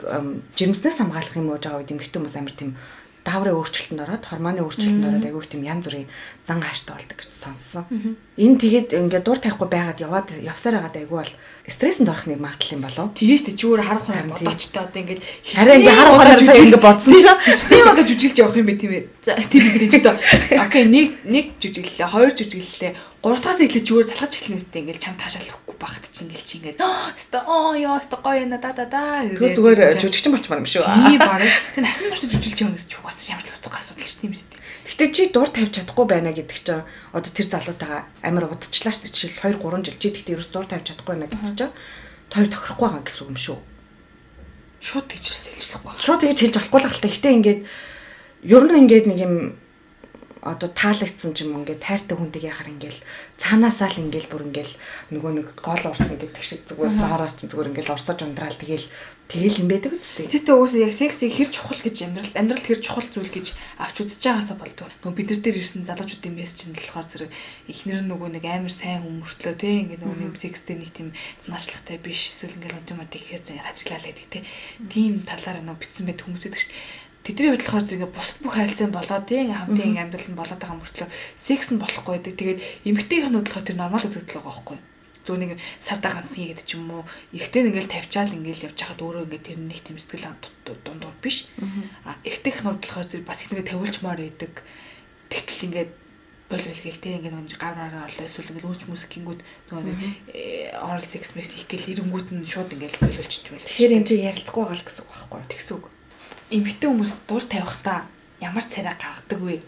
жирэмснээс 0.53 1.01
хамгаалах 1.01 1.41
юм 1.41 1.49
уу 1.51 1.59
жаа 1.59 1.81
үед 1.81 1.89
эмэгтэй 1.89 2.21
хүмүүс 2.21 2.37
амар 2.37 2.53
тийм 2.53 2.77
дааврын 3.25 3.55
өөрчлөлтөнд 3.55 4.03
ороод 4.03 4.25
гормоны 4.27 4.61
өөрчлөлтөнд 4.67 5.09
ороод 5.09 5.27
айгүйх 5.31 5.47
тийм 5.47 5.63
янз 5.63 5.87
бүрийн 5.87 6.11
зан 6.43 6.59
хааштай 6.59 6.95
болдог 6.99 7.17
гэж 7.23 7.31
сонссон. 7.31 7.87
Энэ 8.33 8.57
тэгээд 8.57 8.89
ингээд 8.97 9.29
дур 9.29 9.37
тавихгүй 9.37 9.69
байгаад 9.69 10.01
яваад 10.01 10.29
явсаар 10.41 10.81
байгаад 10.81 10.97
айгүй 11.05 11.19
бол 11.21 11.33
стресэнд 11.69 12.09
орох 12.09 12.25
нэг 12.25 12.41
магадлал 12.41 12.75
юм 12.75 12.83
болов. 12.83 13.13
Тэгээс 13.13 13.45
тэ 13.45 13.53
чи 13.61 13.69
өөр 13.69 13.85
харах 13.85 14.09
ухаан 14.09 14.33
бодоочтой 14.33 14.83
одоо 14.83 15.01
ингээд 15.05 15.21
хараа 15.53 15.77
ингээд 15.77 15.99
харах 16.01 16.15
ухаанаар 16.17 16.41
сая 16.41 16.65
ингээд 16.65 16.81
бодсон 16.81 17.13
чинь 17.13 17.29
хичнээн 17.53 17.93
одоо 17.93 18.05
жүжиглж 18.09 18.39
явах 18.41 18.57
юм 18.57 18.69
бэ 18.73 18.81
тийм 18.81 18.93
ээ. 18.97 19.05
Тийм 19.53 19.63
үстэй 19.69 19.89
ч 19.93 19.95
одоо 20.01 20.17
окей 20.65 20.85
нэг 20.89 21.09
нэг 21.29 21.45
жүжиглэлээ 21.61 22.09
хоёр 22.09 22.33
жүжиглэлээ 22.33 22.93
гуравтаас 23.21 23.61
эхлэж 23.63 23.85
зүгээр 23.85 24.09
залгаж 24.11 24.33
эхлэх 24.33 24.59
үстэй 24.59 24.81
ингээд 24.81 25.03
чам 25.05 25.15
таашаалахгүй 25.21 25.77
багт 25.77 26.05
чинь 26.11 26.33
ингээд 26.33 26.49
чи 26.49 26.55
ингээд 26.57 26.81
өстө 26.81 27.39
оо 27.47 27.77
ёо 27.77 28.01
өстө 28.01 28.17
гоё 28.17 28.49
на 28.49 28.59
да 28.59 28.73
да 28.73 28.89
да 28.89 29.29
тэр 29.29 29.55
зүгээр 29.55 30.03
жүжигчин 30.03 30.33
болчмаар 30.33 30.65
юм 30.65 30.73
шүү. 30.73 30.83
Тийм 30.83 31.21
баг. 31.21 31.45
Тэр 31.77 31.85
насан 31.85 32.09
турш 32.11 32.27
жүжиглж 32.27 32.59
явах 32.65 32.81
гэж 32.81 32.93
угаасаа 32.97 33.39
ямар 33.39 33.45
л 33.47 33.55
утга 33.61 33.79
асуудал 33.79 34.09
шүү 34.09 34.21
тийм 34.25 34.35
үстэй. 34.35 34.59
Гэтэ 34.93 35.09
чи 35.09 35.23
дур 35.33 35.49
тавьж 35.49 35.73
чадахгүй 35.81 36.05
байна 36.05 36.37
гэдэг 36.37 36.53
чинь 36.53 36.85
одоо 37.17 37.31
тэр 37.33 37.49
залуутайгаа 37.49 38.05
амар 38.21 38.53
удчлаа 38.53 38.93
шүү 38.93 39.09
дээ. 39.09 39.41
Жишээл 39.41 39.57
2 39.57 39.65
3 39.65 39.89
жил 39.89 39.97
чи 39.97 40.09
тэгтээ 40.13 40.37
ерөөс 40.37 40.51
дур 40.53 40.69
тавьж 40.69 40.93
чадахгүй 40.93 41.17
байна 41.17 41.33
гэдэг 41.33 41.57
чинь 41.57 41.73
хоёр 42.29 42.49
тохирохгүй 42.53 42.89
байгаа 42.93 43.05
гэсэн 43.09 43.29
юм 43.33 43.39
шүү. 43.41 43.59
Шууд 44.85 45.07
тэгж 45.09 45.25
хэлж 45.33 45.73
болохгүй. 45.81 45.97
Шууд 45.97 46.21
тэгж 46.21 46.39
хэлж 46.45 46.55
болохгүй 46.61 46.81
л 46.81 46.87
хаалта. 46.93 47.09
Гэтэ 47.09 47.29
ингээд 47.41 47.61
ер 48.53 48.65
нь 48.69 48.81
ингээд 48.85 49.07
нэг 49.09 49.19
юм 49.25 49.35
одоо 50.43 50.69
таалагдсан 50.75 51.39
ч 51.39 51.47
юм 51.47 51.63
ингээд 51.63 51.87
тайртай 51.87 52.19
хүнтэйг 52.19 52.51
яхаар 52.51 52.75
ингээд 52.75 52.99
цаанаасаа 53.39 53.95
л 53.95 54.03
ингээд 54.11 54.27
бүр 54.27 54.51
ингээд 54.51 54.71
нөгөө 55.15 55.33
нэг 55.39 55.49
гол 55.63 55.85
урсан 55.87 56.19
гэдэг 56.19 56.43
шиг 56.43 56.67
зүгээр 56.67 56.99
доороос 56.99 57.39
ч 57.39 57.47
зүгээр 57.47 57.71
ингээд 57.71 57.95
урсаж 57.95 58.19
ундраал 58.27 58.59
тэгэл 58.59 58.91
тэгэл 59.31 59.63
юм 59.65 59.69
байдаг 59.71 59.97
үстэй. 59.97 60.27
Тэгтээ 60.29 60.57
уусаа 60.59 60.83
яг 60.83 60.93
секси 60.93 61.31
хэр 61.31 61.49
чухал 61.49 61.81
гэж 61.81 61.97
амьдралд 62.05 62.35
амьдралд 62.37 62.67
хэр 62.69 62.81
чухал 62.85 63.07
зүйл 63.07 63.33
гэж 63.33 63.57
авч 63.81 63.97
үзэж 64.05 64.21
байгаасаа 64.21 64.59
болдог. 64.61 64.91
Нөгөө 65.01 65.17
бид 65.17 65.29
нар 65.33 65.41
дээр 65.41 65.61
ирсэн 65.63 65.87
залуучуудын 65.89 66.37
мессеж 66.37 66.61
нь 66.69 66.77
болохоор 66.77 67.07
зэрэг 67.09 67.31
эхнэр 67.71 68.03
нөгөө 68.13 68.29
нэг 68.37 68.45
амар 68.45 68.75
сайн 68.75 69.01
хүмүүртлөө 69.07 69.55
те 69.57 69.71
ингээд 69.89 70.03
нөгөө 70.05 70.19
нэг 70.21 70.37
секстэй 70.37 70.77
нэг 70.77 70.91
тийм 70.93 71.09
санаачлагтай 71.49 71.97
биш 71.97 72.29
эсвэл 72.29 72.61
ингээд 72.61 72.77
автоматик 72.83 73.25
хийх 73.25 73.41
ажиглаа 73.47 74.01
л 74.05 74.09
гэдэг 74.11 74.29
те. 74.29 74.45
Тийм 74.93 75.25
талаараа 75.25 75.65
нөгөө 75.65 75.81
битсэн 75.81 76.05
байд 76.05 76.21
хүмүүсэд 76.21 76.53
гэж 76.53 76.69
тэдний 77.23 77.55
хувьд 77.55 77.63
болохоор 77.63 77.87
зэрэг 77.87 78.11
бусад 78.11 78.39
бүх 78.43 78.55
харилцаа 78.59 78.87
нь 78.91 78.97
болоод 78.99 79.25
тийм 79.31 79.55
хамтын 79.55 79.95
амьдрал 79.95 80.27
нь 80.27 80.39
болоод 80.39 80.59
байгаа 80.59 80.79
мөртлөө 80.83 81.09
секс 81.39 81.71
нь 81.71 81.79
болохгүй 81.79 82.13
байдаг. 82.19 82.35
Тэгээд 82.35 82.61
эмэгтэйх 82.83 83.31
нь 83.31 83.39
болохоор 83.39 83.67
тэр 83.67 83.79
нормал 83.79 84.03
үзэгдэл 84.03 84.43
байгаа 84.43 84.51
байхгүй. 84.51 84.79
Зөв 85.23 85.37
нэг 85.39 85.51
сардаа 85.79 86.19
ганц 86.19 86.35
хийгээд 86.35 86.67
ч 86.67 86.75
юм 86.75 86.91
уу 86.91 87.07
эрэгтэй 87.31 87.63
ингээл 87.71 87.95
тавьчаал 87.95 88.35
ингээл 88.35 88.67
явж 88.67 88.79
хахад 88.83 89.03
өөрөө 89.07 89.23
ингээд 89.31 89.47
тэр 89.47 89.59
нэг 89.63 89.79
тийм 89.87 89.99
сэтгэл 90.03 90.35
дундуур 90.67 91.15
биш. 91.23 91.47
А 92.03 92.19
нь 92.59 92.67
хувьд 92.67 92.83
болохоор 92.83 93.07
зэрэг 93.07 93.27
бас 93.31 93.47
их 93.47 93.55
нэгэ 93.55 93.71
тавиулчмаар 93.71 94.19
идэг. 94.19 94.67
Тэгтэл 95.31 95.67
ингээд 95.71 95.91
бол 96.51 96.59
бэл 96.59 96.85
гээл 96.85 96.99
те 96.99 97.17
ингээд 97.23 97.39
нэг 97.39 97.55
гар 97.55 97.79
мараа 97.79 98.11
орлоо 98.11 98.27
эсвэл 98.27 98.51
ингээд 98.51 98.67
үүч 98.67 98.83
мөсгингүүд 98.91 99.41
нөгөө 99.71 99.95
oral 100.83 101.07
sex 101.07 101.39
mess 101.39 101.55
их 101.55 101.71
гэл 101.71 102.03
эрэнгүүт 102.03 102.29
нь 102.35 102.43
шууд 102.43 102.75
ингээд 102.75 102.99
боловлчихвол. 102.99 103.63
Тэгэхээр 103.63 103.95
энэ 104.03 104.07
чинь 104.11 104.27
ярилцахгүй 104.27 104.65
гал 104.67 104.83
гэсэн 104.83 105.07
үг 105.07 105.11
байхгүй. 105.15 105.41
Тэгс 105.49 105.69
үг 105.79 105.87
эмэгтэй 106.53 106.89
хүмүүс 106.93 107.25
дур 107.25 107.43
тавихтаа 107.43 108.05
ямар 108.45 108.65
царай 108.69 108.93
гаргадаг 109.01 109.41
вэ 109.41 109.65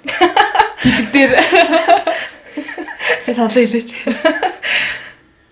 гэдэг 0.85 1.07
дээр 1.17 1.33
чи 3.25 3.33
санал 3.33 3.57
хэлээч. 3.57 3.91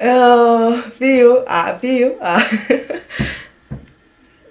Аа 0.03 0.77
би 1.01 1.11
юу 1.25 1.41
а 1.49 1.79
би 1.81 1.91
юу 2.05 2.15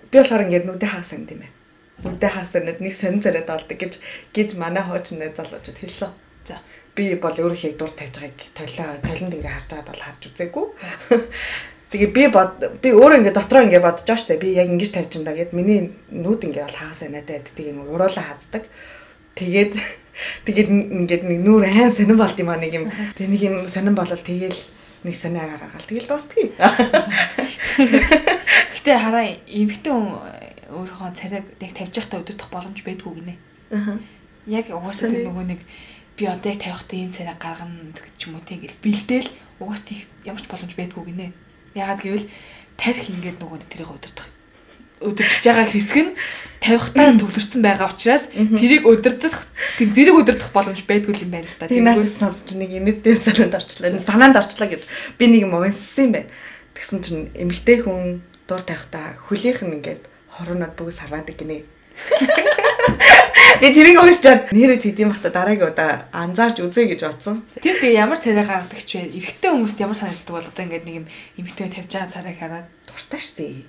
би 0.09 0.15
болохоор 0.17 0.45
ингээд 0.49 0.65
нүдэ 0.65 0.87
хаагасан 0.89 1.21
юм 1.21 1.29
байна. 1.29 1.53
Нүдэ 2.01 2.27
хаагасан 2.27 2.65
нэг 2.65 2.81
сонин 2.95 3.21
царайд 3.21 3.45
болдог 3.45 3.77
гэж 3.77 3.93
гэж 4.33 4.49
манай 4.57 4.81
хооч 4.81 5.13
нэ 5.13 5.35
залуучууд 5.37 5.77
хэлсэн. 5.77 6.11
За 6.47 6.57
би 6.95 7.15
бол 7.15 7.35
өөрийнхөө 7.35 7.77
дур 7.77 7.91
тавьж 7.93 8.17
байгааг 8.17 8.41
толио 8.57 8.87
толинд 9.05 9.35
ингээ 9.37 9.53
харж 9.53 9.69
байгаад 9.69 9.89
бол 9.91 10.01
харж 10.01 10.21
үзээгүй. 10.31 10.65
Тэгээ 11.91 12.11
би 12.15 12.23
бод 12.31 12.79
би 12.79 12.95
өөрөө 12.95 13.19
ингээ 13.19 13.35
дотроо 13.35 13.67
ингээ 13.67 13.83
бодож 13.83 14.07
байгаа 14.07 14.23
штэ. 14.23 14.39
Би 14.39 14.55
яг 14.55 14.71
ингэж 14.71 14.95
тавьж 14.95 15.19
байна 15.19 15.35
гэд 15.35 15.51
миний 15.51 15.91
нүд 16.07 16.47
ингээ 16.47 16.63
бол 16.63 16.79
хагас 16.79 17.03
байнадаа 17.03 17.43
гэдэг 17.43 17.67
ингээ 17.67 17.91
уруулаа 17.91 18.25
хаздаг. 18.31 18.63
Тэгээд 19.35 19.75
тэгээд 20.47 20.69
ингээд 20.71 21.23
нэг 21.27 21.39
нүүр 21.43 21.67
аим 21.67 21.91
сонирн 21.91 22.15
болд 22.15 22.39
юм 22.39 22.47
аа 22.47 22.63
нэг 22.63 22.79
юм. 22.79 22.87
Тэг 23.19 23.27
нэг 23.27 23.43
юм 23.43 23.67
сонирн 23.67 23.99
болол 23.99 24.23
тэгээл 24.23 24.55
нэг 25.03 25.15
сонио 25.19 25.43
гаргаал 25.51 25.83
тэгэл 25.83 26.07
дуустдаг 26.07 26.39
юм. 26.39 26.55
Гэтэ 28.71 28.91
хараа 28.95 29.27
эмхтэн 29.51 29.91
өөрийнхөө 30.71 31.11
царайг 31.11 31.45
яг 31.59 31.73
тавьж 31.75 31.93
байхдаа 31.99 32.23
өдөртөх 32.23 32.49
боломж 32.55 32.79
байдгүй 32.85 33.13
гинэ. 33.19 33.35
Аа. 33.75 33.99
Яг 34.47 34.71
угаасаа 34.71 35.11
тэр 35.11 35.27
нөгөө 35.27 35.45
нэг 35.51 35.59
би 36.15 36.23
одоо 36.29 36.55
яг 36.55 36.63
тавихтаа 36.63 36.97
ийм 36.97 37.11
царай 37.11 37.35
гаргана 37.35 37.91
гэж 37.91 38.19
юм 38.29 38.39
уу 38.39 38.47
тэгэл 38.47 38.79
бэлдээл 38.79 39.29
угаасаа 39.59 39.99
ямар 40.23 40.41
ч 40.41 40.47
боломж 40.47 40.73
байдгүй 40.77 41.03
гинэ. 41.11 41.27
Ягаад 41.75 42.01
гэвэл 42.03 42.27
тарих 42.77 43.07
ингээд 43.09 43.37
нөгөө 43.39 43.59
тэрийг 43.71 43.91
удирдах 43.91 44.27
өдөртөж 45.01 45.43
байгаа 45.43 45.65
хэсэг 45.65 45.97
нь 45.97 46.13
тавихтаа 46.61 47.17
төвлөрсөн 47.17 47.61
байгаа 47.65 47.89
учраас 47.89 48.29
тэрийг 48.29 48.85
өдөрдох 48.85 49.37
зэрэг 49.81 50.15
өдөрдох 50.21 50.49
боломж 50.53 50.85
байдгүй 50.85 51.25
юм 51.25 51.33
байна 51.33 51.49
л 51.49 51.57
да. 51.57 51.65
Тэгвэл 51.65 52.05
сонсч 52.05 52.53
нэг 52.53 52.69
инээдээ 52.69 53.15
санаанд 53.17 53.57
орчлаа. 53.57 53.97
Санаанд 53.97 54.37
орчлаа 54.37 54.69
гэж 54.69 54.85
би 55.17 55.25
нэг 55.25 55.49
юм 55.49 55.57
унссан 55.57 56.13
юм 56.13 56.13
байна. 56.21 56.29
Тэгсэн 56.77 56.99
чинь 57.01 57.33
эмэгтэй 57.33 57.81
хүн 57.81 58.21
дур 58.45 58.61
тавихтаа 58.61 59.17
хөлийнх 59.25 59.65
нь 59.65 59.81
ингээд 59.81 60.05
хороноод 60.37 60.77
бүгд 60.77 60.97
сарваадаг 61.01 61.33
гинэ. 61.33 61.65
Би 63.61 63.69
тэрийг 63.69 64.01
уушчаад 64.01 64.49
нэрээ 64.49 64.81
тэдэм 64.81 65.13
бахта 65.13 65.29
дараагийн 65.29 65.69
удаа 65.69 66.09
анзаарч 66.09 66.65
үзье 66.65 66.89
гэж 66.89 67.05
бодсон. 67.05 67.45
Тэр 67.61 67.77
тэгээ 67.77 68.01
ямар 68.01 68.17
царай 68.17 68.41
гаргадаг 68.41 68.81
ч 68.81 68.97
вэ? 68.97 69.13
Эрэгтэй 69.21 69.53
хүмүүст 69.53 69.77
ямар 69.85 69.97
санагддаг 69.97 70.33
бол 70.33 70.49
одоо 70.49 70.63
ингээд 70.65 70.85
нэг 70.89 70.95
юм 70.97 71.07
эмэгтэй 71.37 71.69
тавьж 71.69 71.93
байгаа 71.93 72.09
царайг 72.09 72.41
хараад 72.41 72.67
дуртай 72.89 73.21
штэ. 73.21 73.61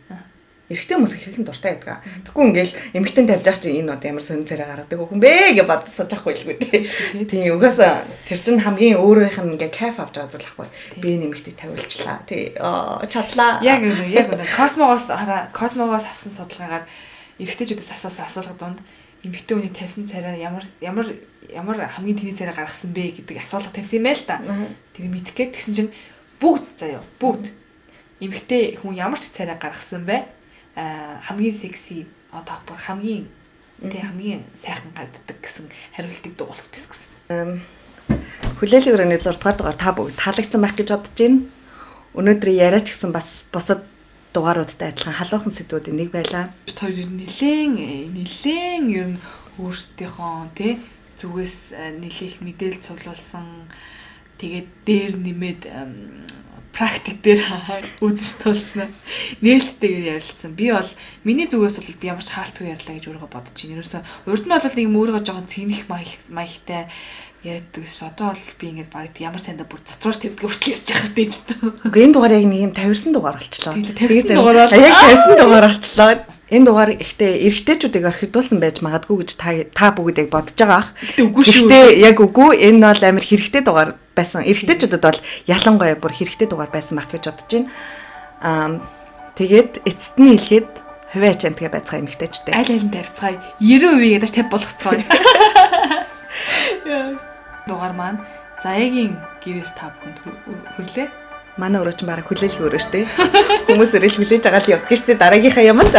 Эрэгтэй 0.73 0.97
хүмүүс 0.97 1.13
их 1.13 1.29
их 1.29 1.45
дуртай 1.45 1.77
байдаг. 1.77 2.01
Тэгэхгүй 2.25 2.45
ингээл 2.49 2.73
эмэгтэй 2.97 3.25
тавьж 3.29 3.45
байгаа 3.45 3.61
чинь 3.61 3.79
энэ 3.85 3.93
одоо 3.93 4.09
ямар 4.09 4.25
сонир 4.25 4.49
царай 4.49 4.69
гаргадаг 4.73 4.97
хүн 5.05 5.21
бэ 5.21 5.33
гэж 5.61 5.67
бодсож 5.69 6.09
ахгүй 6.09 6.33
л 6.41 6.49
үү 6.49 6.57
штэ. 6.89 7.29
Тийм 7.29 7.61
угаасаа 7.61 8.09
тэр 8.25 8.41
чинь 8.41 8.65
хамгийн 8.65 8.97
өөрийнх 8.97 9.45
нь 9.45 9.53
ингээ 9.61 9.77
кайф 9.77 10.01
авч 10.01 10.17
байгаа 10.17 10.33
зүйл 10.33 10.49
ахгүй. 10.49 10.67
Би 11.05 11.21
нэмэгтэй 11.21 11.53
тавиулчлаа. 11.53 12.25
Тий. 12.25 12.57
Чадлаа. 12.57 13.61
Яг 13.61 13.85
яг 13.85 14.33
космогоос 14.57 15.13
хараа 15.13 15.53
космогоос 15.53 16.09
авсан 16.09 16.33
судалгаагаар 16.33 16.89
эрэгтэйчүүдээс 17.37 17.93
асуусан 17.93 18.25
асуулгад 18.25 18.57
донд 18.57 18.81
эмэгтэй 19.23 19.55
хүний 19.55 19.71
тавьсан 19.71 20.11
царай 20.11 20.43
ямар 20.43 20.67
ямар 20.83 21.07
ямар 21.47 21.79
хамгийн 21.87 22.19
тэний 22.19 22.35
царай 22.35 22.55
гаргасан 22.55 22.91
бэ 22.91 23.23
гэдэг 23.23 23.39
асуулга 23.39 23.71
тавьсан 23.71 24.03
юм 24.03 24.07
байл 24.11 24.23
та. 24.27 24.43
Тэр 24.95 25.07
мэдэх 25.07 25.35
гээд 25.35 25.55
тэгсэн 25.55 25.75
чинь 25.75 25.91
бүгд 26.43 26.67
заяа 26.79 27.03
бүгд 27.23 27.55
эмэгтэй 28.19 28.83
хүн 28.83 28.99
ямар 28.99 29.23
ч 29.23 29.31
царай 29.31 29.55
гаргасан 29.55 30.03
бэ? 30.03 30.27
Аа 30.75 31.23
хамгийн 31.23 31.55
секси 31.55 32.11
одоо 32.35 32.59
бүр 32.67 32.79
хамгийн 32.83 33.31
тэг 33.79 34.03
хамгийн 34.03 34.43
сайхан 34.59 34.91
гарддаг 34.91 35.39
гэсэн 35.39 35.71
хариултыг 35.95 36.35
дугуулсан 36.35 36.71
бис 36.75 36.87
гэсэн. 36.91 37.63
Хүлээлгийн 38.59 38.95
өрөөний 38.95 39.21
6 39.23 39.39
дугаар 39.39 39.57
дугаар 39.59 39.79
та 39.79 39.95
бүгд 39.95 40.19
таалагдсан 40.19 40.61
байх 40.63 40.75
гэж 40.75 40.89
бодож 40.91 41.15
байна. 41.15 41.47
Өнөөдөр 42.19 42.51
яриач 42.51 42.91
гэсэн 42.91 43.11
бас 43.15 43.47
бусад 43.55 43.87
дугааруудтай 44.33 44.91
адилхан 44.91 45.17
халуухан 45.17 45.53
сэдвүүдийн 45.53 45.97
нэг 46.01 46.11
байлаа. 46.13 46.51
Бид 46.67 46.79
хоёр 46.81 47.09
нэлээн 47.09 47.73
нэлээн 48.17 48.85
ер 48.93 49.09
нь 49.17 49.21
өөрсдийнхөө 49.61 50.57
тий 50.57 50.81
зүгээс 51.21 51.57
э, 51.77 51.95
нэлээх 52.01 52.41
мэдээлэл 52.41 52.83
цуглуулсан 52.83 53.69
тэгээд 54.41 54.69
дээр 54.89 55.13
нэмээд 55.21 55.63
практик 56.73 57.21
дээр 57.21 57.45
үзэж 58.05 58.43
туулсан. 58.43 58.89
Нээлттэйгээр 59.45 60.17
ярилцсан. 60.17 60.57
Би 60.57 60.73
бол 60.73 60.89
миний 61.23 61.47
зүгээс 61.47 61.79
бол 61.79 62.01
би 62.01 62.09
ямар 62.09 62.25
ч 62.25 62.33
хаалтгүй 62.33 62.73
ярьлаа 62.73 62.97
гэж 62.97 63.07
өөрөө 63.13 63.29
бодож 63.29 63.55
байна. 63.55 63.77
Ерөөсө 63.77 64.01
урд 64.27 64.45
нь 64.49 64.55
бол 64.57 64.67
нэг 64.73 64.89
юм 64.89 64.97
өөрийгөө 64.99 65.23
жоохон 65.23 65.53
цэгнэх 65.53 65.85
маягтай 66.33 66.89
яадаг 67.43 67.91
ш 67.91 68.07
одоо 68.07 68.31
бол 68.31 68.55
би 68.55 68.67
ингээд 68.71 68.91
баг 68.95 69.19
ямар 69.19 69.43
сайндаа 69.43 69.67
бүр 69.67 69.83
цацруулж 69.83 70.23
тавьдаг 70.23 70.47
хүртэл 70.47 70.79
ярьж 70.79 70.87
байгаа 70.95 71.27
ч 71.27 71.37
тоо. 71.51 71.75
Үгүй 71.91 72.03
энэ 72.07 72.15
дугаар 72.15 72.39
яг 72.39 72.47
нэг 72.47 72.61
юм 72.71 72.75
50 72.79 73.11
дугаар 73.11 73.35
болчлоо. 73.43 73.75
Тэгээд 73.75 74.31
дугаар 74.31 74.59
бол 74.71 74.79
яг 74.79 74.95
50 74.95 75.43
дугаар 75.43 75.67
болчлоо. 75.75 76.11
Энэ 76.55 76.67
дугаар 76.71 76.91
ихтэй 77.03 77.43
эргэжтэйчүүдийг 77.51 78.07
орхидуулсан 78.07 78.63
байж 78.63 78.79
магадгүй 78.79 79.27
гэж 79.27 79.31
та 79.43 79.59
та 79.75 79.91
бүгд 79.91 80.23
яг 80.23 80.31
бодож 80.31 80.55
байгаа 80.55 80.87
ах. 80.87 80.95
Гэтэ 81.03 81.23
үгүй 81.27 81.43
шүү. 81.43 81.67
Гэтэ 81.67 81.79
яг 81.99 82.17
үгүй 82.23 82.51
энэ 82.63 82.79
бол 82.79 83.03
амар 83.11 83.27
хэрэгтэй 83.27 83.63
дугаар 83.67 83.91
байсан. 84.15 84.47
Эргэжтэйчүүдэд 84.47 85.03
бол 85.03 85.19
ялангуяа 85.51 85.99
бүр 85.99 86.15
хэрэгтэй 86.15 86.47
дугаар 86.47 86.71
байсан 86.71 86.95
байх 86.95 87.11
гэж 87.11 87.27
бодож 87.27 87.51
байна. 87.51 87.75
Аа 88.39 88.71
тэгээд 89.35 89.83
эцэст 89.83 90.15
нь 90.23 90.39
хэлэхэд 90.39 90.71
хувийн 91.11 91.35
ачаантгээ 91.35 91.71
байцгаа 91.75 91.99
эмэгтэйчтэй. 92.07 92.55
Аль 92.55 92.71
аль 92.71 92.87
нь 92.87 92.95
тавьцгаая. 92.95 93.43
90% 93.59 94.23
гэдэг 94.23 94.31
50 94.31 94.53
болгоцгоо. 94.53 94.95
Яа 96.87 97.32
дугаар 97.67 97.95
маань 97.95 98.19
Заяагийн 98.63 99.19
гэрээс 99.43 99.75
та 99.75 99.91
бүхэнд 99.91 100.19
хүрлээ. 100.79 101.09
Манай 101.59 101.83
өрөө 101.83 101.99
ч 101.99 102.07
бараг 102.07 102.31
хүлээлгүй 102.31 102.65
өрөө 102.71 102.81
штэ. 102.81 103.11
Хүмүүс 103.67 103.93
өрөөл 103.99 104.19
хүлээж 104.23 104.43
байгаа 104.47 104.63
л 104.63 104.73
явдаг 104.79 104.97
штэ 104.97 105.19
дараагийнхаа 105.19 105.67
яманд. 105.67 105.91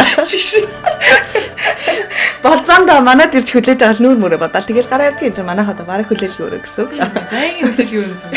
Болцоонд 2.39 2.89
манад 3.03 3.35
ирж 3.35 3.51
хүлээж 3.51 3.83
байгаа 3.83 3.99
л 3.99 4.03
нүүр 4.03 4.17
мөрөө 4.17 4.39
бодоол 4.41 4.65
тэгэл 4.65 4.87
гараа 4.89 5.11
явдаг 5.11 5.27
юм 5.27 5.35
чи 5.35 5.43
манайхаа 5.43 5.75
да 5.75 5.83
бараг 5.83 6.07
хүлээлгүй 6.07 6.43
өрөө 6.47 6.61
гэсэн 6.63 6.81
үг. 6.87 6.91
Заягийн 7.29 7.67
хүлээлгүй 7.67 7.99
өрөөс 8.01 8.23
юм. 8.25 8.33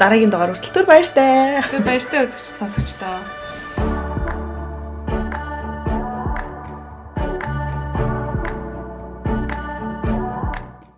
Дараагийн 0.00 0.30
дугаар 0.30 0.54
хүртэл 0.54 0.74
түр 0.74 0.86
баяртай. 0.86 1.60
Түр 1.68 1.82
баяртай 1.82 2.18
үзэгч 2.24 2.46
сонсогчдоо. 2.56 3.43